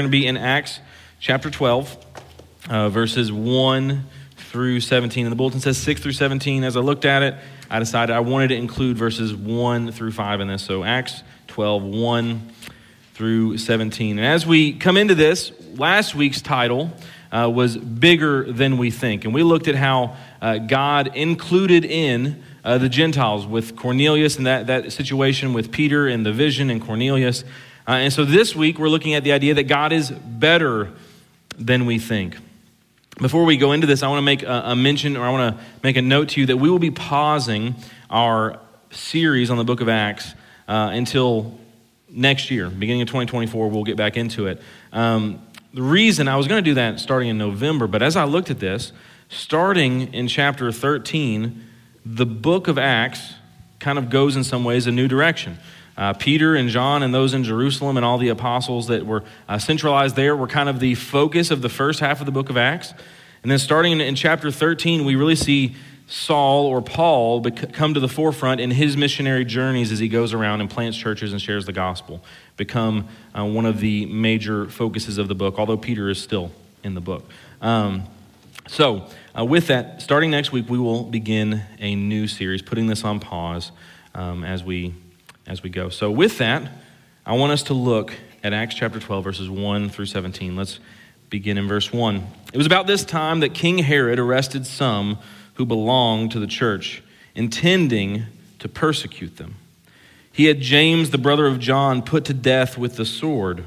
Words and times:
going 0.00 0.10
to 0.10 0.18
be 0.18 0.26
in 0.26 0.38
Acts 0.38 0.80
chapter 1.18 1.50
12, 1.50 2.06
uh, 2.70 2.88
verses 2.88 3.30
1 3.30 4.06
through 4.34 4.80
17. 4.80 5.26
And 5.26 5.30
the 5.30 5.36
bulletin 5.36 5.60
says 5.60 5.76
6 5.76 6.00
through 6.00 6.12
17. 6.12 6.64
As 6.64 6.74
I 6.74 6.80
looked 6.80 7.04
at 7.04 7.22
it, 7.22 7.34
I 7.68 7.80
decided 7.80 8.16
I 8.16 8.20
wanted 8.20 8.48
to 8.48 8.54
include 8.54 8.96
verses 8.96 9.34
1 9.34 9.92
through 9.92 10.12
5 10.12 10.40
in 10.40 10.48
this. 10.48 10.62
So 10.62 10.84
Acts 10.84 11.22
12, 11.48 11.82
1 11.82 12.52
through 13.12 13.58
17. 13.58 14.18
And 14.18 14.26
as 14.26 14.46
we 14.46 14.72
come 14.72 14.96
into 14.96 15.14
this, 15.14 15.52
last 15.76 16.14
week's 16.14 16.40
title 16.40 16.90
uh, 17.30 17.50
was 17.54 17.76
Bigger 17.76 18.50
Than 18.50 18.78
We 18.78 18.90
Think. 18.90 19.26
And 19.26 19.34
we 19.34 19.42
looked 19.42 19.68
at 19.68 19.74
how 19.74 20.16
uh, 20.40 20.56
God 20.56 21.14
included 21.14 21.84
in 21.84 22.42
uh, 22.64 22.78
the 22.78 22.88
Gentiles 22.88 23.46
with 23.46 23.76
Cornelius 23.76 24.38
and 24.38 24.46
that, 24.46 24.68
that 24.68 24.92
situation 24.92 25.52
with 25.52 25.70
Peter 25.70 26.08
and 26.08 26.24
the 26.24 26.32
vision 26.32 26.70
and 26.70 26.80
Cornelius. 26.80 27.44
Uh, 27.90 27.94
and 27.94 28.12
so 28.12 28.24
this 28.24 28.54
week 28.54 28.78
we're 28.78 28.88
looking 28.88 29.14
at 29.14 29.24
the 29.24 29.32
idea 29.32 29.52
that 29.52 29.64
God 29.64 29.92
is 29.92 30.12
better 30.12 30.92
than 31.58 31.86
we 31.86 31.98
think. 31.98 32.36
Before 33.20 33.44
we 33.44 33.56
go 33.56 33.72
into 33.72 33.88
this, 33.88 34.04
I 34.04 34.08
want 34.08 34.18
to 34.18 34.22
make 34.22 34.44
a, 34.44 34.62
a 34.66 34.76
mention 34.76 35.16
or 35.16 35.24
I 35.24 35.30
want 35.30 35.56
to 35.56 35.64
make 35.82 35.96
a 35.96 36.02
note 36.02 36.28
to 36.28 36.40
you 36.40 36.46
that 36.46 36.56
we 36.56 36.70
will 36.70 36.78
be 36.78 36.92
pausing 36.92 37.74
our 38.08 38.60
series 38.92 39.50
on 39.50 39.56
the 39.56 39.64
book 39.64 39.80
of 39.80 39.88
Acts 39.88 40.34
uh, 40.68 40.90
until 40.92 41.58
next 42.08 42.52
year, 42.52 42.70
beginning 42.70 43.02
of 43.02 43.08
2024. 43.08 43.68
We'll 43.68 43.82
get 43.82 43.96
back 43.96 44.16
into 44.16 44.46
it. 44.46 44.62
Um, 44.92 45.44
the 45.74 45.82
reason 45.82 46.28
I 46.28 46.36
was 46.36 46.46
going 46.46 46.62
to 46.62 46.70
do 46.70 46.74
that 46.74 47.00
starting 47.00 47.28
in 47.28 47.38
November, 47.38 47.88
but 47.88 48.02
as 48.02 48.14
I 48.14 48.22
looked 48.22 48.52
at 48.52 48.60
this, 48.60 48.92
starting 49.30 50.14
in 50.14 50.28
chapter 50.28 50.70
13, 50.70 51.60
the 52.06 52.26
book 52.26 52.68
of 52.68 52.78
Acts 52.78 53.34
kind 53.80 53.98
of 53.98 54.10
goes 54.10 54.36
in 54.36 54.44
some 54.44 54.62
ways 54.62 54.86
a 54.86 54.92
new 54.92 55.08
direction. 55.08 55.58
Uh, 56.00 56.14
Peter 56.14 56.54
and 56.54 56.70
John 56.70 57.02
and 57.02 57.12
those 57.12 57.34
in 57.34 57.44
Jerusalem 57.44 57.98
and 57.98 58.06
all 58.06 58.16
the 58.16 58.30
apostles 58.30 58.86
that 58.86 59.04
were 59.04 59.22
uh, 59.46 59.58
centralized 59.58 60.16
there 60.16 60.34
were 60.34 60.46
kind 60.46 60.70
of 60.70 60.80
the 60.80 60.94
focus 60.94 61.50
of 61.50 61.60
the 61.60 61.68
first 61.68 62.00
half 62.00 62.20
of 62.20 62.26
the 62.26 62.32
book 62.32 62.48
of 62.48 62.56
Acts. 62.56 62.94
And 63.42 63.52
then 63.52 63.58
starting 63.58 63.92
in, 63.92 64.00
in 64.00 64.14
chapter 64.14 64.50
13, 64.50 65.04
we 65.04 65.14
really 65.14 65.36
see 65.36 65.76
Saul 66.06 66.64
or 66.64 66.80
Paul 66.80 67.42
come 67.42 67.92
to 67.92 68.00
the 68.00 68.08
forefront 68.08 68.62
in 68.62 68.70
his 68.70 68.96
missionary 68.96 69.44
journeys 69.44 69.92
as 69.92 69.98
he 69.98 70.08
goes 70.08 70.32
around 70.32 70.62
and 70.62 70.70
plants 70.70 70.96
churches 70.96 71.32
and 71.32 71.40
shares 71.40 71.66
the 71.66 71.72
gospel, 71.72 72.24
become 72.56 73.06
uh, 73.38 73.44
one 73.44 73.66
of 73.66 73.78
the 73.80 74.06
major 74.06 74.70
focuses 74.70 75.18
of 75.18 75.28
the 75.28 75.34
book, 75.34 75.58
although 75.58 75.76
Peter 75.76 76.08
is 76.08 76.18
still 76.18 76.50
in 76.82 76.94
the 76.94 77.00
book. 77.02 77.28
Um, 77.60 78.04
so, 78.66 79.06
uh, 79.38 79.44
with 79.44 79.66
that, 79.66 80.00
starting 80.00 80.30
next 80.30 80.50
week, 80.50 80.70
we 80.70 80.78
will 80.78 81.04
begin 81.04 81.62
a 81.78 81.94
new 81.94 82.26
series, 82.26 82.62
putting 82.62 82.86
this 82.86 83.04
on 83.04 83.20
pause 83.20 83.70
um, 84.14 84.44
as, 84.44 84.64
we, 84.64 84.94
as 85.50 85.64
we 85.64 85.68
go. 85.68 85.88
So, 85.88 86.12
with 86.12 86.38
that, 86.38 86.70
I 87.26 87.34
want 87.34 87.50
us 87.50 87.64
to 87.64 87.74
look 87.74 88.14
at 88.44 88.52
Acts 88.52 88.76
chapter 88.76 89.00
12, 89.00 89.24
verses 89.24 89.50
1 89.50 89.90
through 89.90 90.06
17. 90.06 90.54
Let's 90.54 90.78
begin 91.28 91.58
in 91.58 91.66
verse 91.66 91.92
1. 91.92 92.24
It 92.52 92.56
was 92.56 92.66
about 92.66 92.86
this 92.86 93.04
time 93.04 93.40
that 93.40 93.52
King 93.52 93.78
Herod 93.78 94.20
arrested 94.20 94.64
some 94.64 95.18
who 95.54 95.66
belonged 95.66 96.30
to 96.32 96.38
the 96.38 96.46
church, 96.46 97.02
intending 97.34 98.26
to 98.60 98.68
persecute 98.68 99.38
them. 99.38 99.56
He 100.32 100.44
had 100.44 100.60
James, 100.60 101.10
the 101.10 101.18
brother 101.18 101.48
of 101.48 101.58
John, 101.58 102.02
put 102.02 102.24
to 102.26 102.34
death 102.34 102.78
with 102.78 102.94
the 102.94 103.04
sword. 103.04 103.64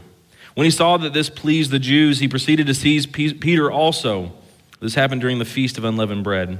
When 0.55 0.63
he 0.63 0.71
saw 0.71 0.95
that 0.95 1.11
this 1.11 1.29
pleased 1.29 1.71
the 1.71 1.79
Jews, 1.79 2.19
he 2.19 2.29
proceeded 2.29 2.65
to 2.67 2.73
seize 2.73 3.05
Peter 3.05 3.69
also. 3.69 4.31
This 4.79 4.95
happened 4.95 5.19
during 5.19 5.37
the 5.37 5.45
Feast 5.45 5.77
of 5.77 5.83
Unleavened 5.83 6.23
Bread. 6.23 6.59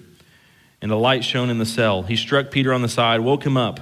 and 0.81 0.91
a 0.91 0.95
light 0.95 1.23
shone 1.23 1.49
in 1.49 1.59
the 1.59 1.65
cell. 1.65 2.03
He 2.03 2.15
struck 2.15 2.51
Peter 2.51 2.73
on 2.73 2.81
the 2.81 2.89
side, 2.89 3.21
woke 3.21 3.45
him 3.45 3.57
up. 3.57 3.79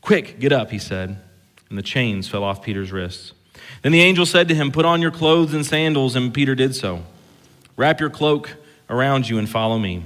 Quick, 0.00 0.38
get 0.38 0.52
up, 0.52 0.70
he 0.70 0.78
said. 0.78 1.18
And 1.68 1.76
the 1.76 1.82
chains 1.82 2.28
fell 2.28 2.44
off 2.44 2.62
Peter's 2.62 2.92
wrists. 2.92 3.32
Then 3.82 3.92
the 3.92 4.00
angel 4.00 4.24
said 4.24 4.48
to 4.48 4.54
him, 4.54 4.72
Put 4.72 4.84
on 4.84 5.02
your 5.02 5.10
clothes 5.10 5.52
and 5.52 5.66
sandals, 5.66 6.16
and 6.16 6.32
Peter 6.32 6.54
did 6.54 6.74
so. 6.74 7.02
Wrap 7.76 8.00
your 8.00 8.10
cloak 8.10 8.56
around 8.88 9.28
you 9.28 9.38
and 9.38 9.48
follow 9.48 9.78
me, 9.78 10.04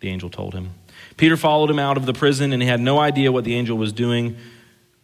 the 0.00 0.08
angel 0.08 0.30
told 0.30 0.54
him. 0.54 0.70
Peter 1.16 1.36
followed 1.36 1.70
him 1.70 1.78
out 1.78 1.96
of 1.96 2.06
the 2.06 2.12
prison, 2.12 2.52
and 2.52 2.62
he 2.62 2.68
had 2.68 2.80
no 2.80 2.98
idea 2.98 3.30
what 3.30 3.44
the 3.44 3.54
angel 3.54 3.76
was 3.76 3.92
doing. 3.92 4.36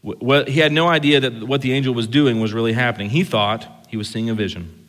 He 0.03 0.61
had 0.61 0.73
no 0.73 0.89
idea 0.89 1.21
that 1.21 1.47
what 1.47 1.61
the 1.61 1.73
angel 1.73 1.95
was 1.95 2.07
doing 2.07 2.41
was 2.41 2.53
really 2.53 2.73
happening. 2.73 3.11
He 3.11 3.23
thought 3.23 3.87
he 3.89 3.97
was 3.97 4.09
seeing 4.09 4.31
a 4.31 4.35
vision. 4.35 4.87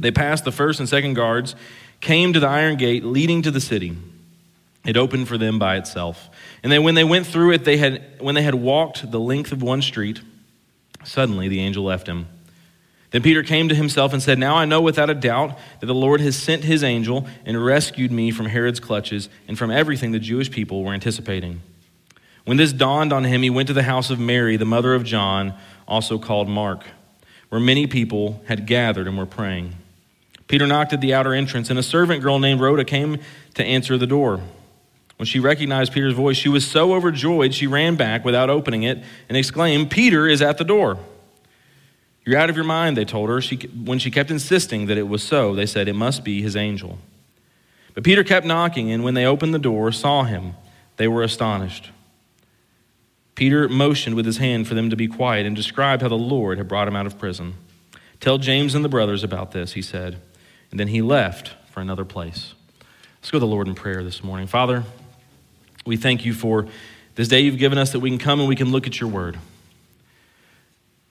They 0.00 0.10
passed 0.10 0.44
the 0.44 0.52
first 0.52 0.80
and 0.80 0.88
second 0.88 1.14
guards, 1.14 1.54
came 2.00 2.32
to 2.32 2.40
the 2.40 2.48
iron 2.48 2.76
gate 2.76 3.04
leading 3.04 3.42
to 3.42 3.50
the 3.50 3.60
city. 3.60 3.96
It 4.84 4.96
opened 4.96 5.28
for 5.28 5.38
them 5.38 5.58
by 5.58 5.76
itself. 5.76 6.28
And 6.62 6.72
then 6.72 6.82
when 6.82 6.94
they 6.94 7.04
went 7.04 7.26
through 7.26 7.52
it, 7.52 7.64
they 7.64 7.76
had, 7.76 8.02
when 8.18 8.34
they 8.34 8.42
had 8.42 8.54
walked 8.54 9.10
the 9.10 9.20
length 9.20 9.52
of 9.52 9.62
one 9.62 9.80
street, 9.80 10.20
suddenly 11.04 11.48
the 11.48 11.60
angel 11.60 11.84
left 11.84 12.08
him. 12.08 12.26
Then 13.12 13.22
Peter 13.22 13.42
came 13.42 13.68
to 13.68 13.74
himself 13.74 14.12
and 14.12 14.22
said, 14.22 14.38
Now 14.38 14.56
I 14.56 14.64
know 14.64 14.80
without 14.80 15.10
a 15.10 15.14
doubt 15.14 15.58
that 15.80 15.86
the 15.86 15.94
Lord 15.94 16.20
has 16.22 16.36
sent 16.36 16.64
his 16.64 16.82
angel 16.82 17.26
and 17.44 17.62
rescued 17.62 18.10
me 18.10 18.30
from 18.30 18.46
Herod's 18.46 18.80
clutches 18.80 19.28
and 19.46 19.56
from 19.56 19.70
everything 19.70 20.12
the 20.12 20.18
Jewish 20.18 20.50
people 20.50 20.82
were 20.82 20.94
anticipating. 20.94 21.60
When 22.44 22.56
this 22.56 22.72
dawned 22.72 23.12
on 23.12 23.24
him, 23.24 23.42
he 23.42 23.50
went 23.50 23.68
to 23.68 23.74
the 23.74 23.84
house 23.84 24.10
of 24.10 24.18
Mary, 24.18 24.56
the 24.56 24.64
mother 24.64 24.94
of 24.94 25.04
John, 25.04 25.54
also 25.86 26.18
called 26.18 26.48
Mark, 26.48 26.84
where 27.50 27.60
many 27.60 27.86
people 27.86 28.42
had 28.46 28.66
gathered 28.66 29.06
and 29.06 29.16
were 29.16 29.26
praying. 29.26 29.74
Peter 30.48 30.66
knocked 30.66 30.92
at 30.92 31.00
the 31.00 31.14
outer 31.14 31.34
entrance, 31.34 31.70
and 31.70 31.78
a 31.78 31.82
servant 31.82 32.22
girl 32.22 32.38
named 32.38 32.60
Rhoda 32.60 32.84
came 32.84 33.18
to 33.54 33.64
answer 33.64 33.96
the 33.96 34.06
door. 34.06 34.40
When 35.22 35.26
she 35.28 35.38
recognized 35.38 35.92
Peter's 35.92 36.14
voice, 36.14 36.36
she 36.36 36.48
was 36.48 36.66
so 36.66 36.94
overjoyed 36.94 37.54
she 37.54 37.68
ran 37.68 37.94
back 37.94 38.24
without 38.24 38.50
opening 38.50 38.82
it 38.82 39.04
and 39.28 39.38
exclaimed, 39.38 39.88
Peter 39.88 40.26
is 40.26 40.42
at 40.42 40.58
the 40.58 40.64
door. 40.64 40.98
You're 42.24 42.40
out 42.40 42.50
of 42.50 42.56
your 42.56 42.64
mind, 42.64 42.96
they 42.96 43.04
told 43.04 43.28
her. 43.28 43.40
She, 43.40 43.54
when 43.54 44.00
she 44.00 44.10
kept 44.10 44.32
insisting 44.32 44.86
that 44.86 44.98
it 44.98 45.06
was 45.06 45.22
so, 45.22 45.54
they 45.54 45.64
said, 45.64 45.86
It 45.86 45.92
must 45.92 46.24
be 46.24 46.42
his 46.42 46.56
angel. 46.56 46.98
But 47.94 48.02
Peter 48.02 48.24
kept 48.24 48.44
knocking, 48.44 48.90
and 48.90 49.04
when 49.04 49.14
they 49.14 49.24
opened 49.24 49.54
the 49.54 49.60
door, 49.60 49.92
saw 49.92 50.24
him, 50.24 50.54
they 50.96 51.06
were 51.06 51.22
astonished. 51.22 51.90
Peter 53.36 53.68
motioned 53.68 54.16
with 54.16 54.26
his 54.26 54.38
hand 54.38 54.66
for 54.66 54.74
them 54.74 54.90
to 54.90 54.96
be 54.96 55.06
quiet 55.06 55.46
and 55.46 55.54
described 55.54 56.02
how 56.02 56.08
the 56.08 56.18
Lord 56.18 56.58
had 56.58 56.66
brought 56.66 56.88
him 56.88 56.96
out 56.96 57.06
of 57.06 57.16
prison. 57.16 57.54
Tell 58.18 58.38
James 58.38 58.74
and 58.74 58.84
the 58.84 58.88
brothers 58.88 59.22
about 59.22 59.52
this, 59.52 59.74
he 59.74 59.82
said. 59.82 60.20
And 60.72 60.80
then 60.80 60.88
he 60.88 61.00
left 61.00 61.52
for 61.70 61.78
another 61.80 62.04
place. 62.04 62.54
Let's 63.20 63.30
go 63.30 63.36
to 63.36 63.40
the 63.40 63.46
Lord 63.46 63.68
in 63.68 63.76
prayer 63.76 64.02
this 64.02 64.24
morning. 64.24 64.48
Father, 64.48 64.82
we 65.84 65.96
thank 65.96 66.24
you 66.24 66.34
for 66.34 66.66
this 67.14 67.28
day 67.28 67.40
you've 67.40 67.58
given 67.58 67.78
us 67.78 67.92
that 67.92 68.00
we 68.00 68.10
can 68.10 68.18
come 68.18 68.40
and 68.40 68.48
we 68.48 68.56
can 68.56 68.70
look 68.70 68.86
at 68.86 69.00
your 69.00 69.10
word. 69.10 69.38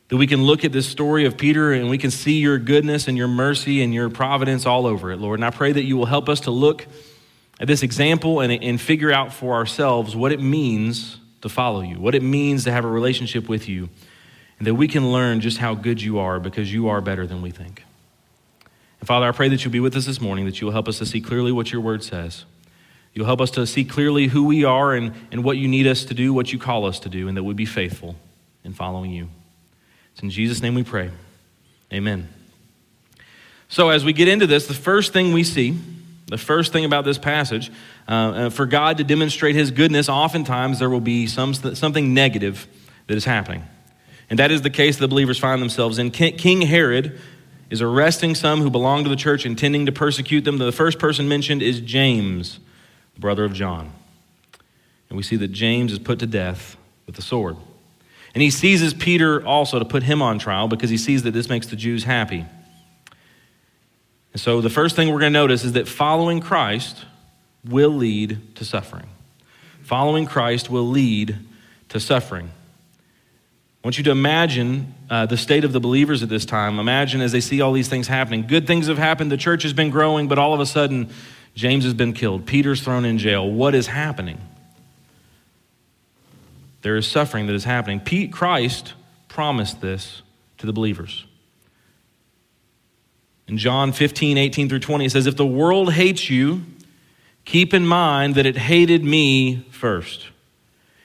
That 0.10 0.18
we 0.18 0.28
can 0.28 0.44
look 0.44 0.66
at 0.66 0.72
this 0.72 0.88
story 0.88 1.26
of 1.26 1.38
Peter 1.38 1.72
and 1.72 1.90
we 1.90 1.98
can 1.98 2.12
see 2.12 2.40
your 2.40 2.58
goodness 2.58 3.08
and 3.08 3.18
your 3.18 3.28
mercy 3.28 3.82
and 3.82 3.94
your 3.94 4.10
providence 4.10 4.66
all 4.66 4.86
over 4.86 5.12
it, 5.12 5.18
Lord. 5.18 5.40
And 5.40 5.46
I 5.46 5.52
pray 5.52 5.72
that 5.72 5.84
you 5.84 5.96
will 5.96 6.08
help 6.08 6.28
us 6.28 6.42
to 6.42 6.52
look 6.52 6.86
at 7.60 7.68
this 7.68 7.84
example 7.84 8.40
and, 8.40 8.52
and 8.52 8.82
figure 8.82 9.12
out 9.12 9.32
for 9.32 9.54
ourselves 9.54 10.16
what 10.16 10.32
it 10.32 10.42
means 10.42 11.18
to 11.42 11.50
follow 11.50 11.82
you, 11.82 12.00
what 12.00 12.16
it 12.16 12.24
means 12.24 12.64
to 12.64 12.72
have 12.72 12.84
a 12.84 12.90
relationship 12.90 13.48
with 13.48 13.70
you, 13.70 13.90
and 14.58 14.68
that 14.68 14.76
we 14.76 14.88
can 14.88 15.12
learn 15.12 15.40
just 15.40 15.60
how 15.60 15.76
good 15.76 16.02
you 16.02 16.20
are 16.20 16.40
because 16.40 16.74
you 16.74 16.90
are 16.90 17.02
better 17.02 17.26
than 17.26 17.42
we 17.42 17.52
think. 17.52 17.84
And 19.00 19.08
Father, 19.08 19.28
I 19.28 19.32
pray 19.32 19.50
that 19.50 19.64
you'll 19.64 19.72
be 19.72 19.80
with 19.80 19.96
us 19.96 20.06
this 20.06 20.20
morning, 20.20 20.46
that 20.46 20.60
you 20.60 20.68
will 20.68 20.74
help 20.74 20.88
us 20.88 20.98
to 20.98 21.06
see 21.06 21.22
clearly 21.22 21.52
what 21.52 21.72
your 21.72 21.82
word 21.82 22.04
says. 22.04 22.46
You'll 23.14 23.26
help 23.26 23.42
us 23.42 23.52
to 23.52 23.68
see 23.68 23.84
clearly 23.84 24.28
who 24.28 24.46
we 24.46 24.64
are 24.64 24.94
and, 24.94 25.14
and 25.32 25.44
what 25.44 25.58
you 25.58 25.68
need 25.68 25.86
us 25.86 26.06
to 26.06 26.14
do, 26.14 26.34
what 26.34 26.54
you 26.54 26.60
call 26.60 26.86
us 26.86 27.00
to 27.02 27.10
do, 27.10 27.28
and 27.28 27.36
that 27.36 27.44
we 27.44 27.54
be 27.54 27.66
faithful 27.66 28.16
in 28.64 28.74
following 28.74 29.12
you. 29.12 29.28
It's 30.14 30.24
in 30.24 30.30
Jesus' 30.30 30.62
name 30.62 30.76
we 30.76 30.84
pray. 30.84 31.12
Amen. 31.92 32.30
So, 33.68 33.90
as 33.90 34.06
we 34.06 34.14
get 34.14 34.28
into 34.28 34.48
this, 34.48 34.68
the 34.68 34.74
first 34.74 35.14
thing 35.14 35.34
we 35.34 35.44
see, 35.44 35.78
the 36.28 36.38
first 36.38 36.72
thing 36.72 36.86
about 36.86 37.04
this 37.04 37.18
passage, 37.18 37.72
uh, 38.08 38.12
uh 38.12 38.50
for 38.50 38.66
God 38.66 38.98
to 38.98 39.04
demonstrate 39.04 39.56
his 39.56 39.72
goodness, 39.72 40.08
oftentimes 40.08 40.80
there 40.80 40.90
will 40.90 41.02
be 41.02 41.28
some, 41.28 41.54
something 41.54 42.14
negative 42.14 42.68
that 43.08 43.18
is 43.18 43.26
happening. 43.26 43.64
And 44.30 44.40
that 44.40 44.52
is 44.52 44.62
the 44.62 44.70
case 44.70 44.98
the 44.98 45.10
believers 45.10 45.38
find 45.38 45.62
themselves 45.62 46.00
in. 46.00 46.12
King 46.12 46.62
Herod 46.62 47.20
is 47.70 47.82
arresting 47.82 48.36
some 48.36 48.62
who 48.62 48.70
belong 48.70 49.04
to 49.04 49.10
the 49.10 49.18
church, 49.18 49.46
intending 49.46 49.86
to 49.88 49.92
persecute 49.92 50.46
them. 50.46 50.58
The 50.58 50.72
first 50.72 51.00
person 51.00 51.28
mentioned 51.28 51.62
is 51.62 51.82
James 51.82 52.60
brother 53.22 53.46
of 53.46 53.54
John. 53.54 53.94
And 55.10 55.16
we 55.16 55.24
see 55.24 55.38
that 55.38 55.50
James 55.50 55.94
is 55.94 56.00
put 56.00 56.20
to 56.20 56.28
death 56.28 56.76
with 57.06 57.16
the 57.16 57.22
sword. 57.22 57.56
And 58.34 58.42
he 58.42 58.50
seizes 58.50 58.94
Peter 58.94 59.46
also 59.46 59.80
to 59.80 59.86
put 59.86 60.04
him 60.04 60.22
on 60.22 60.40
trial 60.40 60.68
because 60.68 60.90
he 60.90 60.98
sees 60.98 61.24
that 61.24 61.32
this 61.32 61.50
makes 61.50 61.68
the 61.68 61.76
Jews 61.76 62.04
happy. 62.04 62.46
And 64.34 64.42
so 64.42 64.62
the 64.62 64.70
first 64.70 64.96
thing 64.96 65.10
we're 65.10 65.20
going 65.20 65.34
to 65.34 65.40
notice 65.40 65.64
is 65.64 65.74
that 65.74 65.88
following 65.88 66.40
Christ 66.40 67.06
will 67.66 67.90
lead 67.92 68.56
to 68.56 68.66
suffering. 68.66 69.10
Following 69.84 70.26
Christ 70.26 70.70
will 70.70 70.88
lead 70.88 71.38
to 71.90 72.00
suffering. 72.00 72.50
I 73.84 73.88
want 73.88 73.98
you 73.98 74.04
to 74.06 74.12
imagine 74.12 74.94
uh, 75.10 75.26
the 75.26 75.38
state 75.38 75.64
of 75.66 75.74
the 75.74 75.80
believers 75.80 76.24
at 76.24 76.30
this 76.30 76.46
time. 76.46 76.80
Imagine 76.80 77.20
as 77.20 77.32
they 77.32 77.42
see 77.42 77.62
all 77.62 77.74
these 77.74 77.90
things 77.90 78.08
happening. 78.08 78.46
Good 78.48 78.68
things 78.68 78.88
have 78.88 79.00
happened. 79.00 79.32
The 79.32 79.38
church 79.38 79.64
has 79.64 79.74
been 79.74 79.90
growing, 79.90 80.28
but 80.28 80.38
all 80.38 80.54
of 80.54 80.60
a 80.60 80.66
sudden, 80.66 81.10
James 81.54 81.84
has 81.84 81.94
been 81.94 82.14
killed. 82.14 82.46
Peter's 82.46 82.82
thrown 82.82 83.06
in 83.06 83.18
jail. 83.18 83.50
What 83.50 83.76
is 83.76 83.88
happening? 83.88 84.40
There 86.82 86.96
is 86.96 87.06
suffering 87.06 87.48
that 87.48 87.54
is 87.54 87.66
happening. 87.66 88.00
Pete 88.00 88.32
Christ 88.32 88.94
promised 89.28 89.82
this 89.82 90.22
to 90.58 90.66
the 90.66 90.74
believers. 90.74 91.26
In 93.48 93.58
John 93.58 93.92
15, 93.92 94.38
18 94.38 94.70
through 94.70 94.80
20, 94.80 95.06
it 95.06 95.12
says, 95.12 95.28
If 95.28 95.36
the 95.36 95.46
world 95.46 95.94
hates 95.94 96.30
you, 96.30 96.62
keep 97.44 97.74
in 97.74 97.86
mind 97.86 98.36
that 98.36 98.46
it 98.46 98.56
hated 98.56 99.04
me 99.04 99.68
first. 99.72 100.28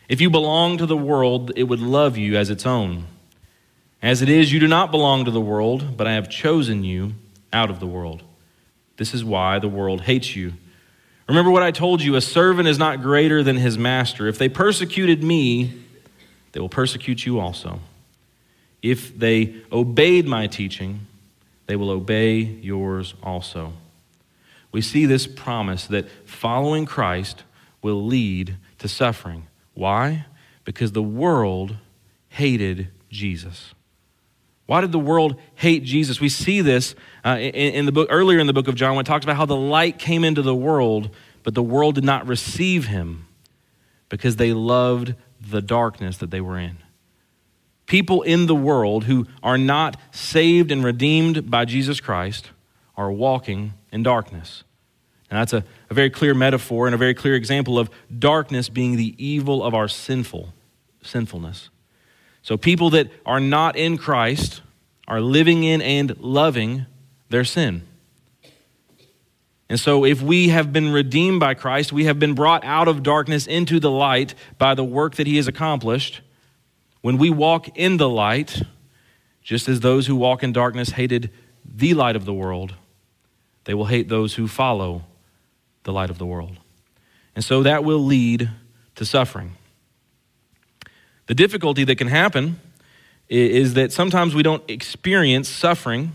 If 0.08 0.20
you 0.20 0.30
belong 0.30 0.78
to 0.78 0.86
the 0.86 0.96
world, 0.96 1.52
it 1.56 1.64
would 1.64 1.80
love 1.80 2.16
you 2.16 2.36
as 2.36 2.48
its 2.48 2.64
own. 2.64 3.06
As 4.00 4.22
it 4.22 4.28
is, 4.28 4.52
you 4.52 4.60
do 4.60 4.68
not 4.68 4.92
belong 4.92 5.24
to 5.24 5.30
the 5.30 5.40
world, 5.40 5.96
but 5.96 6.06
I 6.06 6.12
have 6.12 6.30
chosen 6.30 6.84
you 6.84 7.14
out 7.52 7.70
of 7.70 7.80
the 7.80 7.86
world. 7.86 8.22
This 8.96 9.14
is 9.14 9.24
why 9.24 9.58
the 9.58 9.68
world 9.68 10.02
hates 10.02 10.34
you. 10.34 10.54
Remember 11.28 11.50
what 11.50 11.62
I 11.62 11.70
told 11.70 12.02
you 12.02 12.14
a 12.14 12.20
servant 12.20 12.68
is 12.68 12.78
not 12.78 13.02
greater 13.02 13.42
than 13.42 13.56
his 13.56 13.76
master. 13.76 14.28
If 14.28 14.38
they 14.38 14.48
persecuted 14.48 15.22
me, 15.22 15.82
they 16.52 16.60
will 16.60 16.68
persecute 16.68 17.26
you 17.26 17.40
also. 17.40 17.80
If 18.82 19.18
they 19.18 19.56
obeyed 19.72 20.26
my 20.26 20.46
teaching, 20.46 21.06
they 21.66 21.76
will 21.76 21.90
obey 21.90 22.38
yours 22.38 23.14
also. 23.22 23.72
We 24.70 24.80
see 24.80 25.06
this 25.06 25.26
promise 25.26 25.86
that 25.86 26.06
following 26.24 26.86
Christ 26.86 27.42
will 27.82 28.04
lead 28.04 28.56
to 28.78 28.88
suffering. 28.88 29.48
Why? 29.74 30.26
Because 30.64 30.92
the 30.92 31.02
world 31.02 31.76
hated 32.28 32.88
Jesus. 33.10 33.74
Why 34.66 34.80
did 34.80 34.92
the 34.92 34.98
world 34.98 35.36
hate 35.54 35.84
Jesus? 35.84 36.20
We 36.20 36.28
see 36.28 36.60
this 36.60 36.94
uh, 37.24 37.38
in, 37.38 37.74
in, 37.74 37.86
the 37.86 37.92
book 37.92 38.08
earlier 38.10 38.38
in 38.38 38.48
the 38.48 38.52
book 38.52 38.68
of 38.68 38.74
John 38.74 38.96
when 38.96 39.04
it 39.04 39.06
talks 39.06 39.24
about 39.24 39.36
how 39.36 39.46
the 39.46 39.56
light 39.56 39.98
came 39.98 40.24
into 40.24 40.42
the 40.42 40.54
world, 40.54 41.10
but 41.44 41.54
the 41.54 41.62
world 41.62 41.94
did 41.94 42.04
not 42.04 42.26
receive 42.26 42.86
him 42.86 43.26
because 44.08 44.36
they 44.36 44.52
loved 44.52 45.14
the 45.40 45.62
darkness 45.62 46.18
that 46.18 46.30
they 46.30 46.40
were 46.40 46.58
in. 46.58 46.78
People 47.86 48.22
in 48.22 48.46
the 48.46 48.54
world 48.54 49.04
who 49.04 49.26
are 49.42 49.58
not 49.58 49.96
saved 50.10 50.72
and 50.72 50.82
redeemed 50.82 51.48
by 51.48 51.64
Jesus 51.64 52.00
Christ 52.00 52.50
are 52.96 53.12
walking 53.12 53.74
in 53.92 54.02
darkness. 54.02 54.64
And 55.30 55.38
that's 55.38 55.52
a, 55.52 55.64
a 55.90 55.94
very 55.94 56.10
clear 56.10 56.34
metaphor 56.34 56.86
and 56.86 56.94
a 56.94 56.98
very 56.98 57.14
clear 57.14 57.34
example 57.34 57.78
of 57.78 57.90
darkness 58.16 58.68
being 58.68 58.96
the 58.96 59.14
evil 59.24 59.62
of 59.62 59.74
our 59.74 59.86
sinful 59.86 60.52
sinfulness. 61.02 61.70
So 62.46 62.56
people 62.56 62.90
that 62.90 63.10
are 63.26 63.40
not 63.40 63.74
in 63.74 63.98
Christ 63.98 64.60
are 65.08 65.20
living 65.20 65.64
in 65.64 65.82
and 65.82 66.16
loving 66.20 66.86
their 67.28 67.42
sin. 67.42 67.82
And 69.68 69.80
so, 69.80 70.04
if 70.04 70.22
we 70.22 70.50
have 70.50 70.72
been 70.72 70.92
redeemed 70.92 71.40
by 71.40 71.54
Christ, 71.54 71.92
we 71.92 72.04
have 72.04 72.20
been 72.20 72.34
brought 72.34 72.64
out 72.64 72.86
of 72.86 73.02
darkness 73.02 73.48
into 73.48 73.80
the 73.80 73.90
light 73.90 74.36
by 74.58 74.76
the 74.76 74.84
work 74.84 75.16
that 75.16 75.26
He 75.26 75.38
has 75.38 75.48
accomplished. 75.48 76.20
When 77.00 77.18
we 77.18 77.30
walk 77.30 77.76
in 77.76 77.96
the 77.96 78.08
light, 78.08 78.62
just 79.42 79.68
as 79.68 79.80
those 79.80 80.06
who 80.06 80.14
walk 80.14 80.44
in 80.44 80.52
darkness 80.52 80.90
hated 80.90 81.32
the 81.64 81.94
light 81.94 82.14
of 82.14 82.26
the 82.26 82.32
world, 82.32 82.74
they 83.64 83.74
will 83.74 83.86
hate 83.86 84.08
those 84.08 84.34
who 84.34 84.46
follow 84.46 85.02
the 85.82 85.92
light 85.92 86.10
of 86.10 86.18
the 86.18 86.26
world. 86.26 86.58
And 87.34 87.44
so 87.44 87.64
that 87.64 87.82
will 87.82 88.04
lead 88.04 88.48
to 88.94 89.04
suffering. 89.04 89.56
The 91.26 91.34
difficulty 91.34 91.84
that 91.84 91.96
can 91.96 92.08
happen 92.08 92.60
is 93.28 93.74
that 93.74 93.92
sometimes 93.92 94.34
we 94.34 94.42
don't 94.42 94.62
experience 94.70 95.48
suffering 95.48 96.12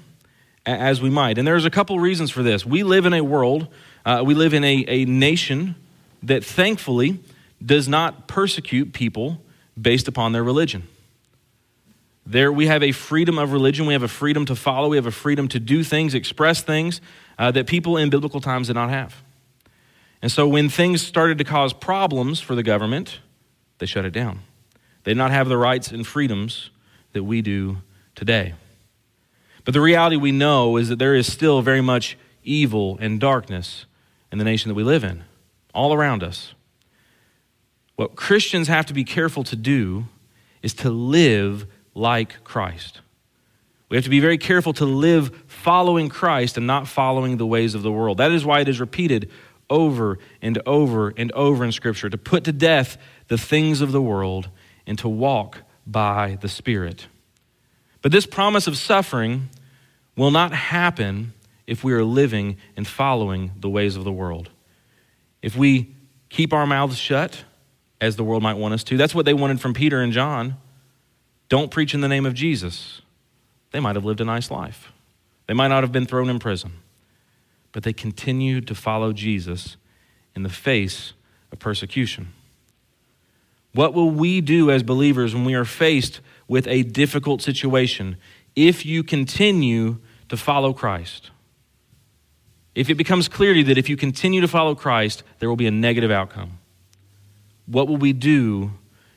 as 0.65 1.01
we 1.01 1.09
might. 1.09 1.37
And 1.37 1.47
there's 1.47 1.65
a 1.65 1.69
couple 1.69 1.99
reasons 1.99 2.31
for 2.31 2.43
this. 2.43 2.65
We 2.65 2.83
live 2.83 3.05
in 3.05 3.13
a 3.13 3.21
world, 3.21 3.67
uh, 4.05 4.23
we 4.25 4.33
live 4.33 4.53
in 4.53 4.63
a, 4.63 4.85
a 4.87 5.05
nation 5.05 5.75
that 6.23 6.43
thankfully 6.43 7.19
does 7.63 7.87
not 7.87 8.27
persecute 8.27 8.93
people 8.93 9.41
based 9.79 10.07
upon 10.07 10.31
their 10.31 10.43
religion. 10.43 10.87
There, 12.25 12.51
we 12.51 12.67
have 12.67 12.83
a 12.83 12.91
freedom 12.91 13.39
of 13.39 13.51
religion. 13.51 13.87
We 13.87 13.93
have 13.93 14.03
a 14.03 14.07
freedom 14.07 14.45
to 14.45 14.55
follow. 14.55 14.89
We 14.89 14.97
have 14.97 15.07
a 15.07 15.11
freedom 15.11 15.47
to 15.49 15.59
do 15.59 15.83
things, 15.83 16.13
express 16.13 16.61
things 16.61 17.01
uh, 17.37 17.51
that 17.51 17.65
people 17.65 17.97
in 17.97 18.09
biblical 18.09 18.39
times 18.39 18.67
did 18.67 18.75
not 18.75 18.89
have. 18.89 19.21
And 20.21 20.31
so 20.31 20.47
when 20.47 20.69
things 20.69 21.01
started 21.01 21.39
to 21.39 21.43
cause 21.43 21.73
problems 21.73 22.39
for 22.39 22.53
the 22.53 22.61
government, 22.61 23.19
they 23.79 23.87
shut 23.87 24.05
it 24.05 24.11
down. 24.11 24.41
They 25.03 25.11
did 25.11 25.17
not 25.17 25.31
have 25.31 25.49
the 25.49 25.57
rights 25.57 25.91
and 25.91 26.05
freedoms 26.05 26.69
that 27.13 27.23
we 27.23 27.41
do 27.41 27.77
today. 28.15 28.53
But 29.63 29.73
the 29.73 29.81
reality 29.81 30.15
we 30.15 30.31
know 30.31 30.77
is 30.77 30.89
that 30.89 30.99
there 30.99 31.15
is 31.15 31.31
still 31.31 31.61
very 31.61 31.81
much 31.81 32.17
evil 32.43 32.97
and 32.99 33.19
darkness 33.19 33.85
in 34.31 34.37
the 34.37 34.43
nation 34.43 34.69
that 34.69 34.75
we 34.75 34.83
live 34.83 35.03
in, 35.03 35.23
all 35.73 35.93
around 35.93 36.23
us. 36.23 36.53
What 37.95 38.15
Christians 38.15 38.67
have 38.67 38.85
to 38.87 38.93
be 38.93 39.03
careful 39.03 39.43
to 39.43 39.55
do 39.55 40.05
is 40.61 40.73
to 40.75 40.89
live 40.89 41.67
like 41.93 42.43
Christ. 42.43 43.01
We 43.89 43.97
have 43.97 44.05
to 44.05 44.09
be 44.09 44.21
very 44.21 44.37
careful 44.37 44.73
to 44.73 44.85
live 44.85 45.43
following 45.47 46.07
Christ 46.07 46.57
and 46.57 46.65
not 46.65 46.87
following 46.87 47.37
the 47.37 47.45
ways 47.45 47.75
of 47.75 47.83
the 47.83 47.91
world. 47.91 48.17
That 48.17 48.31
is 48.31 48.45
why 48.45 48.61
it 48.61 48.69
is 48.69 48.79
repeated 48.79 49.29
over 49.69 50.17
and 50.41 50.61
over 50.65 51.13
and 51.17 51.31
over 51.33 51.63
in 51.63 51.71
Scripture 51.71 52.09
to 52.09 52.17
put 52.17 52.45
to 52.45 52.51
death 52.51 52.97
the 53.27 53.37
things 53.37 53.81
of 53.81 53.91
the 53.91 54.01
world 54.01 54.49
and 54.85 54.97
to 54.99 55.09
walk 55.09 55.59
by 55.85 56.37
the 56.41 56.49
Spirit. 56.49 57.07
But 58.01 58.11
this 58.11 58.25
promise 58.25 58.67
of 58.67 58.77
suffering 58.77 59.49
will 60.15 60.31
not 60.31 60.51
happen 60.51 61.33
if 61.67 61.83
we 61.83 61.93
are 61.93 62.03
living 62.03 62.57
and 62.75 62.87
following 62.87 63.51
the 63.59 63.69
ways 63.69 63.95
of 63.95 64.03
the 64.03 64.11
world. 64.11 64.49
If 65.41 65.55
we 65.55 65.95
keep 66.29 66.53
our 66.53 66.65
mouths 66.65 66.97
shut, 66.97 67.43
as 67.99 68.15
the 68.15 68.23
world 68.23 68.41
might 68.41 68.55
want 68.55 68.73
us 68.73 68.83
to, 68.85 68.97
that's 68.97 69.13
what 69.13 69.25
they 69.25 69.33
wanted 69.33 69.61
from 69.61 69.73
Peter 69.73 70.01
and 70.01 70.11
John. 70.11 70.55
Don't 71.49 71.69
preach 71.69 71.93
in 71.93 72.01
the 72.01 72.07
name 72.07 72.25
of 72.25 72.33
Jesus. 72.33 73.01
They 73.71 73.79
might 73.79 73.95
have 73.95 74.05
lived 74.05 74.21
a 74.21 74.25
nice 74.25 74.49
life, 74.49 74.91
they 75.47 75.53
might 75.53 75.67
not 75.67 75.83
have 75.83 75.91
been 75.91 76.05
thrown 76.05 76.29
in 76.29 76.39
prison 76.39 76.73
but 77.71 77.83
they 77.83 77.93
continued 77.93 78.67
to 78.67 78.75
follow 78.75 79.13
Jesus 79.13 79.77
in 80.35 80.43
the 80.43 80.49
face 80.49 81.13
of 81.51 81.59
persecution. 81.59 82.33
What 83.73 83.93
will 83.93 84.09
we 84.09 84.41
do 84.41 84.69
as 84.69 84.83
believers 84.83 85.33
when 85.33 85.45
we 85.45 85.53
are 85.53 85.65
faced 85.65 86.19
with 86.47 86.67
a 86.67 86.83
difficult 86.83 87.41
situation 87.41 88.17
if 88.55 88.85
you 88.85 89.03
continue 89.03 89.99
to 90.29 90.37
follow 90.37 90.73
Christ? 90.73 91.31
If 92.75 92.89
it 92.89 92.95
becomes 92.95 93.27
clear 93.27 93.53
to 93.53 93.59
you 93.59 93.65
that 93.65 93.77
if 93.77 93.89
you 93.89 93.97
continue 93.97 94.41
to 94.41 94.47
follow 94.47 94.75
Christ, 94.75 95.23
there 95.39 95.49
will 95.49 95.55
be 95.55 95.67
a 95.67 95.71
negative 95.71 96.11
outcome, 96.11 96.59
what 97.65 97.87
will 97.87 97.97
we 97.97 98.13
do 98.13 98.71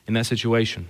in 0.07 0.15
that 0.15 0.27
situation? 0.27 0.89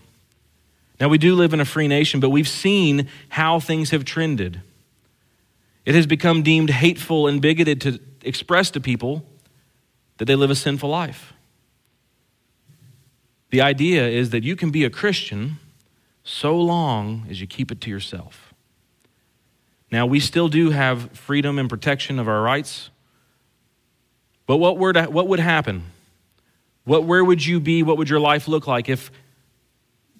Now, 1.00 1.09
we 1.09 1.18
do 1.18 1.35
live 1.35 1.52
in 1.52 1.61
a 1.61 1.64
free 1.64 1.88
nation, 1.88 2.21
but 2.21 2.30
we've 2.30 2.49
seen 2.49 3.09
how 3.28 3.61
things 3.61 3.90
have 3.90 4.04
trended. 4.04 4.61
It 5.85 5.94
has 5.94 6.06
become 6.06 6.42
deemed 6.42 6.71
hateful 6.71 7.26
and 7.26 7.42
bigoted 7.42 7.80
to 7.83 8.00
express 8.23 8.71
to 8.71 8.80
people 8.80 9.25
that 10.18 10.26
they 10.26 10.37
live 10.37 10.50
a 10.50 10.54
sinful 10.54 10.88
life. 10.88 11.34
The 13.54 13.61
idea 13.61 14.08
is 14.08 14.30
that 14.30 14.42
you 14.42 14.56
can 14.56 14.73
be 14.73 14.82
a 14.82 14.90
Christian 14.90 15.61
so 16.25 16.61
long 16.61 17.25
as 17.30 17.40
you 17.40 17.46
keep 17.46 17.70
it 17.70 17.80
to 17.82 17.88
yourself. 17.88 18.52
Now, 19.92 20.06
we 20.06 20.18
still 20.18 20.49
do 20.49 20.70
have 20.70 21.12
freedom 21.12 21.56
and 21.61 21.70
protection 21.70 22.18
of 22.18 22.26
our 22.26 22.42
rights, 22.42 22.90
but 24.49 24.56
what, 24.56 24.76
were 24.76 24.92
to, 24.94 25.04
what 25.04 25.28
would 25.28 25.38
happen? 25.38 25.84
What, 26.82 27.04
where 27.04 27.25
would 27.25 27.46
you 27.46 27.61
be? 27.61 27.84
What 27.84 27.96
would 27.96 28.11
your 28.11 28.18
life 28.18 28.49
look 28.49 28.66
like 28.66 28.88
if 28.88 29.12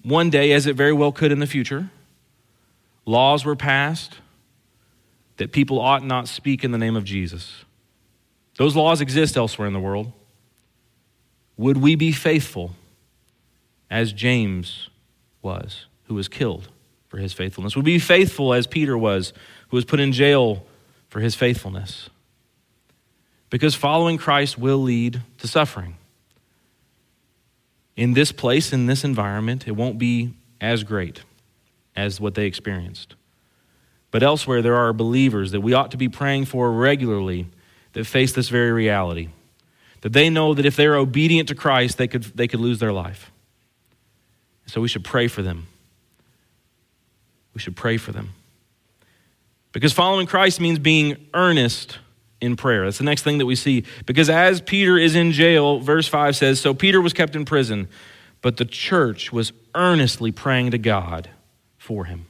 one 0.01 0.29
day, 0.29 0.53
as 0.53 0.65
it 0.65 0.77
very 0.77 0.93
well 0.93 1.11
could 1.11 1.33
in 1.33 1.39
the 1.39 1.45
future, 1.45 1.89
laws 3.03 3.43
were 3.43 3.57
passed 3.57 4.13
that 5.35 5.51
people 5.51 5.81
ought 5.81 6.05
not 6.05 6.29
speak 6.29 6.63
in 6.63 6.71
the 6.71 6.77
name 6.77 6.95
of 6.95 7.03
Jesus. 7.03 7.65
Those 8.57 8.77
laws 8.77 9.01
exist 9.01 9.35
elsewhere 9.35 9.67
in 9.67 9.73
the 9.73 9.81
world. 9.81 10.13
Would 11.57 11.75
we 11.75 11.95
be 11.95 12.13
faithful 12.13 12.71
as 13.89 14.13
James 14.13 14.89
was, 15.41 15.85
who 16.05 16.15
was 16.15 16.27
killed 16.27 16.69
for 17.07 17.17
his 17.17 17.33
faithfulness? 17.33 17.75
Would 17.75 17.85
we 17.85 17.95
be 17.95 17.99
faithful 17.99 18.53
as 18.53 18.67
Peter 18.67 18.97
was, 18.97 19.33
who 19.69 19.77
was 19.77 19.85
put 19.85 19.99
in 19.99 20.11
jail 20.11 20.65
for 21.09 21.19
his 21.19 21.35
faithfulness? 21.35 22.09
Because 23.49 23.75
following 23.75 24.17
Christ 24.17 24.57
will 24.57 24.79
lead 24.79 25.21
to 25.37 25.47
suffering. 25.47 25.95
In 27.95 28.13
this 28.13 28.31
place, 28.31 28.73
in 28.73 28.87
this 28.87 29.03
environment, 29.03 29.67
it 29.67 29.71
won't 29.71 29.97
be 29.97 30.33
as 30.59 30.83
great 30.83 31.23
as 31.95 32.19
what 32.19 32.35
they 32.35 32.45
experienced. 32.45 33.15
But 34.11 34.23
elsewhere, 34.23 34.61
there 34.61 34.75
are 34.75 34.93
believers 34.93 35.51
that 35.51 35.61
we 35.61 35.73
ought 35.73 35.91
to 35.91 35.97
be 35.97 36.09
praying 36.09 36.45
for 36.45 36.71
regularly 36.71 37.47
that 37.93 38.05
face 38.05 38.33
this 38.33 38.49
very 38.49 38.71
reality. 38.71 39.29
That 40.01 40.13
they 40.13 40.29
know 40.29 40.53
that 40.53 40.65
if 40.65 40.75
they're 40.75 40.95
obedient 40.95 41.47
to 41.49 41.55
Christ, 41.55 41.97
they 41.97 42.07
could, 42.07 42.23
they 42.23 42.47
could 42.47 42.59
lose 42.59 42.79
their 42.79 42.93
life. 42.93 43.31
So 44.65 44.81
we 44.81 44.87
should 44.87 45.03
pray 45.03 45.27
for 45.27 45.41
them. 45.41 45.67
We 47.53 47.61
should 47.61 47.75
pray 47.75 47.97
for 47.97 48.11
them. 48.11 48.33
Because 49.71 49.93
following 49.93 50.27
Christ 50.27 50.59
means 50.59 50.79
being 50.79 51.17
earnest 51.33 51.99
in 52.41 52.55
prayer. 52.55 52.85
That's 52.85 52.97
the 52.97 53.03
next 53.03 53.23
thing 53.23 53.39
that 53.39 53.45
we 53.45 53.55
see. 53.55 53.83
Because 54.05 54.29
as 54.29 54.61
Peter 54.61 54.97
is 54.97 55.15
in 55.15 55.31
jail, 55.31 55.79
verse 55.79 56.07
5 56.07 56.35
says 56.35 56.59
So 56.59 56.73
Peter 56.73 57.01
was 57.01 57.13
kept 57.13 57.35
in 57.35 57.45
prison, 57.45 57.87
but 58.41 58.57
the 58.57 58.65
church 58.65 59.31
was 59.31 59.51
earnestly 59.73 60.31
praying 60.31 60.71
to 60.71 60.77
God 60.77 61.29
for 61.77 62.05
him. 62.05 62.27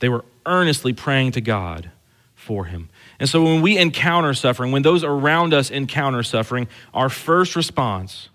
They 0.00 0.08
were 0.08 0.24
earnestly 0.46 0.92
praying 0.92 1.32
to 1.32 1.40
God 1.40 1.90
for 2.34 2.66
him. 2.66 2.88
And 3.18 3.28
so 3.28 3.42
when 3.42 3.62
we 3.62 3.76
encounter 3.76 4.32
suffering, 4.32 4.72
when 4.72 4.82
those 4.82 5.04
around 5.04 5.52
us 5.52 5.70
encounter 5.70 6.22
suffering, 6.22 6.68
our 6.94 7.08
first 7.08 7.56
response 7.56 8.28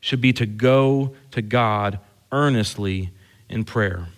should 0.00 0.20
be 0.20 0.32
to 0.32 0.46
go 0.46 1.14
to 1.32 1.42
God 1.42 1.98
earnestly 2.36 3.10
in 3.48 3.64
prayer. 3.64 4.08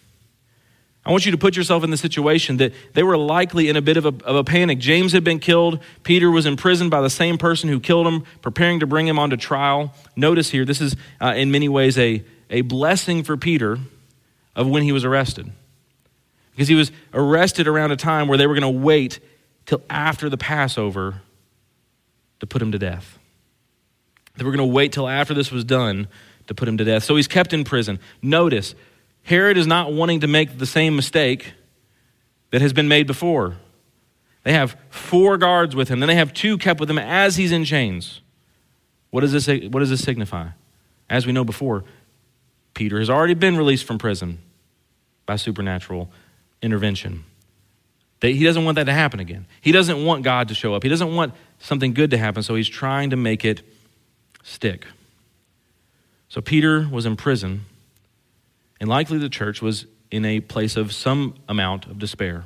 I 1.07 1.11
want 1.11 1.25
you 1.25 1.33
to 1.33 1.39
put 1.39 1.57
yourself 1.57 1.85
in 1.85 1.91
the 1.91 1.97
situation 1.97 2.59
that 2.59 2.75
they 2.93 3.03
were 3.03 3.17
likely 3.17 3.69
in 3.69 3.77
a 3.77 3.81
bit 3.81 3.97
of 3.97 4.05
a, 4.05 4.09
of 4.25 4.37
a, 4.37 4.45
panic. 4.45 4.79
James 4.79 5.13
had 5.13 5.25
been 5.25 5.39
killed. 5.39 5.81
Peter 6.03 6.31
was 6.31 6.45
imprisoned 6.45 6.91
by 6.91 7.01
the 7.01 7.09
same 7.09 7.39
person 7.39 7.71
who 7.71 7.81
killed 7.81 8.07
him, 8.07 8.25
preparing 8.43 8.81
to 8.81 8.87
bring 8.87 9.07
him 9.07 9.19
onto 9.19 9.37
trial. 9.37 9.95
Notice 10.17 10.51
here, 10.51 10.65
this 10.65 10.81
is 10.81 10.97
uh, 11.21 11.33
in 11.35 11.51
many 11.51 11.69
ways 11.69 11.97
a, 11.97 12.23
a 12.51 12.63
blessing 12.63 13.23
for 13.23 13.37
Peter 13.37 13.79
of 14.55 14.69
when 14.69 14.83
he 14.83 14.93
was 14.93 15.05
arrested 15.05 15.51
because 16.51 16.69
he 16.69 16.75
was 16.75 16.91
arrested 17.15 17.69
around 17.69 17.93
a 17.93 17.97
time 17.97 18.27
where 18.27 18.37
they 18.37 18.49
were 18.49 18.55
going 18.59 18.75
to 18.75 18.81
wait 18.81 19.21
till 19.65 19.81
after 19.89 20.29
the 20.29 20.37
Passover 20.37 21.23
to 22.41 22.47
put 22.47 22.61
him 22.61 22.73
to 22.73 22.79
death. 22.79 23.17
They 24.37 24.45
were 24.45 24.51
going 24.51 24.69
to 24.69 24.75
wait 24.75 24.93
till 24.93 25.09
after 25.09 25.35
this 25.35 25.53
was 25.53 25.63
done 25.65 26.09
to 26.49 26.55
put 26.55 26.69
him 26.69 26.77
to 26.79 26.85
death. 26.85 27.05
So 27.05 27.17
he's 27.17 27.29
kept 27.29 27.53
in 27.53 27.65
prison. 27.65 28.01
Notice, 28.21 28.75
Herod 29.23 29.57
is 29.57 29.67
not 29.67 29.93
wanting 29.93 30.21
to 30.21 30.27
make 30.27 30.59
the 30.59 30.67
same 30.67 30.97
mistake 30.97 31.53
that 32.51 32.61
has 32.61 32.73
been 32.73 32.89
made 32.89 33.07
before. 33.07 33.57
They 34.43 34.53
have 34.55 34.77
four 34.89 35.37
guards 35.37 35.77
with 35.77 35.89
him, 35.89 36.01
then 36.01 36.09
they 36.09 36.15
have 36.15 36.33
two 36.33 36.59
kept 36.59 36.81
with 36.81 36.91
him 36.91 36.99
as 36.99 37.37
he's 37.37 37.53
in 37.53 37.65
chains. 37.65 38.21
What 39.11 39.21
does 39.21 39.33
this, 39.33 39.47
what 39.47 39.81
does 39.81 39.91
this 39.91 40.03
signify? 40.03 40.49
As 41.09 41.27
we 41.27 41.33
know 41.33 41.45
before, 41.45 41.85
Peter 42.75 42.99
has 42.99 43.11
already 43.11 43.35
been 43.35 43.57
released 43.57 43.85
from 43.85 43.99
prison 43.99 44.39
by 45.27 45.37
supernatural 45.37 46.11
intervention. 46.63 47.25
He 48.21 48.43
doesn't 48.43 48.65
want 48.65 48.77
that 48.77 48.85
to 48.85 48.93
happen 48.93 49.21
again. 49.21 49.47
He 49.61 49.73
doesn't 49.73 50.05
want 50.05 50.25
God 50.25 50.49
to 50.49 50.55
show 50.55 50.75
up. 50.75 50.83
He 50.83 50.89
doesn't 50.89 51.15
want 51.15 51.35
something 51.59 51.95
good 51.95 52.11
to 52.11 52.19
happen, 52.19 52.43
so 52.43 52.55
he's 52.55 52.69
trying 52.69 53.11
to 53.11 53.17
make 53.17 53.45
it 53.45 53.63
stick. 54.43 54.87
So 56.29 56.41
Peter 56.41 56.89
was 56.91 57.07
in 57.07 57.17
prison, 57.17 57.63
and 58.81 58.89
likely 58.89 59.19
the 59.19 59.29
church 59.29 59.63
was 59.63 59.87
in 60.11 60.25
a 60.25 60.41
place 60.41 60.77
of 60.77 60.93
some 60.93 61.35
amount 61.49 61.87
of 61.87 61.99
despair. 61.99 62.45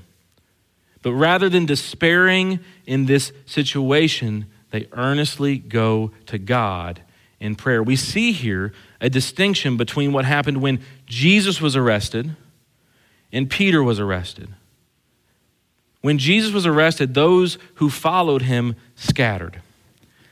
But 1.03 1.13
rather 1.15 1.49
than 1.49 1.67
despairing 1.67 2.61
in 2.87 3.07
this 3.07 3.33
situation, 3.45 4.47
they 4.71 4.89
earnestly 4.93 5.59
go 5.59 6.13
to 6.27 6.39
God 6.39 7.03
in 7.41 7.57
prayer. 7.57 7.83
We 7.83 7.97
see 7.97 8.33
here 8.33 8.73
a 9.01 9.11
distinction 9.11 9.77
between 9.77 10.13
what 10.13 10.25
happened 10.25 10.63
when 10.63 10.81
Jesus 11.07 11.61
was 11.61 11.75
arrested 11.75 12.37
and 13.33 13.51
Peter 13.51 13.83
was 13.83 13.99
arrested. 13.99 14.49
When 16.03 16.19
Jesus 16.19 16.53
was 16.53 16.67
arrested, 16.67 17.15
those 17.15 17.59
who 17.77 17.91
followed 17.91 18.43
him 18.43 18.77
scattered. 18.95 19.61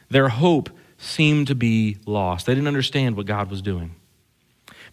Their 0.09 0.29
hope 0.29 0.71
seemed 1.01 1.47
to 1.47 1.55
be 1.55 1.97
lost. 2.07 2.47
They 2.47 2.55
didn't 2.55 2.69
understand 2.69 3.17
what 3.17 3.27
God 3.27 3.51
was 3.51 3.63
doing. 3.63 3.95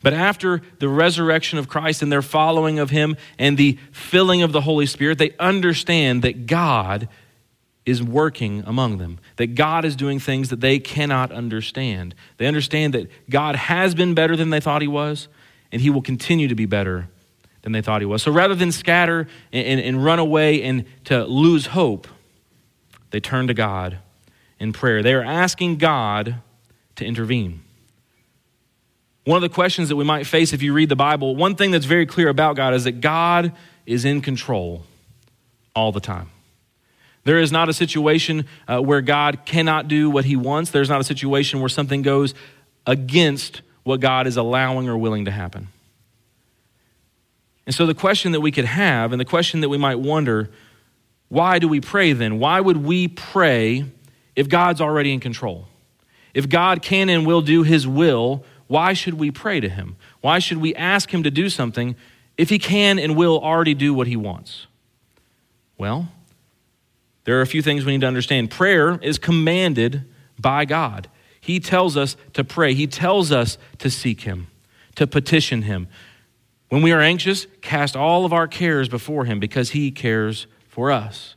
But 0.02 0.14
after 0.14 0.62
the 0.80 0.88
resurrection 0.88 1.60
of 1.60 1.68
Christ 1.68 2.02
and 2.02 2.12
their 2.12 2.22
following 2.22 2.80
of 2.80 2.92
him 2.92 3.18
and 3.38 3.58
the 3.58 3.78
filling 3.92 4.42
of 4.42 4.52
the 4.52 4.62
Holy 4.62 4.86
Spirit, 4.86 5.18
they 5.18 5.36
understand 5.40 6.22
that 6.22 6.46
God 6.46 7.10
is 7.86 8.02
working 8.02 8.64
among 8.66 9.00
them, 9.00 9.20
that 9.38 9.56
God 9.56 9.86
is 9.86 9.96
doing 9.96 10.20
things 10.20 10.50
that 10.50 10.62
they 10.62 10.80
cannot 10.80 11.32
understand. 11.32 12.16
They 12.38 12.46
understand 12.46 12.94
that 12.94 13.10
God 13.30 13.56
has 13.56 13.96
been 13.96 14.14
better 14.14 14.36
than 14.36 14.50
they 14.50 14.60
thought 14.60 14.82
he 14.82 14.88
was, 14.88 15.28
and 15.72 15.82
he 15.82 15.90
will 15.90 16.02
continue 16.02 16.48
to 16.48 16.56
be 16.56 16.66
better 16.66 17.10
than 17.64 17.72
they 17.72 17.82
thought 17.82 18.02
he 18.02 18.06
was. 18.06 18.24
So 18.24 18.32
rather 18.32 18.56
than 18.56 18.72
scatter 18.72 19.28
and, 19.52 19.68
and, 19.68 19.82
and 19.82 20.04
run 20.06 20.20
away 20.20 20.64
and 20.64 20.86
to 21.06 21.26
lose 21.26 21.68
hope, 21.68 22.08
they 23.12 23.20
turn 23.20 23.48
to 23.48 23.54
God 23.54 24.00
in 24.60 24.74
prayer. 24.74 25.04
They 25.04 25.14
are 25.14 25.24
asking 25.24 25.78
God 25.78 26.36
to 26.96 27.06
intervene. 27.06 27.64
One 29.26 29.36
of 29.36 29.42
the 29.42 29.54
questions 29.54 29.90
that 29.90 29.96
we 29.96 30.06
might 30.06 30.26
face 30.26 30.54
if 30.54 30.62
you 30.62 30.74
read 30.74 30.90
the 30.90 30.96
Bible, 30.96 31.36
one 31.36 31.56
thing 31.56 31.72
that's 31.72 31.86
very 31.86 32.06
clear 32.06 32.30
about 32.30 32.56
God 32.56 32.74
is 32.74 32.86
that 32.86 33.02
God 33.02 33.52
is 33.86 34.06
in 34.06 34.22
control 34.22 34.86
all 35.76 35.92
the 35.92 36.00
time. 36.00 36.30
There 37.24 37.40
is 37.40 37.52
not 37.52 37.68
a 37.68 37.74
situation 37.74 38.46
uh, 38.70 38.80
where 38.80 39.02
God 39.02 39.40
cannot 39.46 39.90
do 39.90 40.10
what 40.10 40.24
he 40.24 40.38
wants. 40.38 40.72
There's 40.72 40.88
not 40.88 41.02
a 41.02 41.04
situation 41.04 41.60
where 41.60 41.68
something 41.68 42.02
goes 42.02 42.34
against 42.86 43.62
what 43.84 44.00
God 44.00 44.28
is 44.28 44.38
allowing 44.38 44.88
or 44.88 44.98
willing 44.98 45.26
to 45.26 45.32
happen. 45.32 45.68
And 47.66 47.76
so, 47.76 47.86
the 47.86 47.94
question 47.94 48.32
that 48.32 48.40
we 48.40 48.50
could 48.50 48.64
have, 48.64 49.12
and 49.12 49.20
the 49.20 49.26
question 49.26 49.60
that 49.60 49.68
we 49.68 49.78
might 49.78 50.00
wonder, 50.00 50.50
why 51.28 51.60
do 51.60 51.68
we 51.68 51.82
pray 51.82 52.14
then? 52.14 52.40
Why 52.40 52.62
would 52.62 52.78
we 52.78 53.10
pray 53.10 53.84
if 54.38 54.48
God's 54.48 54.80
already 54.80 55.12
in 55.12 55.20
control? 55.20 55.68
If 56.34 56.48
God 56.48 56.82
can 56.82 57.10
and 57.10 57.26
will 57.26 57.42
do 57.42 57.64
his 57.64 57.86
will, 57.86 58.46
why 58.68 58.94
should 58.94 59.16
we 59.16 59.32
pray 59.32 59.60
to 59.60 59.68
him? 59.68 59.98
Why 60.22 60.40
should 60.40 60.60
we 60.60 60.74
ask 60.76 61.14
him 61.14 61.24
to 61.24 61.32
do 61.32 61.50
something 61.50 61.98
if 62.38 62.50
he 62.50 62.60
can 62.60 63.00
and 63.00 63.18
will 63.18 63.40
already 63.40 63.74
do 63.74 63.94
what 63.94 64.08
he 64.08 64.16
wants? 64.16 64.68
Well, 65.78 66.10
there 67.24 67.38
are 67.38 67.42
a 67.42 67.48
few 67.48 67.62
things 67.62 67.84
we 67.84 67.92
need 67.92 68.02
to 68.02 68.08
understand. 68.08 68.52
Prayer 68.52 69.00
is 69.02 69.18
commanded 69.18 70.06
by 70.40 70.64
God. 70.64 71.10
He 71.42 71.60
tells 71.60 71.98
us 71.98 72.16
to 72.34 72.44
pray, 72.44 72.74
He 72.74 72.88
tells 72.88 73.32
us 73.32 73.58
to 73.80 73.90
seek 73.90 74.22
Him, 74.22 74.48
to 74.96 75.08
petition 75.08 75.64
Him, 75.64 75.88
when 76.70 76.82
we 76.82 76.92
are 76.92 77.00
anxious, 77.00 77.48
cast 77.62 77.96
all 77.96 78.26
of 78.26 78.34
our 78.34 78.48
cares 78.48 78.90
before 78.90 79.26
Him 79.26 79.40
because 79.40 79.70
He 79.70 79.92
cares 79.92 80.48
for 80.68 80.92
us. 80.92 81.36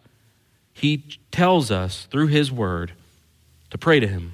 He 0.80 1.04
tells 1.30 1.70
us 1.70 2.06
through 2.10 2.28
His 2.28 2.50
Word 2.50 2.92
to 3.68 3.76
pray 3.76 4.00
to 4.00 4.06
Him. 4.06 4.32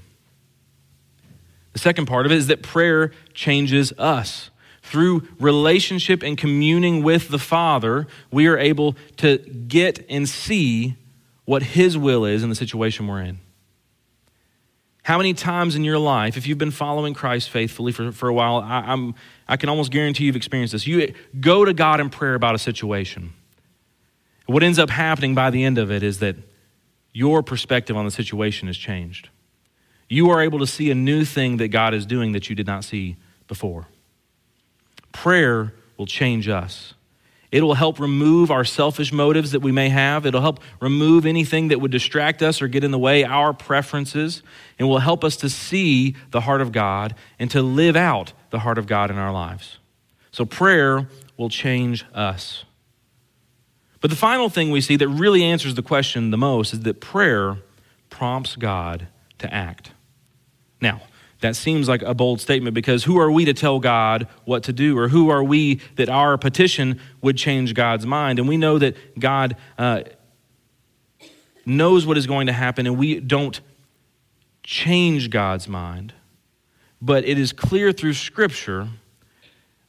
The 1.72 1.80
second 1.80 2.06
part 2.06 2.24
of 2.24 2.30
it 2.30 2.36
is 2.36 2.46
that 2.46 2.62
prayer 2.62 3.10
changes 3.34 3.92
us. 3.98 4.50
Through 4.80 5.26
relationship 5.40 6.22
and 6.22 6.38
communing 6.38 7.02
with 7.02 7.30
the 7.30 7.40
Father, 7.40 8.06
we 8.30 8.46
are 8.46 8.56
able 8.56 8.94
to 9.16 9.38
get 9.38 10.06
and 10.08 10.28
see 10.28 10.94
what 11.46 11.64
His 11.64 11.98
will 11.98 12.24
is 12.24 12.44
in 12.44 12.48
the 12.48 12.54
situation 12.54 13.08
we're 13.08 13.22
in. 13.22 13.40
How 15.02 15.16
many 15.16 15.34
times 15.34 15.74
in 15.74 15.82
your 15.82 15.98
life, 15.98 16.36
if 16.36 16.46
you've 16.46 16.58
been 16.58 16.70
following 16.70 17.12
Christ 17.12 17.50
faithfully 17.50 17.90
for, 17.90 18.12
for 18.12 18.28
a 18.28 18.34
while, 18.34 18.58
I, 18.58 18.92
am 18.92 19.16
I 19.48 19.56
can 19.56 19.68
almost 19.68 19.90
guarantee 19.90 20.26
you've 20.26 20.36
experienced 20.36 20.72
this. 20.72 20.86
You 20.86 21.12
go 21.40 21.64
to 21.64 21.72
God 21.72 21.98
in 21.98 22.08
prayer 22.08 22.34
about 22.36 22.54
a 22.54 22.58
situation. 22.58 23.32
What 24.46 24.62
ends 24.62 24.78
up 24.78 24.90
happening 24.90 25.34
by 25.34 25.50
the 25.50 25.64
end 25.64 25.76
of 25.78 25.90
it 25.90 26.02
is 26.02 26.20
that 26.20 26.36
your 27.12 27.42
perspective 27.42 27.96
on 27.96 28.04
the 28.04 28.10
situation 28.10 28.68
has 28.68 28.76
changed. 28.76 29.28
You 30.08 30.30
are 30.30 30.40
able 30.40 30.60
to 30.60 30.66
see 30.66 30.90
a 30.90 30.94
new 30.94 31.24
thing 31.24 31.56
that 31.56 31.68
God 31.68 31.94
is 31.94 32.06
doing 32.06 32.32
that 32.32 32.48
you 32.48 32.54
did 32.54 32.66
not 32.66 32.84
see 32.84 33.16
before. 33.48 33.88
Prayer 35.12 35.74
will 35.96 36.06
change 36.06 36.48
us. 36.48 36.94
It 37.50 37.62
will 37.62 37.74
help 37.74 37.98
remove 37.98 38.50
our 38.50 38.64
selfish 38.64 39.12
motives 39.12 39.52
that 39.52 39.60
we 39.60 39.72
may 39.72 39.88
have. 39.88 40.26
It'll 40.26 40.40
help 40.40 40.60
remove 40.80 41.24
anything 41.24 41.68
that 41.68 41.80
would 41.80 41.90
distract 41.90 42.42
us 42.42 42.60
or 42.60 42.68
get 42.68 42.84
in 42.84 42.90
the 42.90 42.98
way, 42.98 43.24
our 43.24 43.52
preferences, 43.52 44.42
and 44.78 44.88
will 44.88 44.98
help 44.98 45.24
us 45.24 45.36
to 45.36 45.48
see 45.48 46.16
the 46.32 46.42
heart 46.42 46.60
of 46.60 46.72
God 46.72 47.14
and 47.38 47.50
to 47.52 47.62
live 47.62 47.96
out 47.96 48.32
the 48.50 48.58
heart 48.60 48.78
of 48.78 48.86
God 48.86 49.10
in 49.10 49.16
our 49.16 49.32
lives. 49.32 49.78
So 50.32 50.44
prayer 50.44 51.08
will 51.36 51.48
change 51.48 52.04
us. 52.12 52.64
But 54.00 54.10
the 54.10 54.16
final 54.16 54.48
thing 54.48 54.70
we 54.70 54.80
see 54.80 54.96
that 54.96 55.08
really 55.08 55.42
answers 55.42 55.74
the 55.74 55.82
question 55.82 56.30
the 56.30 56.36
most 56.36 56.72
is 56.72 56.80
that 56.80 57.00
prayer 57.00 57.58
prompts 58.10 58.56
God 58.56 59.08
to 59.38 59.52
act. 59.52 59.92
Now, 60.80 61.02
that 61.40 61.56
seems 61.56 61.88
like 61.88 62.02
a 62.02 62.14
bold 62.14 62.40
statement 62.40 62.74
because 62.74 63.04
who 63.04 63.18
are 63.18 63.30
we 63.30 63.44
to 63.44 63.54
tell 63.54 63.78
God 63.78 64.26
what 64.44 64.62
to 64.64 64.72
do? 64.72 64.98
Or 64.98 65.08
who 65.08 65.28
are 65.28 65.44
we 65.44 65.80
that 65.96 66.08
our 66.08 66.38
petition 66.38 67.00
would 67.20 67.36
change 67.36 67.74
God's 67.74 68.06
mind? 68.06 68.38
And 68.38 68.48
we 68.48 68.56
know 68.56 68.78
that 68.78 69.18
God 69.18 69.56
uh, 69.78 70.02
knows 71.64 72.06
what 72.06 72.16
is 72.16 72.26
going 72.26 72.46
to 72.46 72.52
happen 72.52 72.86
and 72.86 72.96
we 72.96 73.20
don't 73.20 73.60
change 74.62 75.30
God's 75.30 75.68
mind. 75.68 76.14
But 77.02 77.24
it 77.24 77.38
is 77.38 77.52
clear 77.52 77.92
through 77.92 78.14
Scripture 78.14 78.88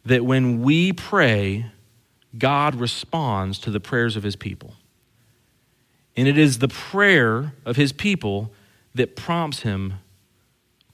that 0.06 0.26
when 0.26 0.62
we 0.62 0.94
pray, 0.94 1.72
God 2.38 2.76
responds 2.76 3.60
to 3.60 3.72
the 3.72 3.80
prayers 3.80 4.16
of 4.16 4.24
his 4.24 4.36
people. 4.36 4.74
And 6.16 6.28
it 6.28 6.38
is 6.38 6.60
the 6.60 6.68
prayer 6.68 7.54
of 7.66 7.76
his 7.76 7.92
people 7.92 8.52
that 8.96 9.16
prompts 9.16 9.62
him 9.62 9.96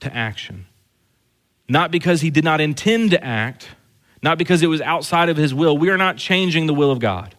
to 0.02 0.14
action. 0.14 0.66
Not 1.70 1.92
because 1.92 2.22
he 2.22 2.30
did 2.30 2.44
not 2.44 2.60
intend 2.60 3.12
to 3.12 3.24
act, 3.24 3.70
not 4.22 4.38
because 4.38 4.62
it 4.62 4.68
was 4.68 4.82
outside 4.82 5.30
of 5.30 5.38
his 5.38 5.54
will. 5.54 5.78
We 5.78 5.90
are 5.90 5.98
not 5.98 6.18
changing 6.18 6.68
the 6.68 6.74
will 6.74 6.92
of 6.92 7.00
God. 7.00 7.36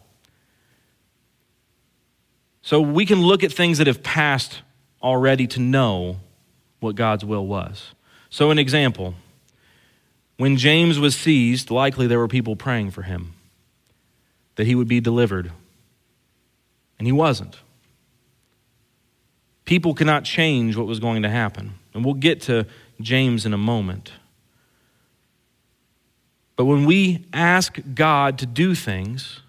So 2.62 2.80
we 2.80 3.04
can 3.04 3.20
look 3.20 3.44
at 3.44 3.52
things 3.52 3.78
that 3.78 3.86
have 3.86 4.02
passed 4.02 4.62
already 5.02 5.46
to 5.48 5.60
know 5.60 6.16
what 6.80 6.96
God's 6.96 7.24
will 7.24 7.46
was. 7.46 7.92
So, 8.30 8.50
an 8.50 8.58
example 8.58 9.14
when 10.36 10.56
James 10.56 10.98
was 10.98 11.14
seized, 11.14 11.70
likely 11.70 12.06
there 12.06 12.18
were 12.18 12.26
people 12.26 12.56
praying 12.56 12.90
for 12.90 13.02
him 13.02 13.33
that 14.56 14.66
he 14.66 14.74
would 14.74 14.88
be 14.88 15.00
delivered, 15.00 15.50
and 16.98 17.06
he 17.06 17.12
wasn't. 17.12 17.56
People 19.64 19.94
cannot 19.94 20.24
change 20.24 20.76
what 20.76 20.86
was 20.86 21.00
going 21.00 21.22
to 21.22 21.30
happen. 21.30 21.74
And 21.94 22.04
we'll 22.04 22.14
get 22.14 22.42
to 22.42 22.66
James 23.00 23.46
in 23.46 23.54
a 23.54 23.58
moment. 23.58 24.12
But 26.56 26.66
when 26.66 26.84
we 26.84 27.24
ask 27.32 27.78
God 27.94 28.38
to 28.38 28.46
do 28.46 28.74
things, 28.74 29.40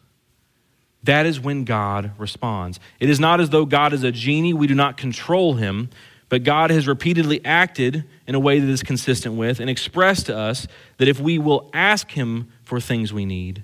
that 1.03 1.25
is 1.25 1.39
when 1.39 1.65
God 1.65 2.11
responds. 2.17 2.79
It 2.99 3.09
is 3.09 3.19
not 3.19 3.39
as 3.39 3.49
though 3.49 3.65
God 3.65 3.93
is 3.93 4.03
a 4.03 4.11
genie, 4.11 4.53
we 4.53 4.67
do 4.67 4.73
not 4.73 4.97
control 4.97 5.53
him, 5.55 5.89
but 6.29 6.43
God 6.43 6.71
has 6.71 6.87
repeatedly 6.87 7.43
acted 7.45 8.05
in 8.25 8.33
a 8.33 8.39
way 8.39 8.59
that 8.59 8.69
is 8.69 8.81
consistent 8.81 9.35
with 9.35 9.59
and 9.59 9.69
expressed 9.69 10.25
to 10.25 10.35
us 10.35 10.67
that 10.97 11.07
if 11.07 11.19
we 11.19 11.37
will 11.37 11.69
ask 11.73 12.11
him 12.11 12.51
for 12.63 12.79
things 12.79 13.13
we 13.13 13.25
need, 13.25 13.63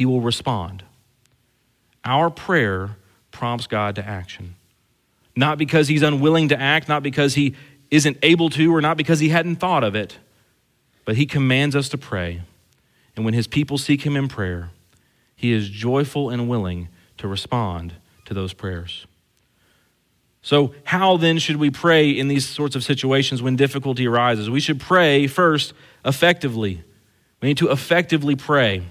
he 0.00 0.06
will 0.06 0.22
respond. 0.22 0.82
Our 2.06 2.30
prayer 2.30 2.96
prompts 3.32 3.66
God 3.66 3.96
to 3.96 4.08
action. 4.08 4.54
Not 5.36 5.58
because 5.58 5.88
he's 5.88 6.00
unwilling 6.00 6.48
to 6.48 6.58
act, 6.58 6.88
not 6.88 7.02
because 7.02 7.34
he 7.34 7.54
isn't 7.90 8.16
able 8.22 8.48
to, 8.48 8.74
or 8.74 8.80
not 8.80 8.96
because 8.96 9.20
he 9.20 9.28
hadn't 9.28 9.56
thought 9.56 9.84
of 9.84 9.94
it, 9.94 10.16
but 11.04 11.16
he 11.16 11.26
commands 11.26 11.76
us 11.76 11.90
to 11.90 11.98
pray. 11.98 12.40
And 13.14 13.26
when 13.26 13.34
his 13.34 13.46
people 13.46 13.76
seek 13.76 14.00
him 14.00 14.16
in 14.16 14.26
prayer, 14.26 14.70
he 15.36 15.52
is 15.52 15.68
joyful 15.68 16.30
and 16.30 16.48
willing 16.48 16.88
to 17.18 17.28
respond 17.28 17.92
to 18.24 18.32
those 18.32 18.54
prayers. 18.54 19.06
So, 20.40 20.72
how 20.84 21.18
then 21.18 21.36
should 21.36 21.56
we 21.56 21.68
pray 21.68 22.08
in 22.08 22.28
these 22.28 22.48
sorts 22.48 22.74
of 22.74 22.84
situations 22.84 23.42
when 23.42 23.54
difficulty 23.54 24.06
arises? 24.06 24.48
We 24.48 24.60
should 24.60 24.80
pray 24.80 25.26
first 25.26 25.74
effectively. 26.06 26.82
We 27.42 27.48
need 27.48 27.58
to 27.58 27.70
effectively 27.70 28.34
pray. 28.34 28.84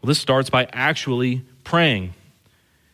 Well, 0.00 0.08
this 0.08 0.18
starts 0.18 0.50
by 0.50 0.68
actually 0.72 1.42
praying. 1.64 2.14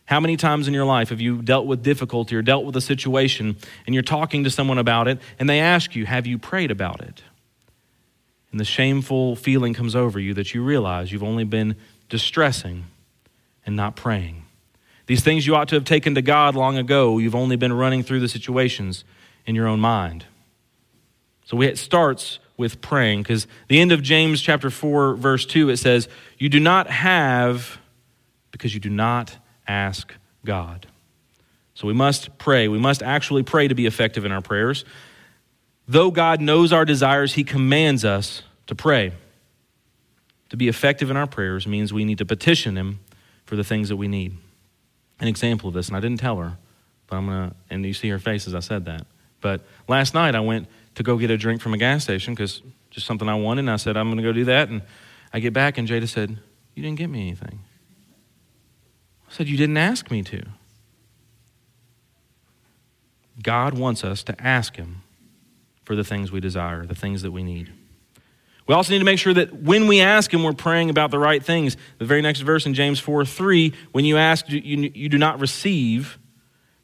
How 0.05 0.19
many 0.19 0.37
times 0.37 0.67
in 0.67 0.73
your 0.73 0.85
life 0.85 1.09
have 1.09 1.19
you 1.19 1.41
dealt 1.41 1.65
with 1.65 1.81
difficulty 1.81 2.35
or 2.35 2.41
dealt 2.41 2.65
with 2.65 2.75
a 2.75 2.81
situation 2.81 3.57
and 3.85 3.93
you're 3.93 4.03
talking 4.03 4.43
to 4.43 4.51
someone 4.51 4.77
about 4.77 5.07
it 5.07 5.19
and 5.39 5.49
they 5.49 5.59
ask 5.59 5.95
you, 5.95 6.05
Have 6.05 6.27
you 6.27 6.37
prayed 6.37 6.71
about 6.71 7.01
it? 7.01 7.23
And 8.51 8.59
the 8.59 8.65
shameful 8.65 9.35
feeling 9.35 9.73
comes 9.73 9.95
over 9.95 10.19
you 10.19 10.33
that 10.35 10.53
you 10.53 10.63
realize 10.63 11.11
you've 11.11 11.23
only 11.23 11.43
been 11.43 11.75
distressing 12.07 12.85
and 13.65 13.75
not 13.75 13.95
praying. 13.95 14.45
These 15.07 15.23
things 15.23 15.45
you 15.45 15.55
ought 15.55 15.67
to 15.69 15.75
have 15.75 15.85
taken 15.85 16.15
to 16.15 16.21
God 16.21 16.55
long 16.55 16.77
ago. 16.77 17.17
You've 17.17 17.35
only 17.35 17.55
been 17.55 17.73
running 17.73 18.03
through 18.03 18.21
the 18.21 18.29
situations 18.29 19.03
in 19.45 19.55
your 19.55 19.67
own 19.67 19.79
mind. 19.79 20.25
So 21.45 21.61
it 21.61 21.77
starts 21.77 22.39
with 22.57 22.81
praying 22.81 23.23
because 23.23 23.47
the 23.67 23.79
end 23.79 23.91
of 23.91 24.01
James 24.01 24.41
chapter 24.41 24.69
4 24.69 25.15
verse 25.15 25.45
2 25.45 25.69
it 25.69 25.77
says, 25.77 26.07
"You 26.37 26.49
do 26.49 26.59
not 26.59 26.89
have 26.89 27.79
because 28.51 28.73
you 28.73 28.79
do 28.79 28.89
not 28.89 29.37
ask 29.67 30.13
God." 30.45 30.87
So 31.73 31.87
we 31.87 31.93
must 31.93 32.37
pray. 32.37 32.67
We 32.67 32.79
must 32.79 33.03
actually 33.03 33.43
pray 33.43 33.67
to 33.67 33.75
be 33.75 33.85
effective 33.85 34.23
in 34.23 34.31
our 34.31 34.41
prayers. 34.41 34.85
Though 35.87 36.09
God 36.09 36.41
knows 36.41 36.71
our 36.71 36.85
desires, 36.85 37.33
he 37.33 37.43
commands 37.43 38.05
us 38.05 38.43
to 38.67 38.75
pray. 38.75 39.11
To 40.49 40.57
be 40.57 40.67
effective 40.67 41.11
in 41.11 41.17
our 41.17 41.27
prayers 41.27 41.67
means 41.67 41.91
we 41.91 42.05
need 42.05 42.17
to 42.19 42.25
petition 42.25 42.77
him 42.77 42.99
for 43.45 43.55
the 43.55 43.63
things 43.63 43.89
that 43.89 43.97
we 43.97 44.07
need 44.07 44.37
an 45.19 45.27
example 45.27 45.69
of 45.69 45.73
this, 45.73 45.87
and 45.87 45.95
I 45.95 45.99
didn't 45.99 46.19
tell 46.19 46.37
her, 46.37 46.57
but 47.07 47.17
I'm 47.17 47.27
gonna, 47.27 47.55
and 47.69 47.85
you 47.85 47.93
see 47.93 48.09
her 48.09 48.19
face 48.19 48.47
as 48.47 48.55
I 48.55 48.59
said 48.59 48.85
that. 48.85 49.05
But 49.41 49.61
last 49.87 50.13
night 50.13 50.35
I 50.35 50.39
went 50.39 50.67
to 50.95 51.03
go 51.03 51.17
get 51.17 51.29
a 51.29 51.37
drink 51.37 51.61
from 51.61 51.73
a 51.73 51.77
gas 51.77 52.03
station 52.03 52.33
because 52.33 52.61
just 52.89 53.05
something 53.05 53.27
I 53.27 53.35
wanted, 53.35 53.61
and 53.61 53.71
I 53.71 53.75
said, 53.75 53.97
I'm 53.97 54.09
gonna 54.09 54.21
go 54.21 54.31
do 54.33 54.45
that. 54.45 54.69
And 54.69 54.81
I 55.33 55.39
get 55.39 55.53
back, 55.53 55.77
and 55.77 55.87
Jada 55.87 56.07
said, 56.07 56.37
You 56.73 56.83
didn't 56.83 56.97
get 56.97 57.09
me 57.09 57.21
anything. 57.21 57.59
I 59.29 59.33
said, 59.33 59.47
You 59.47 59.57
didn't 59.57 59.77
ask 59.77 60.09
me 60.09 60.23
to. 60.23 60.43
God 63.43 63.77
wants 63.77 64.03
us 64.03 64.23
to 64.23 64.41
ask 64.41 64.77
Him 64.77 65.01
for 65.83 65.95
the 65.95 66.03
things 66.03 66.31
we 66.31 66.39
desire, 66.39 66.85
the 66.85 66.95
things 66.95 67.21
that 67.21 67.31
we 67.31 67.43
need. 67.43 67.71
We 68.67 68.73
also 68.73 68.93
need 68.93 68.99
to 68.99 69.05
make 69.05 69.19
sure 69.19 69.33
that 69.33 69.53
when 69.53 69.87
we 69.87 70.01
ask 70.01 70.33
Him, 70.33 70.43
we're 70.43 70.53
praying 70.53 70.89
about 70.89 71.11
the 71.11 71.19
right 71.19 71.43
things. 71.43 71.77
The 71.99 72.05
very 72.05 72.21
next 72.21 72.39
verse 72.39 72.65
in 72.65 72.73
James 72.73 72.99
4 72.99 73.25
3, 73.25 73.73
when 73.91 74.05
you 74.05 74.17
ask, 74.17 74.49
you, 74.49 74.59
you 74.59 75.09
do 75.09 75.17
not 75.17 75.39
receive 75.39 76.17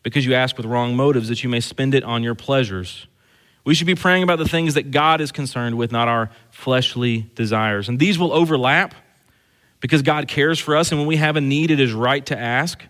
because 0.03 0.25
you 0.25 0.33
ask 0.33 0.57
with 0.57 0.65
wrong 0.65 0.95
motives, 0.95 1.29
that 1.29 1.43
you 1.43 1.49
may 1.49 1.59
spend 1.59 1.95
it 1.95 2.03
on 2.03 2.23
your 2.23 2.35
pleasures. 2.35 3.07
We 3.63 3.75
should 3.75 3.87
be 3.87 3.95
praying 3.95 4.23
about 4.23 4.39
the 4.39 4.47
things 4.47 4.73
that 4.73 4.91
God 4.91 5.21
is 5.21 5.31
concerned 5.31 5.77
with, 5.77 5.91
not 5.91 6.07
our 6.07 6.31
fleshly 6.49 7.29
desires. 7.35 7.89
And 7.89 7.99
these 7.99 8.17
will 8.17 8.33
overlap 8.33 8.95
because 9.79 10.01
God 10.01 10.27
cares 10.27 10.59
for 10.59 10.75
us, 10.75 10.91
and 10.91 10.99
when 10.99 11.07
we 11.07 11.17
have 11.17 11.35
a 11.35 11.41
need, 11.41 11.71
it 11.71 11.79
is 11.79 11.93
right 11.93 12.25
to 12.27 12.37
ask. 12.37 12.83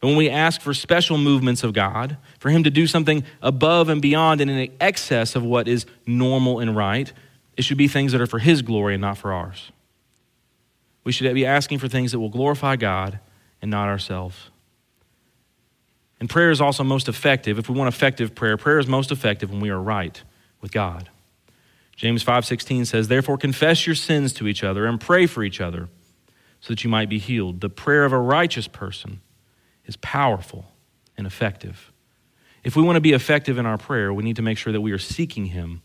But 0.00 0.08
when 0.08 0.16
we 0.16 0.28
ask 0.28 0.60
for 0.60 0.74
special 0.74 1.16
movements 1.16 1.62
of 1.62 1.72
God, 1.72 2.16
for 2.38 2.50
Him 2.50 2.64
to 2.64 2.70
do 2.70 2.86
something 2.86 3.24
above 3.40 3.88
and 3.88 4.02
beyond 4.02 4.40
and 4.40 4.50
in 4.50 4.72
excess 4.80 5.36
of 5.36 5.42
what 5.42 5.68
is 5.68 5.86
normal 6.06 6.60
and 6.60 6.76
right, 6.76 7.10
it 7.56 7.62
should 7.62 7.78
be 7.78 7.88
things 7.88 8.12
that 8.12 8.20
are 8.20 8.26
for 8.26 8.38
His 8.38 8.62
glory 8.62 8.94
and 8.94 9.00
not 9.00 9.16
for 9.16 9.32
ours. 9.32 9.70
We 11.04 11.12
should 11.12 11.32
be 11.34 11.46
asking 11.46 11.78
for 11.78 11.88
things 11.88 12.12
that 12.12 12.18
will 12.18 12.30
glorify 12.30 12.76
God 12.76 13.20
and 13.62 13.70
not 13.70 13.88
ourselves. 13.88 14.50
And 16.24 16.30
prayer 16.30 16.50
is 16.50 16.58
also 16.58 16.82
most 16.82 17.06
effective. 17.06 17.58
If 17.58 17.68
we 17.68 17.74
want 17.74 17.94
effective 17.94 18.34
prayer, 18.34 18.56
prayer 18.56 18.78
is 18.78 18.86
most 18.86 19.12
effective 19.12 19.50
when 19.50 19.60
we 19.60 19.68
are 19.68 19.78
right 19.78 20.22
with 20.62 20.72
God. 20.72 21.10
James 21.96 22.22
5:16 22.22 22.86
says, 22.86 23.08
"Therefore 23.08 23.36
confess 23.36 23.86
your 23.86 23.94
sins 23.94 24.32
to 24.32 24.48
each 24.48 24.64
other 24.64 24.86
and 24.86 24.98
pray 24.98 25.26
for 25.26 25.44
each 25.44 25.60
other, 25.60 25.90
so 26.62 26.72
that 26.72 26.82
you 26.82 26.88
might 26.88 27.10
be 27.10 27.18
healed. 27.18 27.60
The 27.60 27.68
prayer 27.68 28.06
of 28.06 28.14
a 28.14 28.18
righteous 28.18 28.68
person 28.68 29.20
is 29.84 29.98
powerful 29.98 30.72
and 31.18 31.26
effective." 31.26 31.92
If 32.62 32.74
we 32.74 32.82
want 32.82 32.96
to 32.96 33.02
be 33.02 33.12
effective 33.12 33.58
in 33.58 33.66
our 33.66 33.76
prayer, 33.76 34.10
we 34.10 34.22
need 34.22 34.36
to 34.36 34.42
make 34.42 34.56
sure 34.56 34.72
that 34.72 34.80
we 34.80 34.92
are 34.92 34.98
seeking 34.98 35.48
him 35.48 35.82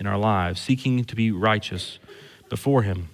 in 0.00 0.08
our 0.08 0.18
lives, 0.18 0.60
seeking 0.60 1.04
to 1.04 1.14
be 1.14 1.30
righteous 1.30 2.00
before 2.48 2.82
Him. 2.82 3.08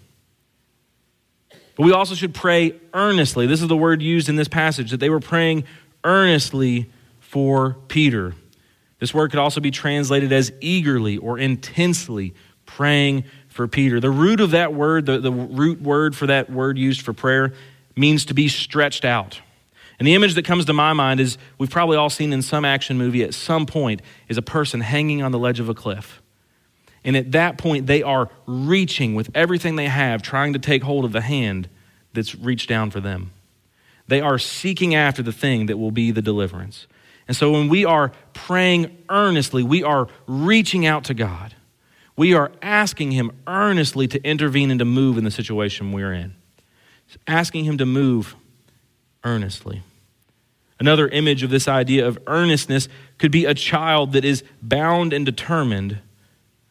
But 1.77 1.85
we 1.85 1.93
also 1.93 2.15
should 2.15 2.35
pray 2.35 2.75
earnestly. 2.93 3.47
This 3.47 3.63
is 3.63 3.69
the 3.69 3.77
word 3.77 4.03
used 4.03 4.29
in 4.29 4.37
this 4.37 4.49
passage 4.49 4.91
that 4.91 5.01
they 5.01 5.11
were 5.11 5.21
praying 5.21 5.65
earnestly 6.05 6.91
for 7.21 7.77
Peter. 7.89 8.35
This 8.99 9.13
word 9.13 9.31
could 9.31 9.41
also 9.41 9.61
be 9.61 9.71
translated 9.71 10.33
as 10.33 10.53
eagerly 10.61 11.17
or 11.17 11.39
intensely 11.39 12.35
praying 12.67 13.25
for 13.49 13.67
Peter. 13.67 14.01
The 14.01 14.11
root 14.11 14.41
of 14.41 14.53
that 14.53 14.73
word, 14.73 15.07
the, 15.07 15.19
the 15.19 15.33
root 15.33 15.83
word 15.83 16.15
for 16.17 16.27
that 16.27 16.51
word 16.51 16.79
used 16.79 17.03
for 17.03 17.13
prayer, 17.13 17.53
means 17.97 18.25
to 18.27 18.35
be 18.35 18.49
stretched 18.49 19.05
out. 19.05 19.41
And 19.99 20.07
the 20.07 20.15
image 20.15 20.35
that 20.35 20.45
comes 20.45 20.65
to 20.65 20.73
my 20.73 20.93
mind 20.93 21.21
is 21.21 21.39
we've 21.59 21.71
probably 21.71 21.97
all 21.97 22.11
seen 22.11 22.33
in 22.33 22.43
some 22.43 22.65
action 22.65 22.99
movie 22.99 23.23
at 23.23 23.35
some 23.35 23.67
point 23.67 24.03
is 24.29 24.39
a 24.39 24.43
person 24.43 24.81
hanging 24.81 25.23
on 25.23 25.33
the 25.33 25.39
ledge 25.39 25.61
of 25.61 25.69
a 25.69 25.75
cliff. 25.75 26.23
And 27.05 27.17
at 27.17 27.33
that 27.33 27.59
point, 27.59 27.87
they 27.87 28.03
are 28.03 28.29
reaching 28.47 29.15
with 29.15 29.31
everything 29.35 29.77
they 29.77 29.89
have, 29.89 30.23
trying 30.23 30.53
to 30.53 30.59
take 30.59 30.83
hold 30.83 31.05
of 31.05 31.13
the 31.13 31.21
hand 31.21 31.69
that's 32.13 32.35
reached 32.35 32.69
down 32.69 32.91
for 32.91 33.01
them. 33.01 33.33
They 34.09 34.21
are 34.21 34.39
seeking 34.39 34.95
after 34.95 35.23
the 35.23 35.33
thing 35.33 35.67
that 35.67 35.79
will 35.79 35.91
be 35.91 36.11
the 36.11 36.23
deliverance. 36.23 36.87
And 37.29 37.37
so 37.37 37.53
when 37.53 37.69
we 37.69 37.85
are 37.85 38.13
praying 38.35 39.05
earnestly, 39.09 39.63
we 39.63 39.83
are 39.83 40.09
reaching 40.27 40.87
out 40.87 41.05
to 41.05 41.15
God. 41.15 41.55
We 42.17 42.35
are 42.35 42.53
asking 42.61 43.13
Him 43.13 43.33
earnestly 43.47 44.07
to 44.09 44.23
intervene 44.23 44.71
and 44.71 44.79
to 44.81 44.85
move 44.85 45.19
in 45.19 45.25
the 45.25 45.31
situation 45.31 45.93
we're 45.93 46.13
in. 46.13 46.35
Asking 47.27 47.65
Him 47.65 47.79
to 47.79 47.87
move 47.87 48.37
earnestly. 49.25 49.83
Another 50.79 51.07
image 51.09 51.43
of 51.43 51.51
this 51.51 51.69
idea 51.69 52.07
of 52.07 52.19
earnestness 52.27 52.89
could 53.19 53.31
be 53.31 53.45
a 53.45 53.55
child 53.55 54.15
that 54.15 54.25
is 54.25 54.43
bound 54.61 55.13
and 55.13 55.25
determined 55.25 55.99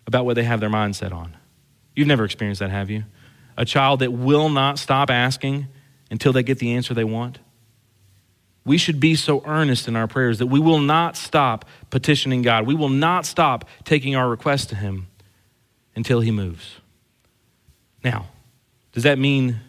about 0.06 0.26
what 0.26 0.36
they 0.36 0.44
have 0.44 0.60
their 0.60 0.70
mindset 0.70 1.14
on. 1.14 1.38
You've 1.96 2.08
never 2.08 2.26
experienced 2.26 2.60
that, 2.60 2.72
have 2.72 2.90
you? 2.90 3.06
A 3.56 3.64
child 3.64 4.00
that 4.00 4.12
will 4.12 4.50
not 4.50 4.80
stop 4.80 5.10
asking 5.10 5.68
until 6.12 6.32
they 6.34 6.44
get 6.44 6.60
the 6.60 6.74
answer 6.74 6.94
they 6.94 7.06
want. 7.06 7.40
We 8.64 8.78
should 8.78 9.00
be 9.00 9.16
so 9.16 9.42
earnest 9.46 9.88
in 9.88 9.96
our 9.96 10.08
prayers 10.08 10.38
that 10.38 10.46
we 10.46 10.60
will 10.60 10.80
not 10.80 11.18
stop 11.18 11.66
petitioning 11.90 12.44
God. 12.44 12.68
We 12.68 12.76
will 12.76 12.90
not 12.90 13.26
stop 13.26 13.68
taking 13.86 14.16
our 14.16 14.30
request 14.30 14.70
to 14.70 14.76
Him 14.76 15.08
until 15.96 16.20
He 16.20 16.30
moves. 16.30 16.76
Now, 18.04 18.28
does 18.92 19.04
that 19.04 19.18
mean 19.18 19.62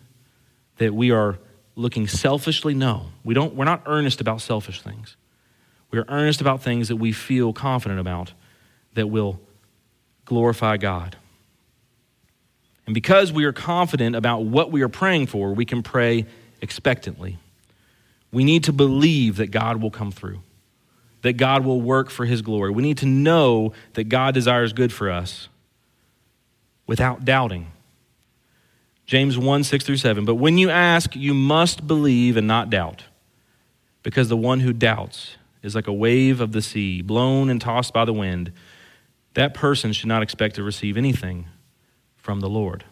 that 0.77 0.93
we 0.93 1.11
are 1.11 1.39
looking 1.75 2.07
selfishly? 2.07 2.75
No. 2.75 3.07
We 3.25 3.33
don't, 3.33 3.55
we're 3.55 3.65
not 3.65 3.85
earnest 3.87 4.21
about 4.21 4.43
selfish 4.43 4.83
things. 4.83 5.17
We 5.91 5.99
are 5.99 6.05
earnest 6.09 6.41
about 6.41 6.63
things 6.63 6.89
that 6.89 6.97
we 6.97 7.13
feel 7.13 7.53
confident 7.53 8.01
about 8.01 8.33
that 8.95 9.07
will 9.07 9.41
glorify 10.25 10.77
God. 10.77 11.17
And 12.87 12.95
because 12.95 13.33
we 13.33 13.45
are 13.45 13.53
confident 13.53 14.17
about 14.17 14.45
what 14.45 14.73
we 14.73 14.83
are 14.83 14.89
praying 14.89 15.29
for, 15.29 15.53
we 15.53 15.65
can 15.65 15.83
pray 15.83 16.27
expectantly. 16.61 17.39
We 18.33 18.45
need 18.45 18.65
to 18.65 18.73
believe 18.73 19.37
that 19.37 19.49
God 19.51 19.81
will 19.81 19.91
come 19.91 20.11
through, 20.11 20.41
that 21.23 21.35
God 21.35 21.65
will 21.65 21.81
work 21.81 22.11
for 22.11 22.25
his 22.25 22.43
glory. 22.43 22.71
We 22.71 22.83
need 22.83 22.99
to 22.99 23.07
know 23.07 23.73
that 23.95 24.05
God 24.05 24.35
desires 24.35 24.73
good 24.73 24.93
for 24.93 25.11
us 25.11 25.49
without 26.87 27.25
doubting. 27.25 27.71
James 29.07 29.37
1 29.37 29.65
6 29.65 29.85
through 29.85 29.97
7. 29.99 30.25
But 30.25 30.37
when 30.37 30.59
you 30.59 30.71
ask, 30.71 31.15
you 31.15 31.35
must 31.35 31.87
believe 31.87 32.37
and 32.37 32.47
not 32.47 32.71
doubt, 32.71 33.05
because 34.03 34.29
the 34.29 34.37
one 34.37 34.61
who 34.61 34.73
doubts 34.73 35.37
is 35.63 35.75
like 35.75 35.87
a 35.87 35.93
wave 35.93 36.41
of 36.41 36.53
the 36.53 36.63
sea, 36.63 37.03
blown 37.03 37.49
and 37.49 37.61
tossed 37.61 37.93
by 37.93 38.05
the 38.05 38.13
wind. 38.13 38.53
That 39.35 39.55
person 39.55 39.93
should 39.93 40.09
not 40.09 40.23
expect 40.23 40.57
to 40.57 40.63
receive 40.63 40.97
anything 40.97 41.47
from 42.23 42.41
the 42.41 42.49
Lord. 42.49 42.85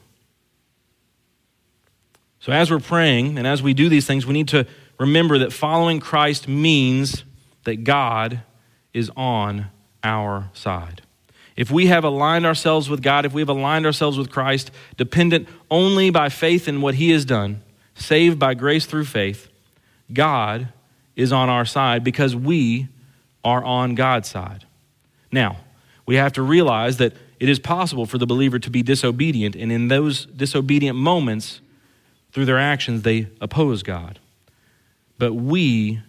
So, 2.40 2.52
as 2.52 2.70
we're 2.70 2.80
praying 2.80 3.38
and 3.38 3.46
as 3.46 3.62
we 3.62 3.74
do 3.74 3.88
these 3.88 4.06
things, 4.06 4.26
we 4.26 4.32
need 4.32 4.48
to 4.48 4.66
remember 4.98 5.38
that 5.38 5.52
following 5.52 6.00
Christ 6.00 6.48
means 6.48 7.24
that 7.64 7.84
God 7.84 8.42
is 8.92 9.10
on 9.16 9.66
our 10.02 10.50
side. 10.52 11.02
If 11.56 11.70
we 11.70 11.86
have 11.86 12.04
aligned 12.04 12.46
ourselves 12.46 12.88
with 12.88 13.02
God, 13.02 13.26
if 13.26 13.32
we 13.32 13.42
have 13.42 13.48
aligned 13.48 13.84
ourselves 13.84 14.16
with 14.16 14.30
Christ, 14.30 14.70
dependent 14.96 15.48
only 15.70 16.10
by 16.10 16.28
faith 16.30 16.66
in 16.66 16.80
what 16.80 16.94
He 16.94 17.10
has 17.10 17.24
done, 17.24 17.62
saved 17.94 18.38
by 18.38 18.54
grace 18.54 18.86
through 18.86 19.04
faith, 19.04 19.48
God 20.12 20.68
is 21.16 21.32
on 21.32 21.50
our 21.50 21.66
side 21.66 22.02
because 22.02 22.34
we 22.34 22.88
are 23.44 23.62
on 23.62 23.94
God's 23.94 24.28
side. 24.28 24.64
Now, 25.30 25.58
we 26.06 26.16
have 26.16 26.32
to 26.32 26.42
realize 26.42 26.96
that 26.96 27.12
it 27.40 27.48
is 27.48 27.58
possible 27.58 28.04
for 28.04 28.18
the 28.18 28.26
believer 28.26 28.58
to 28.58 28.70
be 28.70 28.82
disobedient, 28.82 29.56
and 29.56 29.72
in 29.72 29.88
those 29.88 30.26
disobedient 30.26 30.96
moments, 30.96 31.60
through 32.32 32.44
their 32.44 32.58
actions, 32.58 33.02
they 33.02 33.28
oppose 33.40 33.82
God. 33.82 34.18
But 35.18 35.32
we 35.34 36.00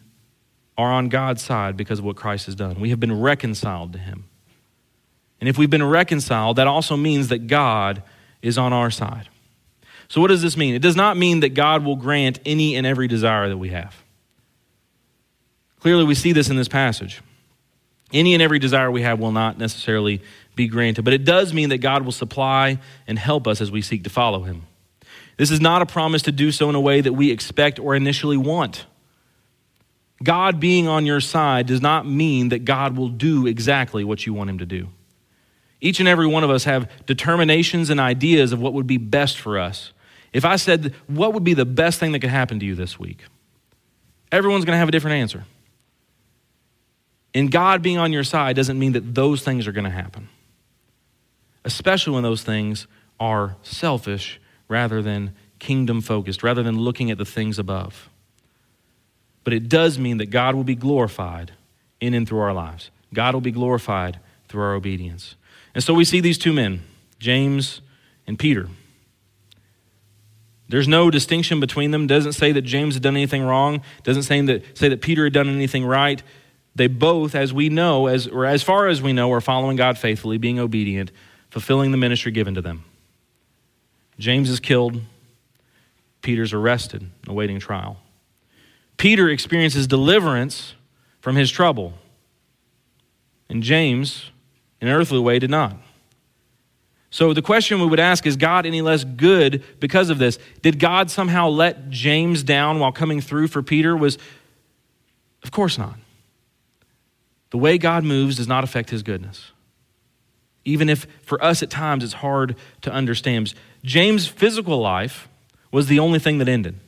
are 0.78 0.92
on 0.92 1.10
God's 1.10 1.42
side 1.42 1.78
because 1.78 2.00
of 2.00 2.06
what 2.06 2.16
Christ 2.16 2.46
has 2.46 2.56
done. 2.56 2.80
We 2.80 2.90
have 2.90 3.00
been 3.00 3.20
reconciled 3.20 3.94
to 3.94 4.00
Him. 4.00 4.26
And 5.40 5.50
if 5.50 5.58
we've 5.58 5.70
been 5.70 5.84
reconciled, 5.84 6.58
that 6.58 6.68
also 6.68 6.96
means 6.96 7.30
that 7.30 7.48
God 7.48 8.04
is 8.42 8.58
on 8.58 8.74
our 8.74 8.92
side. 8.92 9.28
So, 10.08 10.20
what 10.20 10.28
does 10.28 10.42
this 10.42 10.58
mean? 10.58 10.76
It 10.76 10.82
does 10.82 10.96
not 10.96 11.18
mean 11.18 11.40
that 11.40 11.54
God 11.54 11.86
will 11.86 11.96
grant 11.96 12.40
any 12.46 12.76
and 12.76 12.86
every 12.86 13.08
desire 13.08 13.48
that 13.48 13.58
we 13.58 13.70
have. 13.70 13.96
Clearly, 15.80 16.04
we 16.04 16.16
see 16.16 16.34
this 16.34 16.50
in 16.50 16.58
this 16.58 16.68
passage. 16.68 17.22
Any 18.14 18.34
and 18.34 18.44
every 18.44 18.60
desire 18.60 18.92
we 18.92 19.04
have 19.04 19.20
will 19.20 19.32
not 19.32 19.58
necessarily 19.58 20.22
be 20.62 20.68
granted, 20.68 21.04
but 21.04 21.14
it 21.14 21.26
does 21.26 21.54
mean 21.54 21.70
that 21.70 21.80
God 21.80 22.04
will 22.04 22.12
supply 22.12 22.80
and 23.08 23.18
help 23.18 23.48
us 23.48 23.62
as 23.62 23.72
we 23.72 23.82
seek 23.82 24.04
to 24.04 24.10
follow 24.10 24.44
Him. 24.44 24.64
This 25.38 25.50
is 25.50 25.60
not 25.60 25.82
a 25.82 25.86
promise 25.86 26.22
to 26.24 26.32
do 26.32 26.52
so 26.52 26.70
in 26.70 26.76
a 26.76 26.82
way 26.82 27.02
that 27.02 27.14
we 27.14 27.32
expect 27.32 27.80
or 27.80 27.96
initially 27.96 28.38
want. 28.38 28.86
God 30.24 30.60
being 30.60 30.88
on 30.88 31.06
your 31.06 31.20
side 31.20 31.66
does 31.66 31.82
not 31.82 32.06
mean 32.06 32.50
that 32.50 32.64
God 32.64 32.96
will 32.96 33.10
do 33.10 33.48
exactly 33.48 34.04
what 34.04 34.26
you 34.26 34.34
want 34.34 34.50
Him 34.50 34.60
to 34.60 34.66
do. 34.66 34.90
Each 35.80 36.00
and 36.00 36.08
every 36.08 36.28
one 36.28 36.44
of 36.44 36.52
us 36.52 36.66
have 36.66 36.90
determinations 37.08 37.90
and 37.90 38.00
ideas 38.00 38.54
of 38.54 38.62
what 38.62 38.74
would 38.74 38.86
be 38.86 38.98
best 38.98 39.40
for 39.40 39.58
us. 39.58 39.94
If 40.32 40.46
I 40.46 40.58
said, 40.58 40.94
What 41.08 41.34
would 41.34 41.44
be 41.44 41.56
the 41.56 41.66
best 41.66 42.00
thing 42.00 42.12
that 42.12 42.20
could 42.20 42.30
happen 42.30 42.60
to 42.60 42.66
you 42.66 42.76
this 42.76 43.00
week? 43.00 43.24
Everyone's 44.32 44.64
going 44.64 44.76
to 44.76 44.80
have 44.80 44.88
a 44.88 44.92
different 44.92 45.18
answer. 45.18 45.44
And 47.34 47.52
God 47.52 47.82
being 47.82 47.98
on 47.98 48.14
your 48.14 48.24
side 48.24 48.56
doesn't 48.56 48.78
mean 48.78 48.92
that 48.92 49.16
those 49.16 49.42
things 49.42 49.68
are 49.68 49.72
going 49.72 49.86
to 49.86 49.90
happen, 49.90 50.30
especially 51.66 52.14
when 52.14 52.24
those 52.24 52.44
things 52.44 52.88
are 53.20 53.56
selfish 53.62 54.40
rather 54.68 55.02
than 55.02 55.34
kingdom 55.60 56.02
focused, 56.02 56.44
rather 56.44 56.64
than 56.64 56.80
looking 56.80 57.12
at 57.12 57.18
the 57.18 57.26
things 57.26 57.60
above. 57.60 58.10
But 59.44 59.54
it 59.54 59.70
does 59.70 60.00
mean 60.00 60.18
that 60.18 60.30
God 60.30 60.56
will 60.56 60.64
be 60.64 60.76
glorified 60.76 61.52
in 62.00 62.14
and 62.14 62.28
through 62.28 62.40
our 62.40 62.54
lives. 62.54 62.90
God 63.14 63.34
will 63.34 63.42
be 63.42 63.52
glorified 63.52 64.20
through 64.48 64.64
our 64.64 64.74
obedience. 64.74 65.36
And 65.74 65.84
so 65.84 65.94
we 65.94 66.06
see 66.06 66.20
these 66.20 66.38
two 66.38 66.54
men, 66.54 66.82
James 67.20 67.82
and 68.28 68.38
Peter. 68.38 68.68
There's 70.70 70.88
no 70.88 71.12
distinction 71.12 71.60
between 71.60 71.92
them. 71.92 72.08
Doesn't 72.08 72.34
say 72.34 72.54
that 72.54 72.62
James 72.62 72.94
had 72.94 73.04
done 73.04 73.16
anything 73.16 73.44
wrong. 73.44 73.82
Doesn't 74.04 74.24
say 74.24 74.40
that, 74.42 74.78
say 74.78 74.88
that 74.90 75.02
Peter 75.02 75.26
had 75.26 75.34
done 75.34 75.50
anything 75.50 75.86
right. 75.86 76.24
They 76.76 76.88
both, 76.88 77.36
as 77.36 77.54
we 77.54 77.68
know, 77.68 78.08
as, 78.08 78.28
or 78.28 78.46
as 78.46 78.64
far 78.64 78.88
as 78.88 79.02
we 79.02 79.12
know, 79.12 79.32
are 79.34 79.42
following 79.42 79.76
God 79.76 79.98
faithfully, 79.98 80.38
being 80.38 80.60
obedient, 80.60 81.12
fulfilling 81.52 81.92
the 81.92 81.98
ministry 81.98 82.32
given 82.32 82.56
to 82.56 82.62
them. 82.62 82.84
James 84.18 84.50
is 84.50 84.60
killed. 84.60 85.02
Peter's 86.22 86.54
arrested, 86.54 87.10
awaiting 87.28 87.60
trial. 87.60 87.98
Peter 88.98 89.30
experiences 89.30 89.86
deliverance 89.86 90.74
from 91.20 91.36
his 91.36 91.52
trouble. 91.52 91.94
And 93.50 93.62
James, 93.62 94.32
in 94.80 94.88
an 94.88 94.94
earthly 94.94 95.20
way, 95.20 95.40
did 95.40 95.50
not. 95.50 95.76
So 97.10 97.34
the 97.34 97.42
question 97.42 97.82
we 97.82 97.88
would 97.88 98.00
ask 98.00 98.26
is 98.26 98.38
God 98.38 98.66
any 98.66 98.82
less 98.82 99.04
good 99.04 99.64
because 99.80 100.10
of 100.10 100.18
this? 100.18 100.40
Did 100.62 100.80
God 100.80 101.12
somehow 101.12 101.50
let 101.50 101.90
James 101.90 102.44
down 102.44 102.80
while 102.80 102.94
coming 102.94 103.20
through 103.20 103.48
for 103.48 103.62
Peter? 103.62 103.98
Was 103.98 104.18
of 105.44 105.52
course 105.52 105.78
not. 105.78 105.96
The 107.50 107.58
way 107.58 107.78
God 107.78 108.06
moves 108.06 108.38
does 108.38 108.48
not 108.48 108.64
affect 108.64 108.92
his 108.92 109.04
goodness. 109.04 109.51
Even 110.64 110.90
if 110.90 111.08
for 111.24 111.44
us 111.44 111.64
at 111.64 111.70
times 111.70 112.04
it's 112.04 112.14
hard 112.14 112.56
to 112.82 112.92
understand. 112.92 113.54
James' 113.84 114.28
physical 114.28 114.80
life 114.80 115.28
was 115.72 115.88
the 115.88 116.00
only 116.00 116.20
thing 116.20 116.38
that 116.38 116.48
ended. 116.48 116.80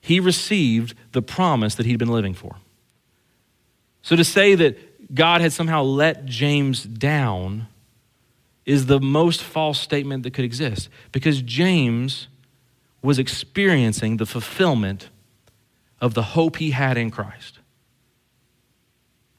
He 0.00 0.20
received 0.20 0.94
the 1.12 1.22
promise 1.22 1.74
that 1.76 1.86
he'd 1.86 1.98
been 1.98 2.08
living 2.08 2.34
for. 2.34 2.56
So 4.02 4.16
to 4.16 4.24
say 4.24 4.54
that 4.56 5.14
God 5.14 5.40
had 5.40 5.52
somehow 5.52 5.82
let 5.82 6.24
James 6.26 6.82
down 6.82 7.68
is 8.64 8.86
the 8.86 9.00
most 9.00 9.42
false 9.42 9.80
statement 9.80 10.22
that 10.22 10.32
could 10.32 10.44
exist 10.44 10.88
because 11.10 11.42
James 11.42 12.28
was 13.02 13.18
experiencing 13.18 14.16
the 14.16 14.26
fulfillment 14.26 15.10
of 16.00 16.14
the 16.14 16.22
hope 16.22 16.56
he 16.56 16.70
had 16.70 16.96
in 16.96 17.10
Christ. 17.10 17.58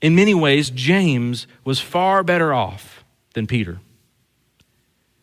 In 0.02 0.16
many 0.16 0.34
ways, 0.34 0.70
James 0.70 1.48
was 1.64 1.80
far 1.80 2.24
better 2.24 2.54
off 2.54 3.03
than 3.34 3.48
Peter. 3.48 3.80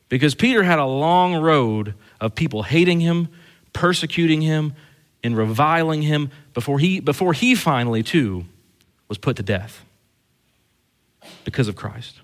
Because 0.09 0.35
Peter 0.35 0.63
had 0.63 0.79
a 0.79 0.85
long 0.85 1.37
road 1.37 1.95
of 2.21 2.35
people 2.35 2.65
hating 2.65 3.01
him, 3.01 3.29
persecuting 3.73 4.43
him, 4.43 4.75
and 5.23 5.37
reviling 5.37 6.03
him 6.03 6.31
before 6.55 6.79
he, 6.79 7.01
before 7.01 7.33
he 7.33 7.55
finally, 7.55 8.03
too, 8.03 8.45
was 9.09 9.19
put 9.19 9.37
to 9.37 9.43
death 9.43 9.85
because 11.45 11.69
of 11.69 11.77
Christ. 11.77 12.21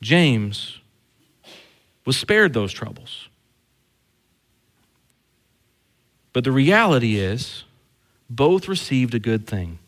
James 0.00 0.78
was 2.04 2.16
spared 2.16 2.52
those 2.52 2.72
troubles. 2.72 3.28
But 6.32 6.44
the 6.44 6.52
reality 6.52 7.18
is, 7.18 7.64
both 8.30 8.68
received 8.68 9.14
a 9.14 9.18
good 9.18 9.46
thing. 9.46 9.78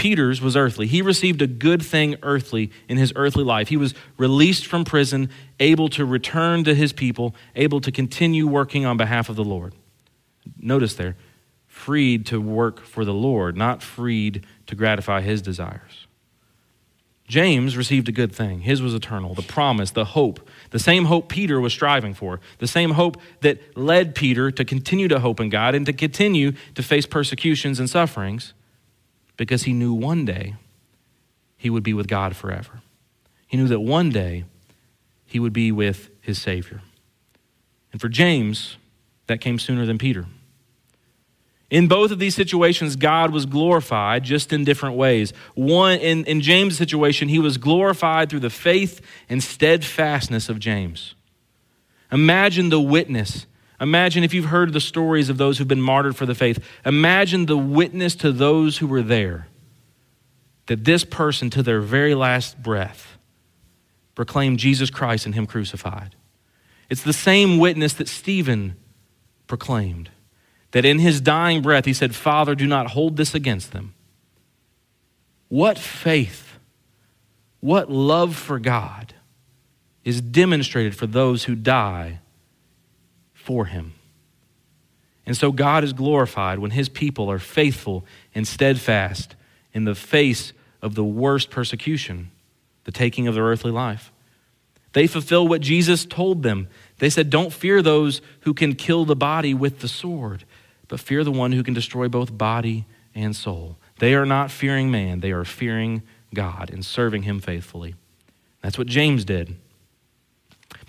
Peter's 0.00 0.40
was 0.40 0.56
earthly. 0.56 0.86
He 0.86 1.02
received 1.02 1.42
a 1.42 1.46
good 1.46 1.82
thing 1.82 2.16
earthly 2.22 2.70
in 2.88 2.96
his 2.96 3.12
earthly 3.16 3.44
life. 3.44 3.68
He 3.68 3.76
was 3.76 3.92
released 4.16 4.64
from 4.64 4.82
prison, 4.82 5.28
able 5.60 5.90
to 5.90 6.06
return 6.06 6.64
to 6.64 6.74
his 6.74 6.94
people, 6.94 7.34
able 7.54 7.82
to 7.82 7.92
continue 7.92 8.46
working 8.46 8.86
on 8.86 8.96
behalf 8.96 9.28
of 9.28 9.36
the 9.36 9.44
Lord. 9.44 9.74
Notice 10.58 10.94
there, 10.94 11.16
freed 11.66 12.24
to 12.28 12.40
work 12.40 12.80
for 12.80 13.04
the 13.04 13.12
Lord, 13.12 13.58
not 13.58 13.82
freed 13.82 14.46
to 14.68 14.74
gratify 14.74 15.20
his 15.20 15.42
desires. 15.42 16.06
James 17.28 17.76
received 17.76 18.08
a 18.08 18.12
good 18.12 18.34
thing. 18.34 18.60
His 18.60 18.80
was 18.80 18.94
eternal, 18.94 19.34
the 19.34 19.42
promise, 19.42 19.90
the 19.90 20.06
hope, 20.06 20.48
the 20.70 20.78
same 20.78 21.04
hope 21.04 21.28
Peter 21.28 21.60
was 21.60 21.74
striving 21.74 22.14
for, 22.14 22.40
the 22.56 22.66
same 22.66 22.92
hope 22.92 23.18
that 23.42 23.76
led 23.76 24.14
Peter 24.14 24.50
to 24.50 24.64
continue 24.64 25.08
to 25.08 25.20
hope 25.20 25.40
in 25.40 25.50
God 25.50 25.74
and 25.74 25.84
to 25.84 25.92
continue 25.92 26.52
to 26.74 26.82
face 26.82 27.04
persecutions 27.04 27.78
and 27.78 27.90
sufferings 27.90 28.54
because 29.40 29.62
he 29.62 29.72
knew 29.72 29.94
one 29.94 30.26
day 30.26 30.54
he 31.56 31.70
would 31.70 31.82
be 31.82 31.94
with 31.94 32.06
God 32.06 32.36
forever. 32.36 32.82
He 33.46 33.56
knew 33.56 33.68
that 33.68 33.80
one 33.80 34.10
day 34.10 34.44
he 35.24 35.40
would 35.40 35.54
be 35.54 35.72
with 35.72 36.10
his 36.20 36.38
Savior. 36.38 36.82
And 37.90 38.02
for 38.02 38.10
James, 38.10 38.76
that 39.28 39.40
came 39.40 39.58
sooner 39.58 39.86
than 39.86 39.96
Peter. 39.96 40.26
In 41.70 41.88
both 41.88 42.10
of 42.10 42.18
these 42.18 42.34
situations, 42.34 42.96
God 42.96 43.32
was 43.32 43.46
glorified 43.46 44.24
just 44.24 44.52
in 44.52 44.62
different 44.62 44.96
ways. 44.96 45.32
One, 45.54 45.98
in, 46.00 46.26
in 46.26 46.42
James' 46.42 46.76
situation, 46.76 47.30
he 47.30 47.38
was 47.38 47.56
glorified 47.56 48.28
through 48.28 48.40
the 48.40 48.50
faith 48.50 49.00
and 49.30 49.42
steadfastness 49.42 50.50
of 50.50 50.58
James. 50.58 51.14
Imagine 52.12 52.68
the 52.68 52.78
witness 52.78 53.46
Imagine 53.80 54.24
if 54.24 54.34
you've 54.34 54.46
heard 54.46 54.72
the 54.72 54.80
stories 54.80 55.30
of 55.30 55.38
those 55.38 55.58
who've 55.58 55.66
been 55.66 55.80
martyred 55.80 56.16
for 56.16 56.26
the 56.26 56.34
faith. 56.34 56.62
Imagine 56.84 57.46
the 57.46 57.56
witness 57.56 58.14
to 58.16 58.30
those 58.30 58.78
who 58.78 58.86
were 58.86 59.02
there 59.02 59.48
that 60.66 60.84
this 60.84 61.04
person, 61.04 61.50
to 61.50 61.62
their 61.62 61.80
very 61.80 62.14
last 62.14 62.62
breath, 62.62 63.18
proclaimed 64.14 64.58
Jesus 64.58 64.90
Christ 64.90 65.26
and 65.26 65.34
Him 65.34 65.46
crucified. 65.46 66.14
It's 66.88 67.02
the 67.02 67.12
same 67.12 67.58
witness 67.58 67.94
that 67.94 68.08
Stephen 68.08 68.76
proclaimed. 69.46 70.10
That 70.72 70.84
in 70.84 71.00
his 71.00 71.20
dying 71.20 71.62
breath, 71.62 71.84
he 71.84 71.92
said, 71.92 72.14
Father, 72.14 72.54
do 72.54 72.66
not 72.66 72.88
hold 72.88 73.16
this 73.16 73.34
against 73.34 73.72
them. 73.72 73.94
What 75.48 75.78
faith, 75.78 76.58
what 77.58 77.90
love 77.90 78.36
for 78.36 78.58
God 78.60 79.14
is 80.04 80.20
demonstrated 80.20 80.94
for 80.94 81.06
those 81.06 81.44
who 81.44 81.56
die 81.56 82.20
for 83.42 83.66
him. 83.66 83.94
And 85.26 85.36
so 85.36 85.52
God 85.52 85.84
is 85.84 85.92
glorified 85.92 86.58
when 86.58 86.72
his 86.72 86.88
people 86.88 87.30
are 87.30 87.38
faithful 87.38 88.04
and 88.34 88.46
steadfast 88.46 89.36
in 89.72 89.84
the 89.84 89.94
face 89.94 90.52
of 90.82 90.94
the 90.94 91.04
worst 91.04 91.50
persecution, 91.50 92.30
the 92.84 92.92
taking 92.92 93.28
of 93.28 93.34
their 93.34 93.44
earthly 93.44 93.70
life. 93.70 94.12
They 94.92 95.06
fulfill 95.06 95.46
what 95.46 95.60
Jesus 95.60 96.04
told 96.04 96.42
them. 96.42 96.68
They 96.98 97.10
said, 97.10 97.30
Don't 97.30 97.52
fear 97.52 97.80
those 97.80 98.20
who 98.40 98.54
can 98.54 98.74
kill 98.74 99.04
the 99.04 99.14
body 99.14 99.54
with 99.54 99.80
the 99.80 99.88
sword, 99.88 100.44
but 100.88 100.98
fear 100.98 101.22
the 101.22 101.30
one 101.30 101.52
who 101.52 101.62
can 101.62 101.74
destroy 101.74 102.08
both 102.08 102.36
body 102.36 102.86
and 103.14 103.36
soul. 103.36 103.76
They 104.00 104.14
are 104.14 104.26
not 104.26 104.50
fearing 104.50 104.90
man, 104.90 105.20
they 105.20 105.30
are 105.30 105.44
fearing 105.44 106.02
God 106.34 106.70
and 106.70 106.84
serving 106.84 107.22
him 107.22 107.38
faithfully. 107.40 107.94
That's 108.62 108.78
what 108.78 108.86
James 108.86 109.24
did. 109.24 109.56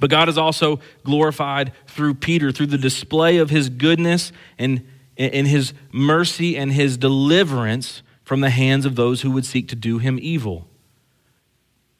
But 0.01 0.09
God 0.09 0.27
is 0.29 0.37
also 0.37 0.79
glorified 1.03 1.73
through 1.85 2.15
Peter, 2.15 2.51
through 2.51 2.65
the 2.65 2.77
display 2.77 3.37
of 3.37 3.51
his 3.51 3.69
goodness 3.69 4.31
and, 4.57 4.83
and 5.15 5.45
his 5.45 5.75
mercy 5.91 6.57
and 6.57 6.73
his 6.73 6.97
deliverance 6.97 8.01
from 8.23 8.41
the 8.41 8.49
hands 8.49 8.87
of 8.87 8.95
those 8.95 9.21
who 9.21 9.29
would 9.29 9.45
seek 9.45 9.67
to 9.67 9.75
do 9.75 9.99
him 9.99 10.17
evil. 10.19 10.67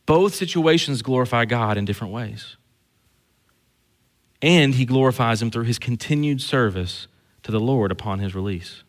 Both 0.07 0.33
situations 0.33 1.03
glorify 1.03 1.45
God 1.45 1.77
in 1.77 1.85
different 1.85 2.11
ways. 2.11 2.57
And 4.41 4.73
he 4.73 4.85
glorifies 4.85 5.39
him 5.39 5.51
through 5.51 5.65
his 5.65 5.77
continued 5.77 6.41
service 6.41 7.07
to 7.43 7.51
the 7.51 7.59
Lord 7.59 7.91
upon 7.91 8.17
his 8.17 8.33
release. 8.33 8.81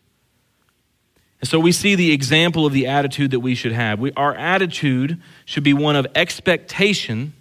And 1.39 1.47
so 1.47 1.59
we 1.59 1.71
see 1.71 1.93
the 1.93 2.11
example 2.11 2.65
of 2.65 2.73
the 2.73 2.87
attitude 2.87 3.29
that 3.29 3.41
we 3.41 3.53
should 3.53 3.73
have. 3.73 3.99
We, 3.99 4.11
our 4.13 4.33
attitude 4.33 5.21
should 5.45 5.63
be 5.63 5.75
one 5.75 5.95
of 5.95 6.07
expectation 6.15 7.33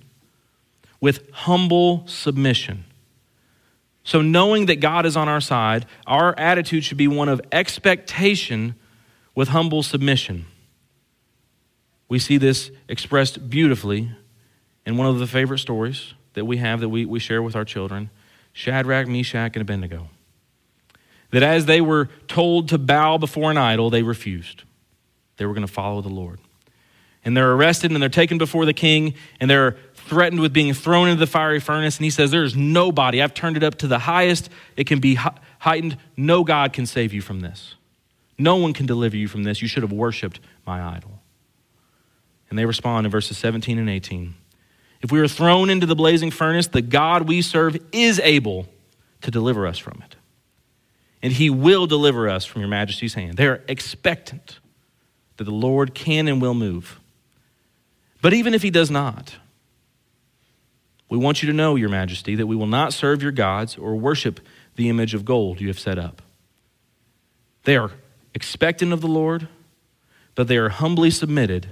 with 1.03 1.31
humble 1.33 2.07
submission. 2.07 2.85
So, 4.05 4.23
knowing 4.23 4.67
that 4.67 4.77
God 4.77 5.05
is 5.05 5.17
on 5.17 5.29
our 5.29 5.41
side, 5.41 5.85
our 6.07 6.37
attitude 6.39 6.85
should 6.85 6.97
be 6.97 7.09
one 7.09 7.29
of 7.29 7.41
expectation 7.53 8.75
with 9.35 9.49
humble 9.49 9.83
submission. 9.83 10.47
We 12.09 12.19
see 12.19 12.37
this 12.37 12.71
expressed 12.89 13.51
beautifully 13.51 14.11
in 14.87 14.97
one 14.97 15.07
of 15.07 15.19
the 15.19 15.27
favorite 15.27 15.59
stories 15.59 16.15
that 16.35 16.45
we 16.45 16.57
have 16.59 16.81
that 16.81 16.89
we, 16.89 17.05
we 17.05 17.19
share 17.19 17.43
with 17.43 17.57
our 17.57 17.65
children 17.65 18.11
Shadrach, 18.53 19.09
Meshach, 19.09 19.53
and 19.55 19.63
Abednego. 19.63 20.09
That 21.31 21.43
as 21.43 21.67
they 21.67 21.81
were 21.81 22.11
told 22.29 22.69
to 22.69 22.79
bow 22.79 23.19
before 23.19 23.51
an 23.51 23.57
idol, 23.57 23.91
they 23.91 24.03
refused. 24.03 24.65
They 25.37 25.47
were 25.47 25.55
going 25.55 25.67
to 25.67 25.73
follow 25.73 26.03
the 26.03 26.11
Lord. 26.11 26.39
And 27.25 27.37
they're 27.37 27.53
arrested 27.53 27.93
and 27.93 28.03
they're 28.03 28.09
taken 28.09 28.37
before 28.37 28.67
the 28.67 28.75
king 28.75 29.15
and 29.41 29.49
they're 29.49 29.77
threatened 30.07 30.41
with 30.41 30.53
being 30.53 30.75
thrown 30.75 31.09
into 31.09 31.21
the 31.21 31.27
fiery 31.27 31.61
furnace. 31.61 31.97
And 31.97 32.05
he 32.05 32.11
says, 32.11 32.31
There's 32.31 32.57
nobody. 32.57 33.23
I've 33.23 33.35
turned 33.35 33.57
it 33.57 33.63
up 33.63 33.77
to 33.77 33.87
the 33.87 33.99
highest. 33.99 34.51
It 34.77 34.87
can 34.87 35.01
be 35.01 35.15
heightened. 35.15 35.97
No 36.17 36.45
God 36.45 36.73
can 36.73 36.87
save 36.87 37.13
you 37.13 37.21
from 37.21 37.41
this. 37.41 37.75
No 38.39 38.57
one 38.57 38.73
can 38.73 38.87
deliver 38.87 39.17
you 39.17 39.29
from 39.29 39.45
this. 39.45 39.63
You 39.63 39.69
should 39.69 39.83
have 39.83 39.93
worshiped 39.93 40.41
my 40.67 40.83
idol. 40.83 41.21
And 42.51 42.59
they 42.59 42.67
respond 42.67 43.07
in 43.07 43.11
verses 43.11 43.39
17 43.39 43.79
and 43.79 43.89
18. 43.89 44.35
If 45.01 45.11
we 45.11 45.21
are 45.21 45.29
thrown 45.29 45.71
into 45.71 45.87
the 45.87 45.97
blazing 45.97 46.31
furnace, 46.31 46.69
the 46.69 46.83
God 46.83 47.29
we 47.29 47.43
serve 47.43 47.77
is 47.93 48.21
able 48.21 48.69
to 49.23 49.31
deliver 49.31 49.67
us 49.67 49.79
from 49.79 50.03
it. 50.05 50.17
And 51.23 51.33
he 51.33 51.51
will 51.51 51.87
deliver 51.87 52.29
us 52.29 52.45
from 52.45 52.61
your 52.61 52.69
majesty's 52.69 53.15
hand. 53.15 53.37
They're 53.37 53.63
expectant 53.69 54.59
that 55.37 55.45
the 55.45 55.51
Lord 55.51 55.95
can 55.95 56.29
and 56.29 56.43
will 56.43 56.55
move. 56.55 57.01
But 58.21 58.33
even 58.33 58.55
if 58.55 58.63
he 58.63 58.71
does 58.71 58.91
not, 58.91 59.37
we 61.13 61.19
want 61.19 61.43
you 61.43 61.47
to 61.49 61.53
know, 61.53 61.77
Your 61.77 61.91
Majesty, 61.91 62.35
that 62.37 62.47
we 62.47 62.57
will 62.57 62.67
not 62.67 62.95
serve 62.95 63.23
your 63.23 63.33
gods 63.33 63.77
or 63.77 63.97
worship 63.97 64.41
the 64.77 64.89
image 64.89 65.13
of 65.13 65.27
gold 65.27 65.61
you 65.61 65.69
have 65.69 65.79
set 65.79 65.99
up. 65.99 66.23
They 67.65 67.77
are 67.77 67.91
expectant 68.33 68.95
of 68.95 69.03
the 69.03 69.09
Lord, 69.09 69.47
but 70.35 70.49
they 70.49 70.57
are 70.57 70.71
humbly 70.71 71.11
submitted 71.11 71.69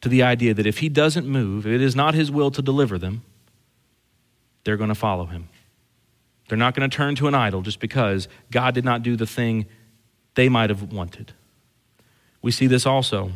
to 0.00 0.08
the 0.08 0.24
idea 0.24 0.54
that 0.54 0.66
if 0.66 0.78
he 0.78 0.88
doesn't 0.88 1.24
move, 1.24 1.68
it 1.68 1.80
is 1.80 1.94
not 1.94 2.14
his 2.14 2.28
will 2.28 2.50
to 2.50 2.60
deliver 2.60 2.98
them, 2.98 3.22
they're 4.64 4.76
going 4.76 4.88
to 4.88 4.96
follow 4.96 5.26
him. 5.26 5.48
They're 6.48 6.58
not 6.58 6.74
going 6.74 6.90
to 6.90 6.96
turn 6.96 7.14
to 7.14 7.28
an 7.28 7.34
idol 7.36 7.62
just 7.62 7.78
because 7.78 8.26
God 8.50 8.74
did 8.74 8.84
not 8.84 9.04
do 9.04 9.14
the 9.14 9.28
thing 9.28 9.66
they 10.34 10.48
might 10.48 10.70
have 10.70 10.92
wanted. 10.92 11.32
We 12.42 12.50
see 12.50 12.66
this 12.66 12.86
also. 12.86 13.30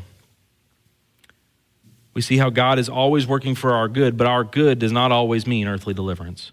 We 2.13 2.23
see 2.23 2.39
how 2.39 2.51
God 2.51 2.79
is 2.79 2.89
always 2.89 3.27
working 3.27 3.55
for 3.55 3.73
our 3.73 3.89
good, 3.89 4.17
but 4.17 4.27
our 4.27 4.45
good 4.45 4.79
does 4.79 4.93
not 4.93 5.13
always 5.13 5.47
mean 5.47 5.69
earthly 5.69 5.95
deliverance. 5.95 6.53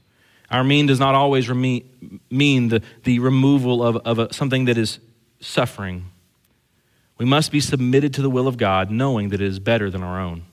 Our 0.51 0.63
mean 0.63 0.85
does 0.85 0.99
not 0.99 1.15
always 1.15 1.49
mean 1.49 2.69
the, 2.69 2.81
the 3.03 3.19
removal 3.19 3.83
of, 3.83 3.97
of 3.97 4.19
a, 4.19 4.33
something 4.33 4.65
that 4.65 4.77
is 4.77 4.99
suffering 5.39 6.05
we 7.17 7.25
must 7.25 7.51
be 7.51 7.59
submitted 7.59 8.13
to 8.13 8.21
the 8.21 8.29
will 8.29 8.47
of 8.47 8.57
God, 8.57 8.91
knowing 8.91 9.29
that 9.29 9.41
it 9.41 9.47
is 9.47 9.59
better 9.59 9.89
than 9.89 10.03
our 10.03 10.19
own. 10.19 10.43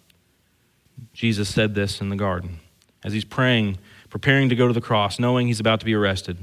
Jesus 1.13 1.49
said 1.49 1.75
this 1.75 2.01
in 2.01 2.09
the 2.09 2.17
garden 2.17 2.61
as 3.03 3.13
he's 3.13 3.25
praying, 3.25 3.79
preparing 4.09 4.49
to 4.49 4.57
go 4.57 4.67
to 4.67 4.73
the 4.73 4.81
cross, 4.81 5.19
knowing 5.19 5.47
he's 5.47 5.61
about 5.61 5.81
to 5.81 5.87
be 5.87 5.95
arrested, 5.95 6.39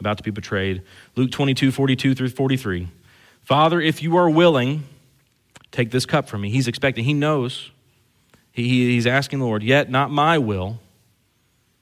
about 0.00 0.16
to 0.16 0.24
be 0.24 0.32
betrayed. 0.32 0.82
Luke 1.14 1.30
22, 1.30 1.70
42 1.70 2.14
through 2.14 2.28
43. 2.30 2.88
Father, 3.42 3.80
if 3.80 4.02
you 4.02 4.16
are 4.16 4.28
willing, 4.28 4.82
take 5.70 5.92
this 5.92 6.06
cup 6.06 6.28
from 6.28 6.40
me. 6.40 6.50
He's 6.50 6.66
expecting, 6.66 7.04
he 7.04 7.14
knows. 7.14 7.70
He, 8.52 8.92
he's 8.92 9.06
asking 9.06 9.38
the 9.38 9.46
Lord, 9.46 9.62
yet 9.62 9.90
not 9.90 10.10
my 10.10 10.38
will, 10.38 10.78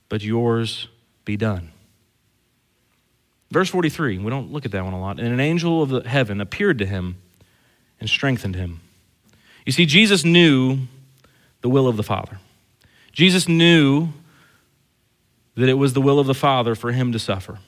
but 0.08 0.22
yours 0.22 0.88
be 1.24 1.36
done. 1.36 1.70
Verse 3.50 3.68
43, 3.68 4.18
we 4.18 4.30
don't 4.30 4.52
look 4.52 4.64
at 4.64 4.70
that 4.72 4.84
one 4.84 4.92
a 4.92 5.00
lot. 5.00 5.18
And 5.18 5.28
an 5.32 5.40
angel 5.40 5.82
of 5.82 5.88
the 5.88 6.08
heaven 6.08 6.40
appeared 6.40 6.78
to 6.78 6.86
him 6.86 7.16
and 7.98 8.08
strengthened 8.08 8.54
him. 8.54 8.80
You 9.66 9.72
see, 9.72 9.86
Jesus 9.86 10.24
knew 10.24 10.80
the 11.60 11.68
will 11.68 11.88
of 11.88 11.96
the 11.96 12.02
Father. 12.04 12.38
Jesus 13.12 13.48
knew 13.48 14.10
that 15.56 15.68
it 15.68 15.74
was 15.74 15.92
the 15.92 16.00
will 16.00 16.20
of 16.20 16.28
the 16.28 16.34
Father 16.34 16.76
for 16.76 16.92
him 16.92 17.10
to 17.12 17.18
suffer, 17.18 17.58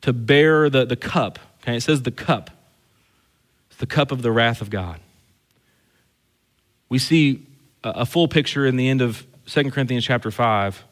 to 0.00 0.12
bear 0.12 0.70
the, 0.70 0.86
the 0.86 0.96
cup. 0.96 1.38
Okay, 1.62 1.76
it 1.76 1.82
says 1.82 2.02
the 2.02 2.10
cup. 2.10 2.50
It's 3.68 3.78
the 3.78 3.86
cup 3.86 4.10
of 4.10 4.22
the 4.22 4.32
wrath 4.32 4.62
of 4.62 4.70
God. 4.70 5.00
We 6.88 6.98
see 6.98 7.46
a, 7.84 8.06
full 8.06 8.28
picture 8.28 8.66
in 8.66 8.76
the 8.76 8.88
end 8.88 9.02
of 9.02 9.26
2 9.46 9.70
Corinthians 9.70 10.04
chapter 10.04 10.30
5. 10.30 10.84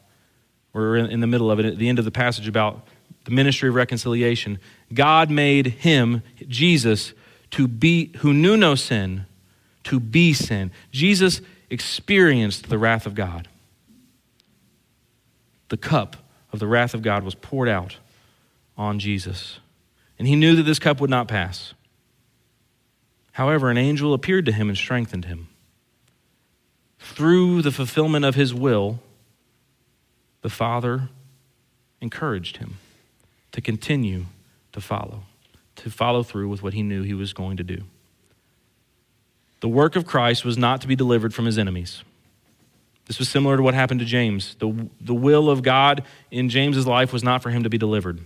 We're 0.73 0.97
in 0.97 1.19
the 1.19 1.27
middle 1.27 1.51
of 1.51 1.59
it, 1.59 1.65
at 1.65 1.77
the 1.77 1.89
end 1.89 1.99
of 1.99 2.05
the 2.05 2.11
passage 2.11 2.47
about 2.47 2.87
the 3.25 3.31
ministry 3.31 3.69
of 3.69 3.75
reconciliation. 3.75 4.59
God 4.93 5.29
made 5.29 5.67
him, 5.67 6.21
Jesus, 6.47 7.13
to 7.51 7.67
be, 7.67 8.11
who 8.17 8.33
knew 8.33 8.57
no 8.57 8.75
sin, 8.75 9.25
to 9.85 9.99
be 9.99 10.33
sin. 10.33 10.71
Jesus 10.91 11.41
experienced 11.69 12.69
the 12.69 12.77
wrath 12.77 13.05
of 13.05 13.15
God. 13.15 13.47
The 15.69 15.77
cup 15.77 16.17
of 16.51 16.59
the 16.59 16.67
wrath 16.67 16.93
of 16.93 17.01
God 17.01 17.23
was 17.23 17.35
poured 17.35 17.69
out 17.69 17.97
on 18.77 18.99
Jesus. 18.99 19.59
And 20.19 20.27
he 20.27 20.35
knew 20.35 20.55
that 20.55 20.63
this 20.63 20.79
cup 20.79 21.01
would 21.01 21.09
not 21.09 21.27
pass. 21.27 21.73
However, 23.33 23.69
an 23.69 23.77
angel 23.77 24.13
appeared 24.13 24.45
to 24.45 24.51
him 24.51 24.69
and 24.69 24.77
strengthened 24.77 25.25
him. 25.25 25.47
Through 27.13 27.61
the 27.61 27.71
fulfillment 27.71 28.25
of 28.25 28.35
his 28.35 28.53
will, 28.53 28.99
the 30.41 30.49
Father 30.49 31.09
encouraged 32.01 32.57
him 32.57 32.77
to 33.51 33.61
continue 33.61 34.25
to 34.73 34.81
follow 34.81 35.23
to 35.77 35.89
follow 35.89 36.23
through 36.23 36.47
with 36.47 36.63
what 36.63 36.73
he 36.73 36.81
knew 36.81 37.03
he 37.03 37.13
was 37.13 37.33
going 37.33 37.57
to 37.57 37.63
do. 37.63 37.83
The 39.59 39.67
work 39.67 39.95
of 39.95 40.05
Christ 40.05 40.45
was 40.45 40.57
not 40.57 40.81
to 40.81 40.87
be 40.87 40.95
delivered 40.95 41.33
from 41.33 41.45
his 41.45 41.57
enemies. 41.57 42.03
This 43.07 43.19
was 43.19 43.29
similar 43.29 43.57
to 43.57 43.63
what 43.63 43.73
happened 43.73 43.99
to 43.99 44.05
James. 44.05 44.55
The, 44.55 44.87
the 45.01 45.13
will 45.13 45.49
of 45.49 45.63
God 45.63 46.03
in 46.31 46.49
James's 46.49 46.87
life 46.87 47.11
was 47.11 47.23
not 47.23 47.43
for 47.43 47.49
him 47.49 47.63
to 47.63 47.69
be 47.69 47.77
delivered. 47.77 48.21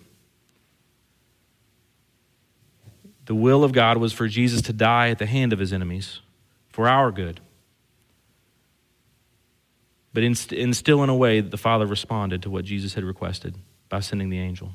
The 3.26 3.36
will 3.36 3.64
of 3.64 3.72
God 3.72 3.98
was 3.98 4.14
for 4.14 4.28
Jesus 4.28 4.62
to 4.64 4.74
die 4.74 5.10
at 5.10 5.20
the 5.20 5.26
hand 5.26 5.54
of 5.54 5.60
his 5.60 5.74
enemies 5.74 6.20
for 6.70 6.88
our 6.88 7.12
good. 7.12 7.40
But 10.20 10.26
in, 10.26 10.36
in 10.52 10.74
still 10.74 11.02
in 11.02 11.08
a 11.08 11.16
way, 11.16 11.40
the 11.40 11.56
Father 11.56 11.86
responded 11.86 12.44
to 12.44 12.50
what 12.50 12.66
Jesus 12.66 12.96
had 12.96 13.06
requested. 13.06 13.56
by 13.88 14.02
sending 14.02 14.30
the 14.30 14.38
angel. 14.38 14.74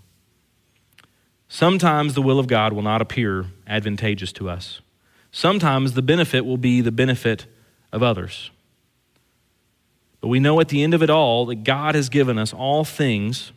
Sometimes 1.48 2.14
the 2.14 2.22
will 2.22 2.38
of 2.38 2.46
God 2.46 2.72
will 2.72 2.80
not 2.80 3.02
appear 3.02 3.48
advantageous 3.66 4.33
to 4.33 4.48
us. 4.48 4.80
Sometimes 5.33 5.92
the 5.92 6.00
benefit 6.00 6.46
will 6.46 6.57
be 6.57 6.80
the 6.80 6.90
benefit 6.90 7.44
of 7.92 8.02
others. 8.02 8.52
But 10.22 10.28
we 10.28 10.40
know 10.40 10.61
at 10.61 10.68
the 10.68 10.83
end 10.83 10.94
of 10.94 11.02
it 11.02 11.11
all 11.11 11.44
that 11.44 11.57
God 11.57 11.94
has 11.94 12.09
given 12.09 12.38
us 12.38 12.54
all 12.54 12.83
things 12.83 13.52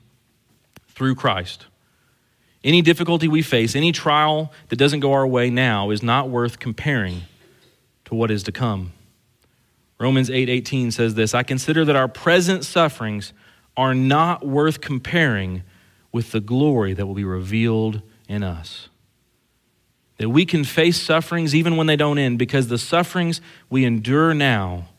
through 0.89 1.15
Christ. 1.15 1.67
Any 2.65 2.81
difficulty 2.81 3.29
we 3.29 3.41
face, 3.41 3.77
any 3.77 3.93
trial 3.93 4.51
that 4.67 4.75
doesn't 4.75 4.99
go 4.99 5.13
our 5.13 5.25
way 5.25 5.49
now 5.49 5.89
is 5.91 6.03
not 6.03 6.27
worth 6.27 6.59
comparing 6.59 7.21
to 8.03 8.13
what 8.13 8.29
is 8.29 8.43
to 8.43 8.51
come. 8.51 8.91
Romans 9.99 10.29
8:18 10.29 10.87
8, 10.87 10.93
says 10.93 11.15
this, 11.15 11.33
I 11.33 11.43
consider 11.43 11.83
that 11.85 11.95
our 11.95 12.07
present 12.07 12.63
sufferings 12.63 13.33
are 13.75 13.93
not 13.93 14.45
worth 14.45 14.81
comparing 14.81 15.63
with 16.11 16.31
the 16.31 16.39
glory 16.39 16.93
that 16.93 17.05
will 17.05 17.13
be 17.13 17.23
revealed 17.23 18.01
in 18.27 18.43
us. 18.43 18.89
That 20.17 20.29
we 20.29 20.45
can 20.45 20.63
face 20.63 20.99
sufferings 20.99 21.53
even 21.53 21.77
when 21.77 21.87
they 21.87 21.95
don't 21.95 22.17
end 22.17 22.39
because 22.39 22.67
the 22.67 22.77
sufferings 22.77 23.39
we 23.69 23.85
endure 23.85 24.33
now 24.33 24.89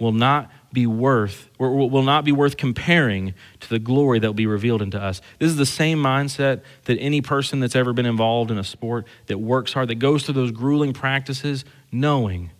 will 0.00 0.12
not 0.12 0.50
be 0.72 0.86
worth 0.86 1.48
or 1.58 1.88
will 1.88 2.02
not 2.02 2.24
be 2.24 2.32
worth 2.32 2.56
comparing 2.56 3.32
to 3.60 3.68
the 3.68 3.78
glory 3.78 4.18
that 4.18 4.26
will 4.26 4.34
be 4.34 4.46
revealed 4.46 4.82
into 4.82 5.00
us. 5.00 5.20
This 5.38 5.48
is 5.48 5.56
the 5.56 5.64
same 5.64 5.98
mindset 5.98 6.62
that 6.86 6.98
any 6.98 7.20
person 7.20 7.60
that's 7.60 7.76
ever 7.76 7.92
been 7.92 8.06
involved 8.06 8.50
in 8.50 8.58
a 8.58 8.64
sport 8.64 9.06
that 9.26 9.38
works 9.38 9.72
hard, 9.72 9.88
that 9.88 9.96
goes 9.96 10.24
through 10.24 10.34
those 10.34 10.50
grueling 10.50 10.92
practices, 10.92 11.64
knowing 11.92 12.50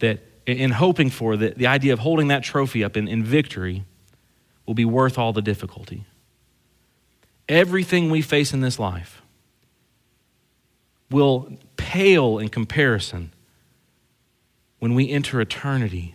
that 0.00 0.20
and 0.58 0.72
hoping 0.72 1.10
for 1.10 1.36
the, 1.36 1.50
the 1.50 1.66
idea 1.66 1.92
of 1.92 1.98
holding 2.00 2.28
that 2.28 2.42
trophy 2.42 2.82
up 2.82 2.96
in, 2.96 3.06
in 3.08 3.22
victory 3.22 3.84
will 4.66 4.74
be 4.74 4.84
worth 4.84 5.18
all 5.18 5.32
the 5.32 5.42
difficulty. 5.42 6.04
Everything 7.48 8.10
we 8.10 8.22
face 8.22 8.52
in 8.52 8.60
this 8.60 8.78
life 8.78 9.22
will 11.10 11.58
pale 11.76 12.38
in 12.38 12.48
comparison 12.48 13.32
when 14.78 14.94
we 14.94 15.10
enter 15.10 15.40
eternity 15.40 16.14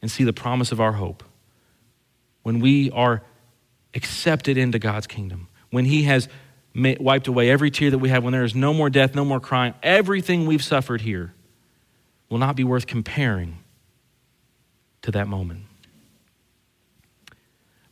and 0.00 0.10
see 0.10 0.24
the 0.24 0.32
promise 0.32 0.72
of 0.72 0.80
our 0.80 0.92
hope. 0.92 1.22
When 2.42 2.60
we 2.60 2.90
are 2.92 3.22
accepted 3.94 4.56
into 4.56 4.78
God's 4.78 5.06
kingdom, 5.06 5.48
when 5.70 5.84
He 5.84 6.04
has 6.04 6.28
wiped 6.74 7.26
away 7.26 7.50
every 7.50 7.70
tear 7.70 7.90
that 7.90 7.98
we 7.98 8.08
have, 8.08 8.24
when 8.24 8.32
there 8.32 8.44
is 8.44 8.54
no 8.54 8.72
more 8.72 8.88
death, 8.88 9.14
no 9.14 9.24
more 9.24 9.40
crying, 9.40 9.74
everything 9.82 10.46
we've 10.46 10.64
suffered 10.64 11.02
here 11.02 11.34
will 12.28 12.38
not 12.38 12.56
be 12.56 12.64
worth 12.64 12.86
comparing 12.86 13.58
to 15.02 15.10
that 15.10 15.28
moment. 15.28 15.64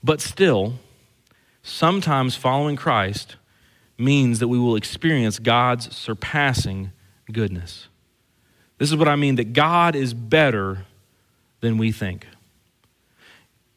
But 0.02 0.20
still, 0.20 0.74
sometimes 1.62 2.36
following 2.36 2.76
Christ 2.76 3.36
means 3.98 4.38
that 4.38 4.48
we 4.48 4.58
will 4.58 4.76
experience 4.76 5.38
God's 5.38 5.94
surpassing 5.96 6.92
goodness. 7.32 7.88
This 8.78 8.90
is 8.90 8.96
what 8.96 9.08
I 9.08 9.16
mean 9.16 9.36
that 9.36 9.52
God 9.52 9.96
is 9.96 10.12
better 10.12 10.84
than 11.60 11.78
we 11.78 11.92
think. 11.92 12.26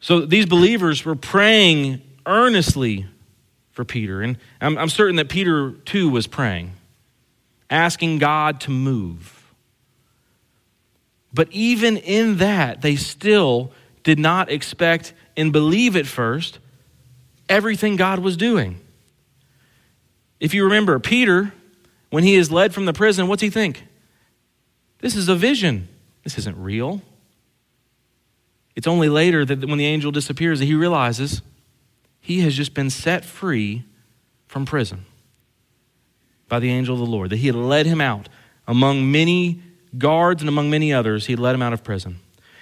So 0.01 0.25
these 0.25 0.45
believers 0.45 1.03
were 1.05 1.15
praying 1.15 2.01
earnestly 2.25 3.05
for 3.71 3.85
Peter, 3.85 4.21
and 4.21 4.37
I'm, 4.59 4.77
I'm 4.77 4.89
certain 4.89 5.15
that 5.17 5.29
Peter 5.29 5.71
too 5.71 6.09
was 6.09 6.27
praying, 6.27 6.73
asking 7.69 8.19
God 8.19 8.59
to 8.61 8.71
move. 8.71 9.38
But 11.33 11.47
even 11.51 11.97
in 11.97 12.37
that, 12.37 12.81
they 12.81 12.95
still 12.95 13.71
did 14.03 14.19
not 14.19 14.51
expect 14.51 15.13
and 15.37 15.53
believe 15.53 15.95
at 15.95 16.07
first 16.07 16.59
everything 17.47 17.95
God 17.95 18.19
was 18.19 18.37
doing. 18.37 18.79
If 20.39 20.53
you 20.53 20.63
remember, 20.63 20.97
Peter, 20.99 21.53
when 22.09 22.23
he 22.23 22.35
is 22.35 22.51
led 22.51 22.73
from 22.73 22.85
the 22.85 22.93
prison, 22.93 23.27
what's 23.27 23.41
he 23.41 23.49
think? 23.49 23.83
This 24.99 25.15
is 25.15 25.29
a 25.29 25.35
vision. 25.35 25.87
This 26.23 26.37
isn't 26.37 26.57
real. 26.57 27.01
It's 28.75 28.87
only 28.87 29.09
later 29.09 29.45
that 29.45 29.67
when 29.67 29.77
the 29.77 29.85
angel 29.85 30.11
disappears 30.11 30.59
that 30.59 30.65
he 30.65 30.75
realizes 30.75 31.41
he 32.21 32.41
has 32.41 32.55
just 32.55 32.73
been 32.73 32.89
set 32.89 33.25
free 33.25 33.83
from 34.47 34.65
prison 34.65 35.05
by 36.47 36.59
the 36.59 36.69
angel 36.69 36.95
of 36.95 36.99
the 36.99 37.05
Lord, 37.05 37.29
that 37.29 37.37
he 37.37 37.47
had 37.47 37.55
led 37.55 37.85
him 37.85 38.01
out 38.01 38.29
among 38.67 39.11
many 39.11 39.61
guards 39.97 40.41
and 40.41 40.49
among 40.49 40.69
many 40.69 40.93
others, 40.93 41.25
he 41.25 41.35
led 41.35 41.55
him 41.55 41.61
out 41.61 41.73
of 41.73 41.83
prison. 41.83 42.19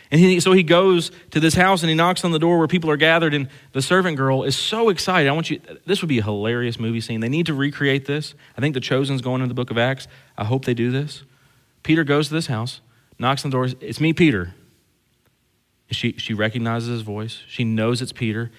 And 0.09 0.21
he, 0.21 0.39
so 0.39 0.53
he 0.53 0.63
goes 0.63 1.11
to 1.31 1.39
this 1.39 1.53
house 1.53 1.83
and 1.83 1.89
he 1.89 1.95
knocks 1.95 2.23
on 2.23 2.31
the 2.31 2.39
door 2.39 2.57
where 2.57 2.67
people 2.67 2.89
are 2.89 2.97
gathered, 2.97 3.33
and 3.33 3.49
the 3.73 3.81
servant 3.81 4.15
girl 4.15 4.43
is 4.43 4.55
so 4.55 4.89
excited. 4.89 5.27
I 5.27 5.33
want 5.33 5.49
you, 5.49 5.59
this 5.85 6.01
would 6.01 6.07
be 6.07 6.19
a 6.19 6.23
hilarious 6.23 6.79
movie 6.79 7.01
scene. 7.01 7.19
They 7.19 7.29
need 7.29 7.47
to 7.47 7.53
recreate 7.53 8.05
this. 8.05 8.33
I 8.57 8.61
think 8.61 8.73
The 8.73 8.79
Chosen's 8.79 9.21
going 9.21 9.41
into 9.41 9.49
the 9.49 9.53
book 9.53 9.69
of 9.69 9.77
Acts. 9.77 10.07
I 10.37 10.45
hope 10.45 10.63
they 10.63 10.73
do 10.73 10.91
this. 10.91 11.23
Peter 11.83 12.03
goes 12.03 12.29
to 12.29 12.33
this 12.33 12.47
house, 12.47 12.79
knocks 13.19 13.43
on 13.43 13.51
the 13.51 13.57
door. 13.57 13.67
It's 13.81 13.99
me, 13.99 14.13
Peter. 14.13 14.53
She, 15.91 16.13
she 16.13 16.33
recognizes 16.33 16.89
his 16.89 17.01
voice. 17.01 17.43
She 17.47 17.63
knows 17.63 18.01
it's 18.01 18.11
Peter. 18.11 18.51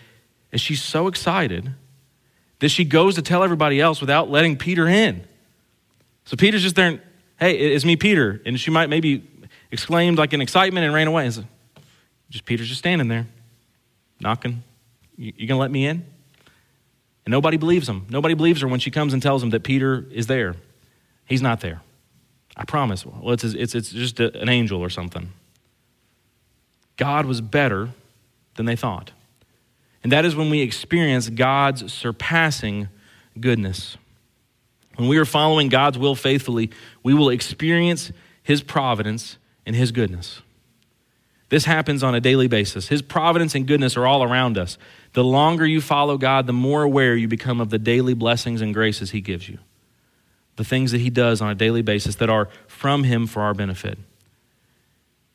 And 0.52 0.60
she's 0.60 0.82
so 0.82 1.08
excited 1.08 1.74
that 2.58 2.70
she 2.70 2.84
goes 2.84 3.14
to 3.14 3.22
tell 3.22 3.44
everybody 3.44 3.80
else 3.80 4.00
without 4.00 4.30
letting 4.30 4.56
Peter 4.56 4.86
in. 4.86 5.26
So 6.24 6.36
Peter's 6.36 6.62
just 6.62 6.74
there, 6.76 6.88
and, 6.88 7.00
hey, 7.38 7.56
it's 7.56 7.84
me, 7.84 7.96
Peter. 7.96 8.40
And 8.44 8.58
she 8.58 8.70
might 8.70 8.88
maybe 8.88 9.26
exclaimed 9.70 10.18
like 10.18 10.32
in 10.32 10.40
excitement 10.40 10.84
and 10.84 10.94
ran 10.94 11.06
away. 11.06 11.24
And 11.24 11.34
said, 11.34 11.46
just 12.30 12.44
Peter's 12.44 12.68
just 12.68 12.80
standing 12.80 13.08
there, 13.08 13.26
knocking. 14.20 14.62
You, 15.16 15.46
gonna 15.46 15.60
let 15.60 15.70
me 15.70 15.86
in? 15.86 16.04
And 17.24 17.32
nobody 17.32 17.56
believes 17.56 17.88
him. 17.88 18.06
Nobody 18.08 18.34
believes 18.34 18.60
her 18.60 18.68
when 18.68 18.80
she 18.80 18.90
comes 18.90 19.12
and 19.12 19.22
tells 19.22 19.42
him 19.42 19.50
that 19.50 19.62
Peter 19.62 20.06
is 20.10 20.26
there. 20.26 20.54
He's 21.26 21.42
not 21.42 21.60
there. 21.60 21.82
I 22.56 22.64
promise. 22.64 23.04
Well, 23.04 23.32
it's, 23.32 23.44
it's, 23.44 23.74
it's 23.74 23.90
just 23.90 24.20
an 24.20 24.48
angel 24.48 24.80
or 24.80 24.90
something. 24.90 25.32
God 26.96 27.26
was 27.26 27.40
better 27.40 27.90
than 28.56 28.66
they 28.66 28.76
thought. 28.76 29.12
And 30.02 30.12
that 30.12 30.24
is 30.24 30.36
when 30.36 30.50
we 30.50 30.60
experience 30.60 31.28
God's 31.28 31.92
surpassing 31.92 32.88
goodness. 33.38 33.96
When 34.98 35.06
we 35.06 35.18
are 35.18 35.24
following 35.24 35.68
God's 35.68 35.96
will 35.96 36.16
faithfully, 36.16 36.70
we 37.04 37.14
will 37.14 37.30
experience 37.30 38.10
His 38.42 38.64
providence 38.64 39.38
and 39.64 39.76
His 39.76 39.92
goodness. 39.92 40.42
This 41.50 41.66
happens 41.66 42.02
on 42.02 42.16
a 42.16 42.20
daily 42.20 42.48
basis. 42.48 42.88
His 42.88 43.00
providence 43.00 43.54
and 43.54 43.64
goodness 43.64 43.96
are 43.96 44.08
all 44.08 44.24
around 44.24 44.58
us. 44.58 44.76
The 45.12 45.22
longer 45.22 45.64
you 45.64 45.80
follow 45.80 46.18
God, 46.18 46.48
the 46.48 46.52
more 46.52 46.82
aware 46.82 47.14
you 47.14 47.28
become 47.28 47.60
of 47.60 47.70
the 47.70 47.78
daily 47.78 48.12
blessings 48.12 48.60
and 48.60 48.74
graces 48.74 49.12
He 49.12 49.20
gives 49.20 49.48
you, 49.48 49.58
the 50.56 50.64
things 50.64 50.90
that 50.90 51.00
He 51.00 51.10
does 51.10 51.40
on 51.40 51.48
a 51.48 51.54
daily 51.54 51.80
basis 51.80 52.16
that 52.16 52.28
are 52.28 52.48
from 52.66 53.04
Him 53.04 53.28
for 53.28 53.42
our 53.42 53.54
benefit. 53.54 53.98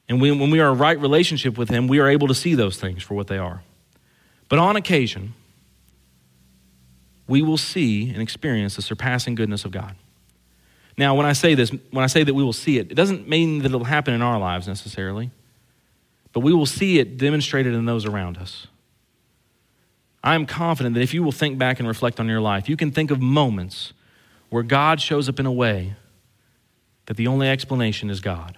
And 0.10 0.20
we, 0.20 0.30
when 0.32 0.52
we 0.52 0.60
are 0.60 0.72
in 0.72 0.78
a 0.78 0.80
right 0.80 1.00
relationship 1.00 1.58
with 1.58 1.70
Him, 1.70 1.88
we 1.88 2.00
are 2.00 2.10
able 2.10 2.28
to 2.28 2.36
see 2.36 2.54
those 2.54 2.78
things 2.78 3.02
for 3.02 3.14
what 3.14 3.28
they 3.28 3.38
are. 3.38 3.64
But 4.50 4.60
on 4.60 4.76
occasion, 4.76 5.36
we 7.28 7.42
will 7.42 7.58
see 7.58 8.10
and 8.10 8.22
experience 8.22 8.76
the 8.76 8.82
surpassing 8.82 9.36
goodness 9.36 9.66
of 9.66 9.72
God. 9.72 9.96
Now, 10.98 11.16
when 11.16 11.26
I 11.26 11.34
say 11.34 11.56
this, 11.56 11.72
when 11.92 12.04
I 12.04 12.08
say 12.08 12.24
that 12.24 12.34
we 12.34 12.44
will 12.44 12.54
see 12.54 12.78
it, 12.78 12.92
it 12.92 12.96
doesn't 12.96 13.28
mean 13.28 13.60
that 13.60 13.66
it'll 13.66 13.86
happen 13.86 14.14
in 14.14 14.22
our 14.22 14.40
lives 14.40 14.68
necessarily, 14.68 15.32
but 16.34 16.42
we 16.42 16.54
will 16.54 16.66
see 16.66 17.00
it 17.00 17.18
demonstrated 17.18 17.74
in 17.74 17.86
those 17.86 18.06
around 18.06 18.38
us. 18.38 18.68
I 20.24 20.36
am 20.36 20.46
confident 20.46 20.96
that 20.96 21.02
if 21.02 21.14
you 21.14 21.24
will 21.24 21.32
think 21.32 21.58
back 21.58 21.80
and 21.80 21.88
reflect 21.88 22.20
on 22.20 22.28
your 22.28 22.42
life, 22.42 22.70
you 22.70 22.78
can 22.78 22.92
think 22.92 23.12
of 23.12 23.22
moments 23.22 23.94
where 24.50 24.64
God 24.64 25.02
shows 25.02 25.28
up 25.28 25.40
in 25.40 25.46
a 25.46 25.52
way 25.52 25.96
that 27.08 27.18
the 27.18 27.28
only 27.28 27.50
explanation 27.50 28.10
is 28.10 28.22
God. 28.22 28.58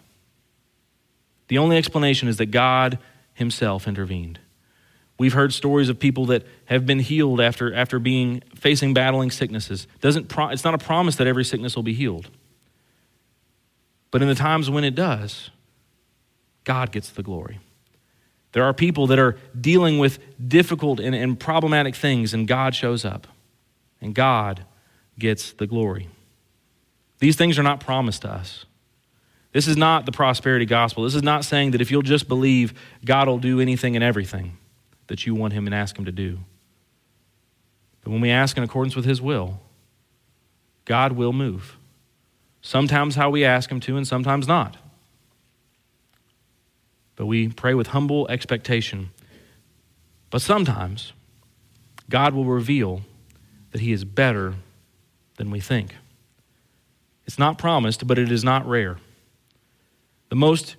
The 1.48 1.58
only 1.58 1.78
explanation 1.78 2.28
is 2.28 2.38
that 2.38 2.48
God 2.48 3.00
Himself 3.34 3.88
intervened. 3.88 4.40
We've 5.18 5.34
heard 5.34 5.54
stories 5.54 5.88
of 5.88 5.98
people 5.98 6.26
that 6.28 6.46
have 6.66 6.86
been 6.86 7.00
healed 7.00 7.40
after, 7.40 7.74
after 7.74 8.00
being 8.00 8.42
facing 8.54 8.94
battling 8.94 9.32
sicknesses. 9.32 9.88
Doesn't 10.02 10.28
pro- 10.28 10.50
it's 10.50 10.66
not 10.66 10.74
a 10.74 10.78
promise 10.78 11.16
that 11.16 11.28
every 11.28 11.46
sickness 11.46 11.76
will 11.76 11.84
be 11.84 11.94
healed. 11.94 12.30
But 14.12 14.22
in 14.22 14.28
the 14.28 14.36
times 14.36 14.70
when 14.70 14.84
it 14.84 14.96
does, 14.96 15.52
God 16.66 16.92
gets 16.92 17.10
the 17.10 17.24
glory. 17.24 17.60
There 18.52 18.64
are 18.64 18.74
people 18.74 19.08
that 19.08 19.20
are 19.20 19.38
dealing 19.60 20.00
with 20.00 20.20
difficult 20.46 21.00
and, 21.00 21.16
and 21.16 21.40
problematic 21.40 21.96
things, 21.96 22.34
and 22.34 22.48
God 22.48 22.76
shows 22.76 23.04
up, 23.04 23.28
and 24.02 24.14
God 24.16 24.66
gets 25.18 25.54
the 25.54 25.68
glory. 25.68 26.10
These 27.20 27.36
things 27.38 27.58
are 27.58 27.64
not 27.64 27.80
promised 27.80 28.24
to 28.24 28.32
us. 28.32 28.66
This 29.54 29.68
is 29.68 29.78
not 29.78 30.06
the 30.06 30.12
prosperity 30.12 30.66
gospel. 30.66 31.04
This 31.04 31.16
is 31.16 31.24
not 31.24 31.46
saying 31.46 31.72
that 31.72 31.82
if 31.82 31.90
you'll 31.90 32.02
just 32.02 32.28
believe, 32.28 32.74
God 33.06 33.30
will 33.30 33.40
do 33.40 33.62
anything 33.62 33.96
and 33.96 34.04
everything 34.04 34.58
that 35.08 35.26
you 35.26 35.36
want 35.36 35.54
Him 35.54 35.66
and 35.66 35.76
ask 35.76 35.98
Him 35.98 36.06
to 36.06 36.12
do. 36.12 36.40
But 38.04 38.12
when 38.12 38.22
we 38.22 38.30
ask 38.30 38.58
in 38.58 38.64
accordance 38.64 38.96
with 38.96 39.06
His 39.06 39.22
will, 39.22 39.60
God 40.86 41.14
will 41.14 41.34
move. 41.34 41.78
Sometimes 42.62 43.16
how 43.16 43.30
we 43.30 43.44
ask 43.44 43.72
Him 43.72 43.80
to, 43.82 43.98
and 43.98 44.08
sometimes 44.08 44.48
not. 44.48 44.78
But 47.16 47.26
we 47.28 47.48
pray 47.50 47.74
with 47.74 47.88
humble 47.88 48.28
expectation. 48.28 49.10
But 50.30 50.42
sometimes, 50.42 51.14
God 52.10 52.34
will 52.34 52.46
reveal 52.46 53.02
that 53.72 53.82
He 53.82 53.92
is 53.92 54.04
better 54.04 54.56
than 55.38 55.52
we 55.52 55.60
think. 55.60 55.96
It's 57.26 57.40
not 57.40 57.58
promised, 57.58 58.06
but 58.06 58.20
it 58.20 58.32
is 58.32 58.44
not 58.44 58.68
rare. 58.68 58.98
The 60.30 60.36
most 60.36 60.76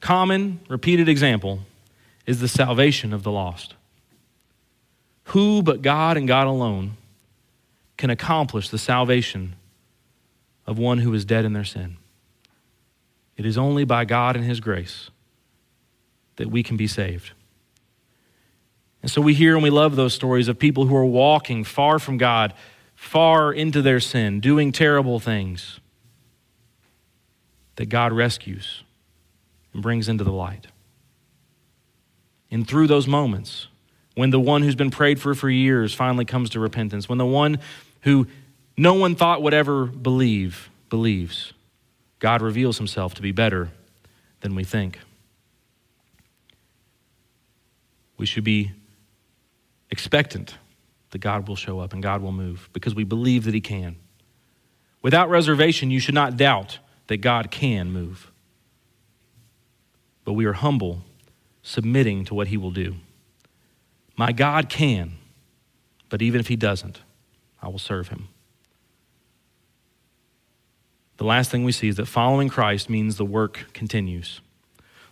common, 0.00 0.60
repeated 0.68 1.08
example 1.08 1.60
is 2.26 2.40
the 2.40 2.48
salvation 2.48 3.12
of 3.12 3.22
the 3.22 3.30
lost. 3.30 3.74
Who 5.30 5.62
but 5.62 5.82
God 5.82 6.16
and 6.16 6.28
God 6.28 6.46
alone 6.46 6.96
can 7.96 8.10
accomplish 8.10 8.68
the 8.68 8.78
salvation 8.78 9.56
of 10.66 10.78
one 10.78 10.98
who 10.98 11.14
is 11.14 11.24
dead 11.24 11.44
in 11.44 11.52
their 11.52 11.64
sin? 11.64 11.96
It 13.36 13.46
is 13.46 13.56
only 13.56 13.84
by 13.84 14.04
God 14.04 14.36
and 14.36 14.44
His 14.44 14.60
grace 14.60 15.10
that 16.36 16.50
we 16.50 16.62
can 16.62 16.76
be 16.76 16.86
saved. 16.86 17.32
And 19.02 19.10
so 19.10 19.20
we 19.20 19.34
hear 19.34 19.54
and 19.54 19.62
we 19.62 19.70
love 19.70 19.94
those 19.94 20.14
stories 20.14 20.48
of 20.48 20.58
people 20.58 20.86
who 20.86 20.96
are 20.96 21.04
walking 21.04 21.64
far 21.64 21.98
from 21.98 22.18
God, 22.18 22.52
far 22.94 23.52
into 23.52 23.82
their 23.82 24.00
sin, 24.00 24.40
doing 24.40 24.72
terrible 24.72 25.20
things 25.20 25.80
that 27.76 27.86
God 27.86 28.12
rescues 28.12 28.82
and 29.72 29.82
brings 29.82 30.08
into 30.08 30.24
the 30.24 30.32
light. 30.32 30.66
And 32.50 32.66
through 32.66 32.86
those 32.86 33.06
moments, 33.06 33.68
when 34.14 34.30
the 34.30 34.40
one 34.40 34.62
who's 34.62 34.74
been 34.74 34.90
prayed 34.90 35.20
for 35.20 35.34
for 35.34 35.50
years 35.50 35.92
finally 35.94 36.24
comes 36.24 36.50
to 36.50 36.60
repentance, 36.60 37.08
when 37.08 37.18
the 37.18 37.26
one 37.26 37.58
who 38.02 38.26
no 38.76 38.94
one 38.94 39.14
thought 39.14 39.42
would 39.42 39.54
ever 39.54 39.86
believe 39.86 40.70
believes, 40.88 41.52
God 42.18 42.42
reveals 42.42 42.78
himself 42.78 43.14
to 43.14 43.22
be 43.22 43.32
better 43.32 43.70
than 44.40 44.54
we 44.54 44.64
think. 44.64 45.00
We 48.16 48.26
should 48.26 48.44
be 48.44 48.72
expectant 49.90 50.54
that 51.10 51.18
God 51.18 51.48
will 51.48 51.56
show 51.56 51.80
up 51.80 51.92
and 51.92 52.02
God 52.02 52.22
will 52.22 52.32
move 52.32 52.68
because 52.72 52.94
we 52.94 53.04
believe 53.04 53.44
that 53.44 53.54
He 53.54 53.60
can. 53.60 53.96
Without 55.02 55.30
reservation, 55.30 55.90
you 55.90 56.00
should 56.00 56.14
not 56.14 56.36
doubt 56.36 56.78
that 57.06 57.18
God 57.18 57.50
can 57.50 57.92
move. 57.92 58.30
But 60.24 60.32
we 60.32 60.44
are 60.46 60.52
humble, 60.52 61.02
submitting 61.66 62.24
to 62.24 62.32
what 62.32 62.46
He 62.46 62.56
will 62.56 62.70
do. 62.70 62.94
My 64.16 64.30
God 64.30 64.68
can, 64.68 65.14
but 66.08 66.22
even 66.22 66.38
if 66.38 66.46
He 66.46 66.54
doesn't, 66.54 67.00
I 67.60 67.68
will 67.68 67.80
serve 67.80 68.08
Him. 68.08 68.28
The 71.16 71.24
last 71.24 71.50
thing 71.50 71.64
we 71.64 71.72
see 71.72 71.88
is 71.88 71.96
that 71.96 72.06
following 72.06 72.48
Christ 72.48 72.88
means 72.88 73.16
the 73.16 73.24
work 73.24 73.66
continues. 73.72 74.40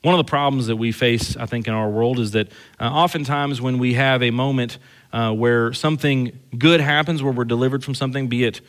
One 0.02 0.14
of 0.14 0.18
the 0.18 0.30
problems 0.30 0.68
that 0.68 0.76
we 0.76 0.92
face, 0.92 1.36
I 1.36 1.46
think, 1.46 1.66
in 1.66 1.74
our 1.74 1.88
world 1.88 2.20
is 2.20 2.32
that 2.32 2.48
uh, 2.78 2.84
oftentimes 2.84 3.61
when 3.61 3.78
we 3.78 3.94
have 3.94 4.22
a 4.22 4.30
moment 4.30 4.78
uh, 5.12 5.32
where 5.32 5.72
something 5.72 6.38
good 6.57 6.80
happens, 6.80 7.22
where 7.22 7.32
we're 7.32 7.44
delivered 7.44 7.82
from 7.82 7.94
something, 7.94 8.28
be 8.28 8.44
it 8.44 8.61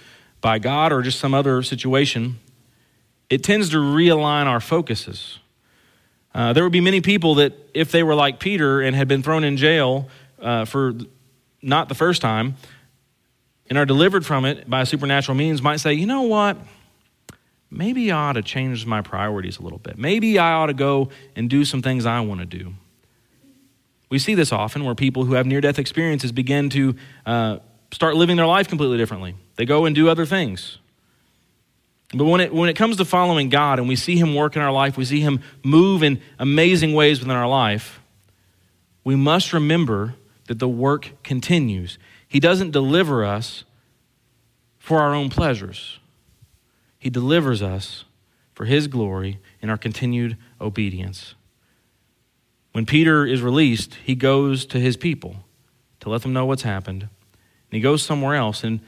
by 0.42 0.58
God 0.58 0.92
or 0.92 1.04
just 1.04 1.20
some 1.20 1.34
other 1.34 1.62
situation, 1.62 2.40
it 3.30 3.44
tends 3.44 3.70
to 3.70 3.78
realign 3.78 4.46
our 4.48 4.60
focuses. 4.60 5.40
Uh, 6.36 6.54
there 6.54 6.62
would 6.62 6.72
be 6.72 6.82
many 6.82 7.02
people 7.02 7.36
that, 7.36 7.54
if 7.74 7.92
they 7.92 8.04
were 8.04 8.14
like 8.14 8.40
Peter 8.40 8.82
and 8.82 8.96
had 8.96 9.08
been 9.08 9.24
thrown 9.24 9.44
in 9.44 9.58
jail 9.58 10.08
uh, 10.40 10.66
for 10.66 10.94
not 11.64 11.90
the 11.90 11.96
first 11.96 12.22
time, 12.22 12.56
and 13.68 13.80
are 13.80 13.86
delivered 13.86 14.24
from 14.24 14.46
it 14.46 14.70
by 14.70 14.84
supernatural 14.84 15.36
means, 15.36 15.64
might 15.64 15.78
say, 15.78 15.94
you 15.94 16.06
know 16.06 16.22
what? 16.22 16.58
maybe 17.76 18.12
I 18.12 18.30
ought 18.30 18.34
to 18.34 18.42
change 18.42 18.86
my 18.86 19.02
priorities 19.02 19.58
a 19.58 19.62
little 19.62 19.80
bit. 19.80 19.98
Maybe 19.98 20.40
I 20.40 20.54
ought 20.54 20.68
to 20.68 20.74
go 20.74 21.10
and 21.36 21.50
do 21.50 21.66
some 21.66 21.82
things 21.82 22.06
I 22.06 22.20
want 22.22 22.40
to 22.40 22.46
do. 22.46 22.74
We 24.10 24.20
see 24.20 24.36
this 24.36 24.52
often 24.52 24.86
where 24.86 24.96
people 24.96 25.26
who 25.26 25.34
have 25.34 25.46
near 25.46 25.62
death 25.62 25.80
experiences 25.80 26.32
begin 26.32 26.70
to 26.72 26.96
uh, 27.26 27.58
start 27.92 28.16
living 28.16 28.38
their 28.38 28.46
life 28.46 28.68
completely 28.68 28.98
differently. 28.98 29.36
They 29.56 29.66
go 29.66 29.86
and 29.86 29.96
do 29.96 30.10
other 30.10 30.26
things. 30.26 30.78
But 32.14 32.26
when 32.26 32.42
it, 32.42 32.54
when 32.54 32.70
it 32.70 32.76
comes 32.76 32.98
to 32.98 33.06
following 33.06 33.50
God 33.50 33.80
and 33.80 33.88
we 33.88 33.96
see 33.96 34.18
Him 34.18 34.36
work 34.36 34.56
in 34.56 34.62
our 34.62 34.72
life, 34.72 34.98
we 34.98 35.06
see 35.06 35.22
Him 35.22 35.42
move 35.64 36.04
in 36.04 36.22
amazing 36.40 36.94
ways 36.94 37.20
within 37.20 37.36
our 37.36 37.48
life, 37.48 38.00
we 39.04 39.16
must 39.16 39.54
remember 39.54 40.16
that 40.48 40.60
the 40.60 40.70
work 40.70 41.12
continues. 41.24 41.98
He 42.28 42.40
doesn't 42.40 42.72
deliver 42.72 43.26
us 43.26 43.64
for 44.78 45.00
our 45.00 45.14
own 45.14 45.30
pleasures. 45.30 46.00
He 47.00 47.10
delivers 47.10 47.62
us 47.62 48.06
for 48.54 48.66
His 48.66 48.88
glory 48.88 49.40
in 49.62 49.70
our 49.70 49.78
continued 49.78 50.38
obedience. 50.62 51.36
When 52.76 52.86
Peter 52.86 53.26
is 53.26 53.42
released, 53.42 53.94
he 54.04 54.16
goes 54.16 54.66
to 54.66 54.82
his 54.82 54.98
people 54.98 55.38
to 56.02 56.10
let 56.10 56.24
them 56.24 56.34
know 56.34 56.46
what's 56.46 56.64
happened. 56.64 57.04
And 57.04 57.10
he 57.72 57.80
goes 57.80 58.04
somewhere 58.04 58.36
else. 58.36 58.66
And 58.66 58.82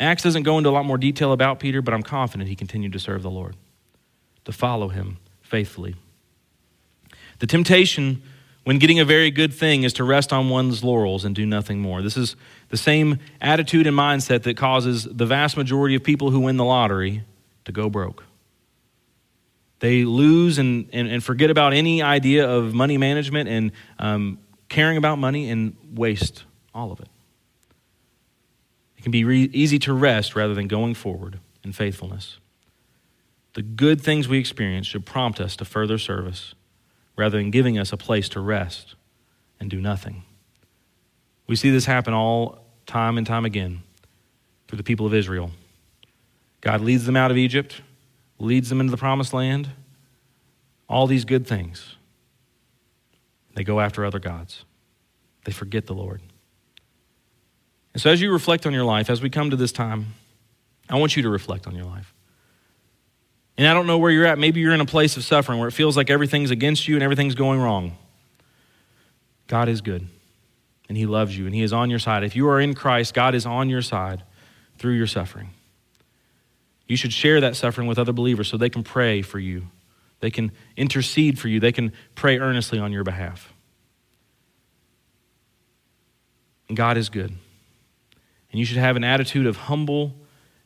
Acts 0.00 0.22
doesn't 0.22 0.44
go 0.44 0.56
into 0.56 0.70
a 0.70 0.72
lot 0.72 0.86
more 0.86 0.98
detail 0.98 1.32
about 1.32 1.60
Peter, 1.60 1.82
but 1.82 1.92
I'm 1.92 2.02
confident 2.02 2.48
he 2.48 2.56
continued 2.56 2.92
to 2.94 2.98
serve 2.98 3.22
the 3.22 3.30
Lord, 3.30 3.54
to 4.46 4.52
follow 4.52 4.88
him 4.88 5.18
faithfully. 5.42 5.94
The 7.38 7.46
temptation 7.46 8.22
when 8.64 8.78
getting 8.78 8.98
a 8.98 9.04
very 9.04 9.30
good 9.30 9.52
thing 9.52 9.82
is 9.82 9.92
to 9.94 10.04
rest 10.04 10.32
on 10.32 10.48
one's 10.48 10.82
laurels 10.82 11.24
and 11.24 11.34
do 11.34 11.44
nothing 11.44 11.80
more. 11.80 12.02
This 12.02 12.16
is 12.16 12.36
the 12.68 12.76
same 12.76 13.18
attitude 13.40 13.86
and 13.86 13.96
mindset 13.96 14.42
that 14.44 14.56
causes 14.56 15.04
the 15.04 15.26
vast 15.26 15.56
majority 15.56 15.94
of 15.94 16.02
people 16.02 16.30
who 16.30 16.40
win 16.40 16.56
the 16.56 16.64
lottery 16.64 17.24
to 17.64 17.72
go 17.72 17.90
broke. 17.90 18.24
They 19.80 20.04
lose 20.04 20.58
and, 20.58 20.88
and, 20.92 21.08
and 21.08 21.24
forget 21.24 21.50
about 21.50 21.72
any 21.72 22.02
idea 22.02 22.48
of 22.48 22.74
money 22.74 22.98
management 22.98 23.48
and 23.48 23.72
um, 23.98 24.38
caring 24.68 24.98
about 24.98 25.18
money 25.18 25.50
and 25.50 25.74
waste 25.94 26.44
all 26.74 26.92
of 26.92 27.00
it. 27.00 27.08
It 29.00 29.02
can 29.02 29.12
be 29.12 29.24
re- 29.24 29.48
easy 29.54 29.78
to 29.78 29.94
rest 29.94 30.36
rather 30.36 30.52
than 30.52 30.68
going 30.68 30.92
forward 30.92 31.40
in 31.64 31.72
faithfulness. 31.72 32.36
The 33.54 33.62
good 33.62 34.02
things 34.02 34.28
we 34.28 34.36
experience 34.36 34.86
should 34.86 35.06
prompt 35.06 35.40
us 35.40 35.56
to 35.56 35.64
further 35.64 35.96
service 35.96 36.54
rather 37.16 37.38
than 37.38 37.50
giving 37.50 37.78
us 37.78 37.94
a 37.94 37.96
place 37.96 38.28
to 38.28 38.40
rest 38.40 38.96
and 39.58 39.70
do 39.70 39.80
nothing. 39.80 40.24
We 41.46 41.56
see 41.56 41.70
this 41.70 41.86
happen 41.86 42.12
all 42.12 42.62
time 42.84 43.16
and 43.16 43.26
time 43.26 43.46
again 43.46 43.80
through 44.68 44.76
the 44.76 44.84
people 44.84 45.06
of 45.06 45.14
Israel. 45.14 45.50
God 46.60 46.82
leads 46.82 47.06
them 47.06 47.16
out 47.16 47.30
of 47.30 47.38
Egypt, 47.38 47.80
leads 48.38 48.68
them 48.68 48.80
into 48.80 48.90
the 48.90 48.98
promised 48.98 49.32
land, 49.32 49.70
all 50.90 51.06
these 51.06 51.24
good 51.24 51.46
things. 51.46 51.96
They 53.54 53.64
go 53.64 53.80
after 53.80 54.04
other 54.04 54.18
gods, 54.18 54.66
they 55.46 55.52
forget 55.52 55.86
the 55.86 55.94
Lord. 55.94 56.20
And 57.92 58.00
so, 58.00 58.10
as 58.10 58.20
you 58.20 58.32
reflect 58.32 58.66
on 58.66 58.72
your 58.72 58.84
life, 58.84 59.10
as 59.10 59.20
we 59.20 59.30
come 59.30 59.50
to 59.50 59.56
this 59.56 59.72
time, 59.72 60.14
I 60.88 60.98
want 60.98 61.16
you 61.16 61.22
to 61.22 61.28
reflect 61.28 61.66
on 61.66 61.74
your 61.74 61.84
life. 61.84 62.12
And 63.56 63.66
I 63.66 63.74
don't 63.74 63.86
know 63.86 63.98
where 63.98 64.10
you're 64.10 64.26
at. 64.26 64.38
Maybe 64.38 64.60
you're 64.60 64.72
in 64.72 64.80
a 64.80 64.86
place 64.86 65.16
of 65.16 65.24
suffering 65.24 65.58
where 65.58 65.68
it 65.68 65.72
feels 65.72 65.96
like 65.96 66.08
everything's 66.08 66.50
against 66.50 66.88
you 66.88 66.94
and 66.94 67.02
everything's 67.02 67.34
going 67.34 67.60
wrong. 67.60 67.96
God 69.48 69.68
is 69.68 69.80
good, 69.80 70.06
and 70.88 70.96
He 70.96 71.06
loves 71.06 71.36
you, 71.36 71.46
and 71.46 71.54
He 71.54 71.62
is 71.62 71.72
on 71.72 71.90
your 71.90 71.98
side. 71.98 72.22
If 72.22 72.36
you 72.36 72.48
are 72.48 72.60
in 72.60 72.74
Christ, 72.74 73.14
God 73.14 73.34
is 73.34 73.44
on 73.44 73.68
your 73.68 73.82
side 73.82 74.22
through 74.78 74.94
your 74.94 75.08
suffering. 75.08 75.50
You 76.86 76.96
should 76.96 77.12
share 77.12 77.40
that 77.40 77.56
suffering 77.56 77.86
with 77.86 77.98
other 77.98 78.12
believers 78.12 78.48
so 78.48 78.56
they 78.56 78.70
can 78.70 78.82
pray 78.82 79.22
for 79.22 79.38
you. 79.38 79.66
They 80.20 80.30
can 80.30 80.52
intercede 80.76 81.38
for 81.38 81.48
you. 81.48 81.60
They 81.60 81.72
can 81.72 81.92
pray 82.14 82.38
earnestly 82.38 82.78
on 82.78 82.92
your 82.92 83.04
behalf. 83.04 83.52
God 86.72 86.96
is 86.96 87.08
good. 87.08 87.32
And 88.50 88.58
you 88.58 88.64
should 88.64 88.78
have 88.78 88.96
an 88.96 89.04
attitude 89.04 89.46
of 89.46 89.56
humble 89.56 90.14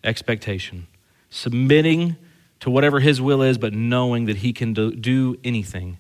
expectation, 0.03 0.87
submitting 1.31 2.17
to 2.61 2.71
whatever 2.71 3.01
His 3.01 3.21
will 3.21 3.43
is, 3.43 3.59
but 3.59 3.75
knowing 3.75 4.25
that 4.25 4.39
He 4.39 4.53
can 4.53 4.73
do, 4.73 5.37
anything 5.45 5.99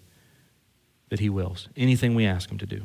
that 1.10 1.20
He 1.20 1.28
wills, 1.28 1.68
anything 1.76 2.14
we 2.14 2.26
ask 2.26 2.50
Him 2.50 2.58
to 2.58 2.66
do. 2.66 2.82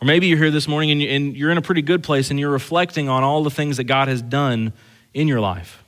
Or 0.00 0.06
maybe 0.06 0.26
you're 0.26 0.38
here 0.38 0.50
this 0.50 0.68
morning 0.68 1.02
and 1.02 1.34
you're 1.34 1.50
in 1.50 1.56
a 1.56 1.62
pretty 1.62 1.80
good 1.80 2.02
place 2.02 2.30
and 2.30 2.38
you're 2.38 2.50
reflecting 2.50 3.08
on 3.08 3.22
all 3.22 3.42
the 3.42 3.50
things 3.50 3.78
that 3.78 3.84
God 3.84 4.08
has 4.08 4.20
done 4.20 4.74
in 5.14 5.26
your 5.26 5.40
life. 5.40 5.82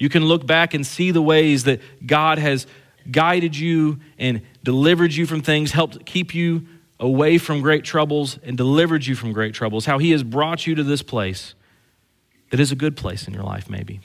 You 0.00 0.08
can 0.08 0.24
look 0.24 0.44
back 0.44 0.74
and 0.74 0.84
see 0.84 1.12
the 1.12 1.22
ways 1.22 1.62
that 1.64 1.80
God 2.04 2.38
has 2.38 2.66
guided 3.08 3.56
you 3.56 4.00
and 4.18 4.42
delivered 4.64 5.12
you 5.12 5.26
from 5.26 5.42
things, 5.42 5.70
helped 5.70 6.04
keep 6.04 6.34
you 6.34 6.66
away 7.02 7.36
from 7.36 7.60
great 7.60 7.84
troubles 7.84 8.38
and 8.44 8.56
delivered 8.56 9.04
you 9.04 9.16
from 9.16 9.32
great 9.32 9.52
troubles, 9.52 9.84
how 9.84 9.98
He 9.98 10.12
has 10.12 10.22
brought 10.22 10.66
you 10.66 10.76
to 10.76 10.84
this 10.84 11.02
place 11.02 11.54
that 12.50 12.60
is 12.60 12.70
a 12.70 12.76
good 12.76 12.96
place 12.96 13.26
in 13.26 13.34
your 13.34 13.42
life, 13.42 13.68
maybe. 13.68 14.00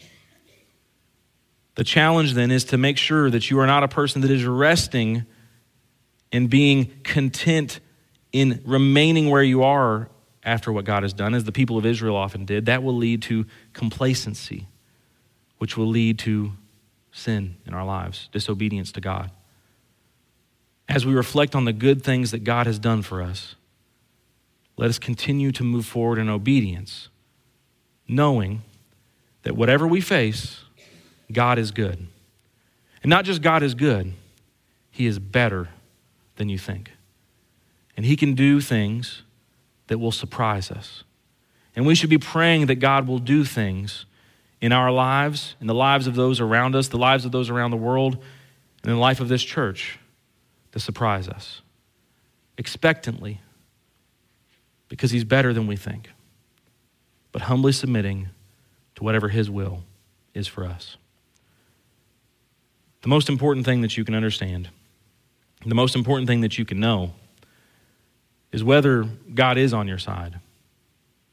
The 1.75 1.83
challenge 1.83 2.33
then 2.33 2.49
is 2.49 2.63
to 2.65 2.77
make 2.77 2.97
sure 2.97 3.29
that 3.29 3.51
you 3.51 3.59
are 3.59 3.67
not 3.67 3.83
a 3.83 3.87
person 3.87 4.21
that 4.23 4.31
is 4.31 4.43
resting 4.45 5.25
and 6.31 6.49
being 6.49 6.91
content 7.03 7.79
in 8.33 8.61
remaining 8.65 9.29
where 9.29 9.43
you 9.43 9.63
are 9.63 10.09
after 10.43 10.71
what 10.71 10.85
God 10.85 11.03
has 11.03 11.13
done, 11.13 11.35
as 11.35 11.43
the 11.43 11.51
people 11.51 11.77
of 11.77 11.85
Israel 11.85 12.15
often 12.15 12.45
did. 12.45 12.65
That 12.65 12.81
will 12.81 12.95
lead 12.95 13.21
to 13.23 13.45
complacency, 13.73 14.65
which 15.59 15.77
will 15.77 15.87
lead 15.87 16.17
to 16.19 16.53
sin 17.11 17.57
in 17.67 17.75
our 17.75 17.85
lives, 17.85 18.27
disobedience 18.31 18.91
to 18.93 19.01
God. 19.01 19.29
As 20.89 21.05
we 21.05 21.13
reflect 21.13 21.55
on 21.55 21.65
the 21.65 21.73
good 21.73 22.01
things 22.01 22.31
that 22.31 22.43
God 22.43 22.65
has 22.65 22.79
done 22.79 23.01
for 23.01 23.21
us, 23.21 23.55
let 24.77 24.89
us 24.89 24.99
continue 24.99 25.51
to 25.51 25.63
move 25.63 25.85
forward 25.85 26.17
in 26.17 26.29
obedience, 26.29 27.09
knowing 28.07 28.61
that 29.43 29.55
whatever 29.55 29.88
we 29.88 30.01
face, 30.01 30.61
God 31.31 31.57
is 31.57 31.71
good. 31.71 32.07
And 33.03 33.09
not 33.09 33.25
just 33.25 33.41
God 33.41 33.63
is 33.63 33.73
good, 33.73 34.13
He 34.89 35.05
is 35.05 35.19
better 35.19 35.69
than 36.38 36.47
you 36.47 36.57
think. 36.57 36.91
And 37.97 38.05
He 38.05 38.15
can 38.15 38.33
do 38.33 38.61
things 38.61 39.23
that 39.88 39.97
will 39.97 40.11
surprise 40.11 40.71
us. 40.71 41.03
And 41.75 41.85
we 41.85 41.95
should 41.95 42.09
be 42.09 42.17
praying 42.17 42.67
that 42.67 42.75
God 42.75 43.07
will 43.07 43.19
do 43.19 43.43
things 43.43 44.05
in 44.61 44.71
our 44.71 44.91
lives, 44.91 45.55
in 45.59 45.67
the 45.67 45.75
lives 45.75 46.07
of 46.07 46.15
those 46.15 46.39
around 46.39 46.75
us, 46.75 46.88
the 46.88 46.97
lives 46.97 47.25
of 47.25 47.31
those 47.31 47.49
around 47.49 47.71
the 47.71 47.77
world, 47.77 48.15
and 48.15 48.91
in 48.91 48.93
the 48.93 49.01
life 49.01 49.19
of 49.19 49.27
this 49.27 49.43
church 49.43 49.99
to 50.72 50.80
surprise 50.80 51.28
us 51.28 51.61
expectantly 52.57 53.41
because 54.89 55.11
He's 55.11 55.24
better 55.24 55.53
than 55.53 55.68
we 55.68 55.76
think, 55.76 56.09
but 57.32 57.43
humbly 57.43 57.72
submitting 57.72 58.30
to 58.95 59.03
whatever 59.03 59.30
His 59.30 59.49
will 59.49 59.84
is 60.34 60.47
for 60.47 60.65
us. 60.65 60.97
The 63.01 63.09
most 63.09 63.30
important 63.30 63.65
thing 63.65 63.82
that 63.82 63.97
you 63.97 64.03
can 64.03 64.15
understand, 64.15 64.70
the 65.65 65.76
most 65.76 65.95
important 65.95 66.28
thing 66.28 66.41
that 66.41 66.57
you 66.57 66.65
can 66.65 66.80
know, 66.80 67.13
is 68.51 68.63
whether 68.63 69.03
God 69.34 69.57
is 69.57 69.74
on 69.74 69.88
your 69.88 69.97
side 69.97 70.39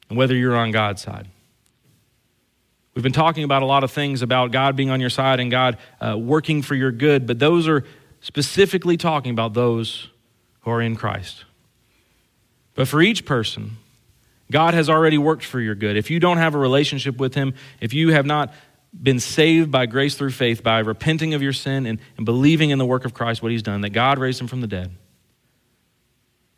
and 0.09 0.19
whether 0.19 0.35
you're 0.35 0.57
on 0.57 0.71
God's 0.73 1.03
side. 1.03 1.29
We've 2.95 3.03
been 3.03 3.13
talking 3.13 3.45
about 3.45 3.63
a 3.63 3.67
lot 3.67 3.83
of 3.83 3.91
things 3.91 4.23
about 4.23 4.53
God 4.53 4.77
being 4.77 4.91
on 4.91 5.01
your 5.01 5.11
side 5.11 5.41
and 5.41 5.51
God 5.51 5.79
uh, 6.01 6.17
working 6.17 6.63
for 6.63 6.75
your 6.75 6.93
good, 6.93 7.27
but 7.27 7.39
those 7.39 7.67
are 7.67 7.85
specifically 8.25 8.97
talking 8.97 9.33
about 9.33 9.53
those 9.53 10.09
who 10.61 10.71
are 10.71 10.81
in 10.81 10.97
Christ. 10.97 11.45
But 12.75 12.89
for 12.89 13.03
each 13.03 13.27
person, 13.27 13.77
God 14.51 14.73
has 14.73 14.89
already 14.89 15.19
worked 15.19 15.45
for 15.45 15.61
your 15.61 15.75
good. 15.75 15.99
If 15.99 16.11
you 16.11 16.19
don't 16.21 16.39
have 16.39 16.55
a 16.55 16.59
relationship 16.59 17.19
with 17.19 17.35
Him, 17.35 17.53
if 17.83 17.93
you 17.93 18.15
have 18.15 18.25
not 18.25 18.55
been 18.95 19.21
saved 19.21 19.71
by 19.71 19.85
grace 19.85 20.15
through 20.15 20.31
faith, 20.31 20.63
by 20.63 20.79
repenting 20.79 21.35
of 21.35 21.43
your 21.43 21.53
sin 21.53 21.85
and, 21.85 21.99
and 22.17 22.25
believing 22.25 22.71
in 22.71 22.79
the 22.79 22.87
work 22.87 23.05
of 23.05 23.13
Christ, 23.13 23.43
what 23.43 23.53
He's 23.53 23.63
done, 23.63 23.83
that 23.83 23.91
God 23.91 24.19
raised 24.19 24.41
Him 24.41 24.47
from 24.47 24.63
the 24.63 24.67
dead, 24.67 24.91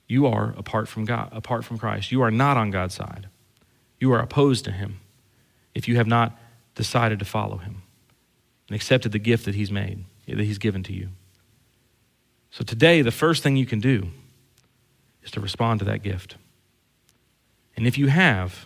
you 0.06 0.28
are 0.28 0.54
apart 0.56 0.86
from 0.86 1.04
God, 1.04 1.30
apart 1.32 1.64
from 1.64 1.78
Christ. 1.78 2.12
You 2.12 2.22
are 2.22 2.30
not 2.30 2.56
on 2.56 2.70
God's 2.70 2.94
side. 2.94 3.26
You 3.98 4.12
are 4.12 4.20
opposed 4.20 4.64
to 4.66 4.70
Him 4.70 5.00
if 5.74 5.88
you 5.88 5.96
have 5.96 6.06
not 6.06 6.38
decided 6.76 7.18
to 7.18 7.24
follow 7.24 7.56
Him 7.56 7.82
and 8.68 8.76
accepted 8.76 9.10
the 9.10 9.18
gift 9.18 9.46
that 9.46 9.56
He's 9.56 9.72
made, 9.72 10.04
that 10.28 10.38
He's 10.38 10.58
given 10.58 10.84
to 10.84 10.92
you. 10.92 11.08
So 12.56 12.64
today, 12.64 13.02
the 13.02 13.10
first 13.10 13.42
thing 13.42 13.58
you 13.58 13.66
can 13.66 13.80
do 13.80 14.08
is 15.22 15.30
to 15.32 15.40
respond 15.40 15.80
to 15.80 15.84
that 15.84 16.02
gift. 16.02 16.36
And 17.76 17.86
if 17.86 17.98
you 17.98 18.06
have, 18.06 18.64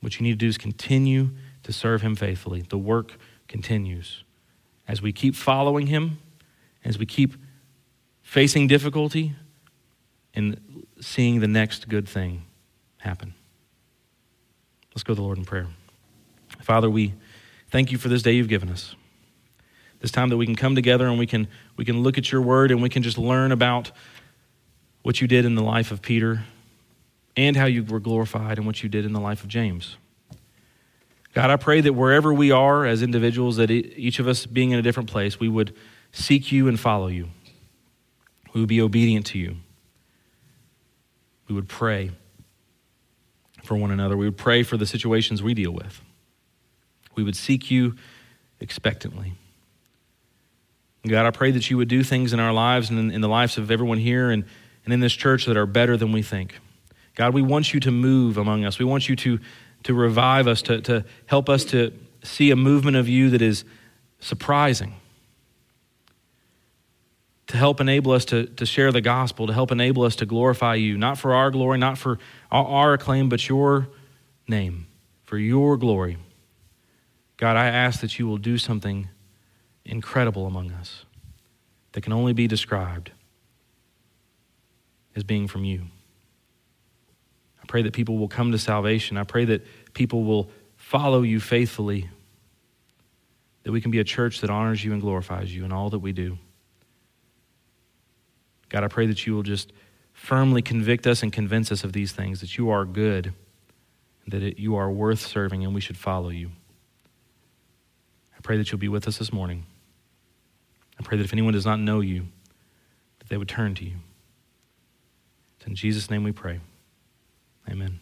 what 0.00 0.18
you 0.18 0.24
need 0.24 0.30
to 0.30 0.36
do 0.36 0.48
is 0.48 0.56
continue 0.56 1.32
to 1.64 1.70
serve 1.70 2.00
Him 2.00 2.16
faithfully. 2.16 2.62
The 2.62 2.78
work 2.78 3.18
continues. 3.46 4.24
As 4.88 5.02
we 5.02 5.12
keep 5.12 5.36
following 5.36 5.88
Him, 5.88 6.16
as 6.82 6.98
we 6.98 7.04
keep 7.04 7.34
facing 8.22 8.68
difficulty, 8.68 9.34
and 10.32 10.86
seeing 11.02 11.40
the 11.40 11.46
next 11.46 11.90
good 11.90 12.08
thing 12.08 12.46
happen. 13.00 13.34
Let's 14.94 15.02
go 15.02 15.12
to 15.12 15.16
the 15.16 15.22
Lord 15.22 15.36
in 15.36 15.44
prayer. 15.44 15.66
Father, 16.62 16.88
we 16.88 17.12
thank 17.68 17.92
you 17.92 17.98
for 17.98 18.08
this 18.08 18.22
day 18.22 18.32
you've 18.32 18.48
given 18.48 18.70
us. 18.70 18.96
This 20.04 20.10
time 20.10 20.28
that 20.28 20.36
we 20.36 20.44
can 20.44 20.54
come 20.54 20.74
together 20.74 21.06
and 21.06 21.18
we 21.18 21.26
can, 21.26 21.48
we 21.78 21.86
can 21.86 22.02
look 22.02 22.18
at 22.18 22.30
your 22.30 22.42
word 22.42 22.70
and 22.70 22.82
we 22.82 22.90
can 22.90 23.02
just 23.02 23.16
learn 23.16 23.52
about 23.52 23.90
what 25.00 25.22
you 25.22 25.26
did 25.26 25.46
in 25.46 25.54
the 25.54 25.62
life 25.62 25.90
of 25.90 26.02
Peter 26.02 26.42
and 27.38 27.56
how 27.56 27.64
you 27.64 27.82
were 27.82 28.00
glorified 28.00 28.58
and 28.58 28.66
what 28.66 28.82
you 28.82 28.90
did 28.90 29.06
in 29.06 29.14
the 29.14 29.18
life 29.18 29.42
of 29.42 29.48
James. 29.48 29.96
God, 31.32 31.48
I 31.48 31.56
pray 31.56 31.80
that 31.80 31.94
wherever 31.94 32.34
we 32.34 32.50
are 32.50 32.84
as 32.84 33.00
individuals, 33.00 33.56
that 33.56 33.70
each 33.70 34.18
of 34.18 34.28
us 34.28 34.44
being 34.44 34.72
in 34.72 34.78
a 34.78 34.82
different 34.82 35.08
place, 35.08 35.40
we 35.40 35.48
would 35.48 35.74
seek 36.12 36.52
you 36.52 36.68
and 36.68 36.78
follow 36.78 37.06
you. 37.06 37.30
We 38.52 38.60
would 38.60 38.68
be 38.68 38.82
obedient 38.82 39.24
to 39.28 39.38
you. 39.38 39.56
We 41.48 41.54
would 41.54 41.70
pray 41.70 42.10
for 43.62 43.74
one 43.74 43.90
another. 43.90 44.18
We 44.18 44.26
would 44.26 44.36
pray 44.36 44.64
for 44.64 44.76
the 44.76 44.84
situations 44.84 45.42
we 45.42 45.54
deal 45.54 45.70
with. 45.70 46.02
We 47.14 47.22
would 47.22 47.36
seek 47.36 47.70
you 47.70 47.96
expectantly. 48.60 49.32
God, 51.06 51.26
I 51.26 51.30
pray 51.30 51.50
that 51.50 51.70
you 51.70 51.76
would 51.76 51.88
do 51.88 52.02
things 52.02 52.32
in 52.32 52.40
our 52.40 52.52
lives 52.52 52.90
and 52.90 52.98
in, 52.98 53.10
in 53.10 53.20
the 53.20 53.28
lives 53.28 53.58
of 53.58 53.70
everyone 53.70 53.98
here 53.98 54.30
and 54.30 54.44
and 54.84 54.92
in 54.92 55.00
this 55.00 55.12
church 55.12 55.46
that 55.46 55.56
are 55.56 55.66
better 55.66 55.96
than 55.96 56.12
we 56.12 56.22
think. 56.22 56.58
God, 57.14 57.32
we 57.32 57.42
want 57.42 57.72
you 57.72 57.80
to 57.80 57.90
move 57.90 58.36
among 58.36 58.64
us. 58.64 58.78
We 58.78 58.84
want 58.84 59.08
you 59.08 59.16
to, 59.16 59.38
to 59.84 59.94
revive 59.94 60.46
us, 60.46 60.62
to, 60.62 60.80
to 60.82 61.04
help 61.26 61.48
us 61.48 61.64
to 61.66 61.92
see 62.22 62.50
a 62.50 62.56
movement 62.56 62.96
of 62.96 63.08
you 63.08 63.30
that 63.30 63.42
is 63.42 63.64
surprising, 64.20 64.94
to 67.46 67.56
help 67.56 67.80
enable 67.80 68.12
us 68.12 68.24
to, 68.26 68.46
to 68.46 68.66
share 68.66 68.90
the 68.90 69.00
gospel, 69.00 69.46
to 69.46 69.52
help 69.52 69.70
enable 69.70 70.02
us 70.02 70.16
to 70.16 70.26
glorify 70.26 70.74
you, 70.74 70.98
not 70.98 71.18
for 71.18 71.34
our 71.34 71.50
glory, 71.50 71.78
not 71.78 71.98
for 71.98 72.18
our, 72.50 72.64
our 72.64 72.92
acclaim, 72.94 73.28
but 73.28 73.48
your 73.48 73.88
name, 74.48 74.86
for 75.24 75.38
your 75.38 75.76
glory. 75.76 76.16
God, 77.36 77.56
I 77.56 77.66
ask 77.66 78.00
that 78.00 78.18
you 78.18 78.26
will 78.26 78.38
do 78.38 78.58
something 78.58 79.08
incredible 79.84 80.46
among 80.46 80.72
us 80.72 81.04
that 81.92 82.00
can 82.00 82.12
only 82.12 82.32
be 82.32 82.46
described 82.46 83.10
as 85.14 85.22
being 85.22 85.46
from 85.46 85.64
you. 85.64 85.82
I 87.62 87.66
pray 87.66 87.82
that 87.82 87.92
people 87.92 88.18
will 88.18 88.28
come 88.28 88.52
to 88.52 88.58
salvation. 88.58 89.16
I 89.16 89.24
pray 89.24 89.44
that 89.46 89.64
people 89.94 90.24
will 90.24 90.50
follow 90.76 91.22
you 91.22 91.40
faithfully, 91.40 92.10
that 93.62 93.72
we 93.72 93.80
can 93.80 93.90
be 93.90 94.00
a 94.00 94.04
church 94.04 94.40
that 94.40 94.50
honors 94.50 94.84
you 94.84 94.92
and 94.92 95.00
glorifies 95.00 95.54
you 95.54 95.64
in 95.64 95.72
all 95.72 95.90
that 95.90 96.00
we 96.00 96.12
do. 96.12 96.38
God, 98.68 98.84
I 98.84 98.88
pray 98.88 99.06
that 99.06 99.26
you 99.26 99.34
will 99.34 99.42
just 99.42 99.72
firmly 100.12 100.62
convict 100.62 101.06
us 101.06 101.22
and 101.22 101.32
convince 101.32 101.70
us 101.70 101.84
of 101.84 101.92
these 101.92 102.12
things, 102.12 102.40
that 102.40 102.58
you 102.58 102.70
are 102.70 102.84
good, 102.84 103.32
that 104.26 104.42
it, 104.42 104.58
you 104.58 104.76
are 104.76 104.90
worth 104.90 105.20
serving, 105.20 105.64
and 105.64 105.74
we 105.74 105.80
should 105.80 105.96
follow 105.96 106.28
you. 106.28 106.50
I 108.36 108.40
pray 108.42 108.56
that 108.56 108.70
you'll 108.70 108.78
be 108.78 108.88
with 108.88 109.06
us 109.06 109.18
this 109.18 109.32
morning. 109.32 109.64
I 110.98 111.02
pray 111.02 111.16
that 111.18 111.24
if 111.24 111.32
anyone 111.32 111.52
does 111.52 111.66
not 111.66 111.80
know 111.80 112.00
you, 112.00 112.26
that 113.18 113.28
they 113.28 113.36
would 113.36 113.48
turn 113.48 113.74
to 113.76 113.84
you. 113.84 113.96
In 115.66 115.74
Jesus' 115.74 116.10
name 116.10 116.24
we 116.24 116.32
pray. 116.32 116.60
Amen. 117.68 118.00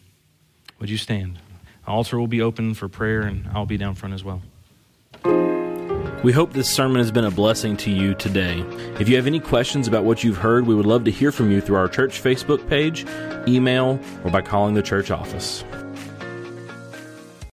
Would 0.79 0.89
you 0.89 0.97
stand? 0.97 1.39
The 1.85 1.91
altar 1.91 2.19
will 2.19 2.27
be 2.27 2.41
open 2.41 2.73
for 2.73 2.89
prayer, 2.89 3.21
and 3.21 3.47
I'll 3.53 3.65
be 3.65 3.77
down 3.77 3.95
front 3.95 4.13
as 4.13 4.23
well. 4.23 4.41
We 6.23 6.31
hope 6.31 6.53
this 6.53 6.69
sermon 6.69 6.97
has 6.97 7.11
been 7.11 7.25
a 7.25 7.31
blessing 7.31 7.75
to 7.77 7.91
you 7.91 8.13
today. 8.15 8.59
If 8.99 9.09
you 9.09 9.15
have 9.15 9.27
any 9.27 9.39
questions 9.39 9.87
about 9.87 10.03
what 10.03 10.23
you've 10.23 10.37
heard, 10.37 10.65
we 10.65 10.75
would 10.75 10.85
love 10.85 11.03
to 11.05 11.11
hear 11.11 11.31
from 11.31 11.51
you 11.51 11.61
through 11.61 11.75
our 11.77 11.87
church 11.87 12.21
Facebook 12.21 12.67
page, 12.69 13.05
email, 13.47 13.99
or 14.23 14.31
by 14.31 14.41
calling 14.41 14.73
the 14.73 14.81
church 14.81 15.11
office. 15.11 15.63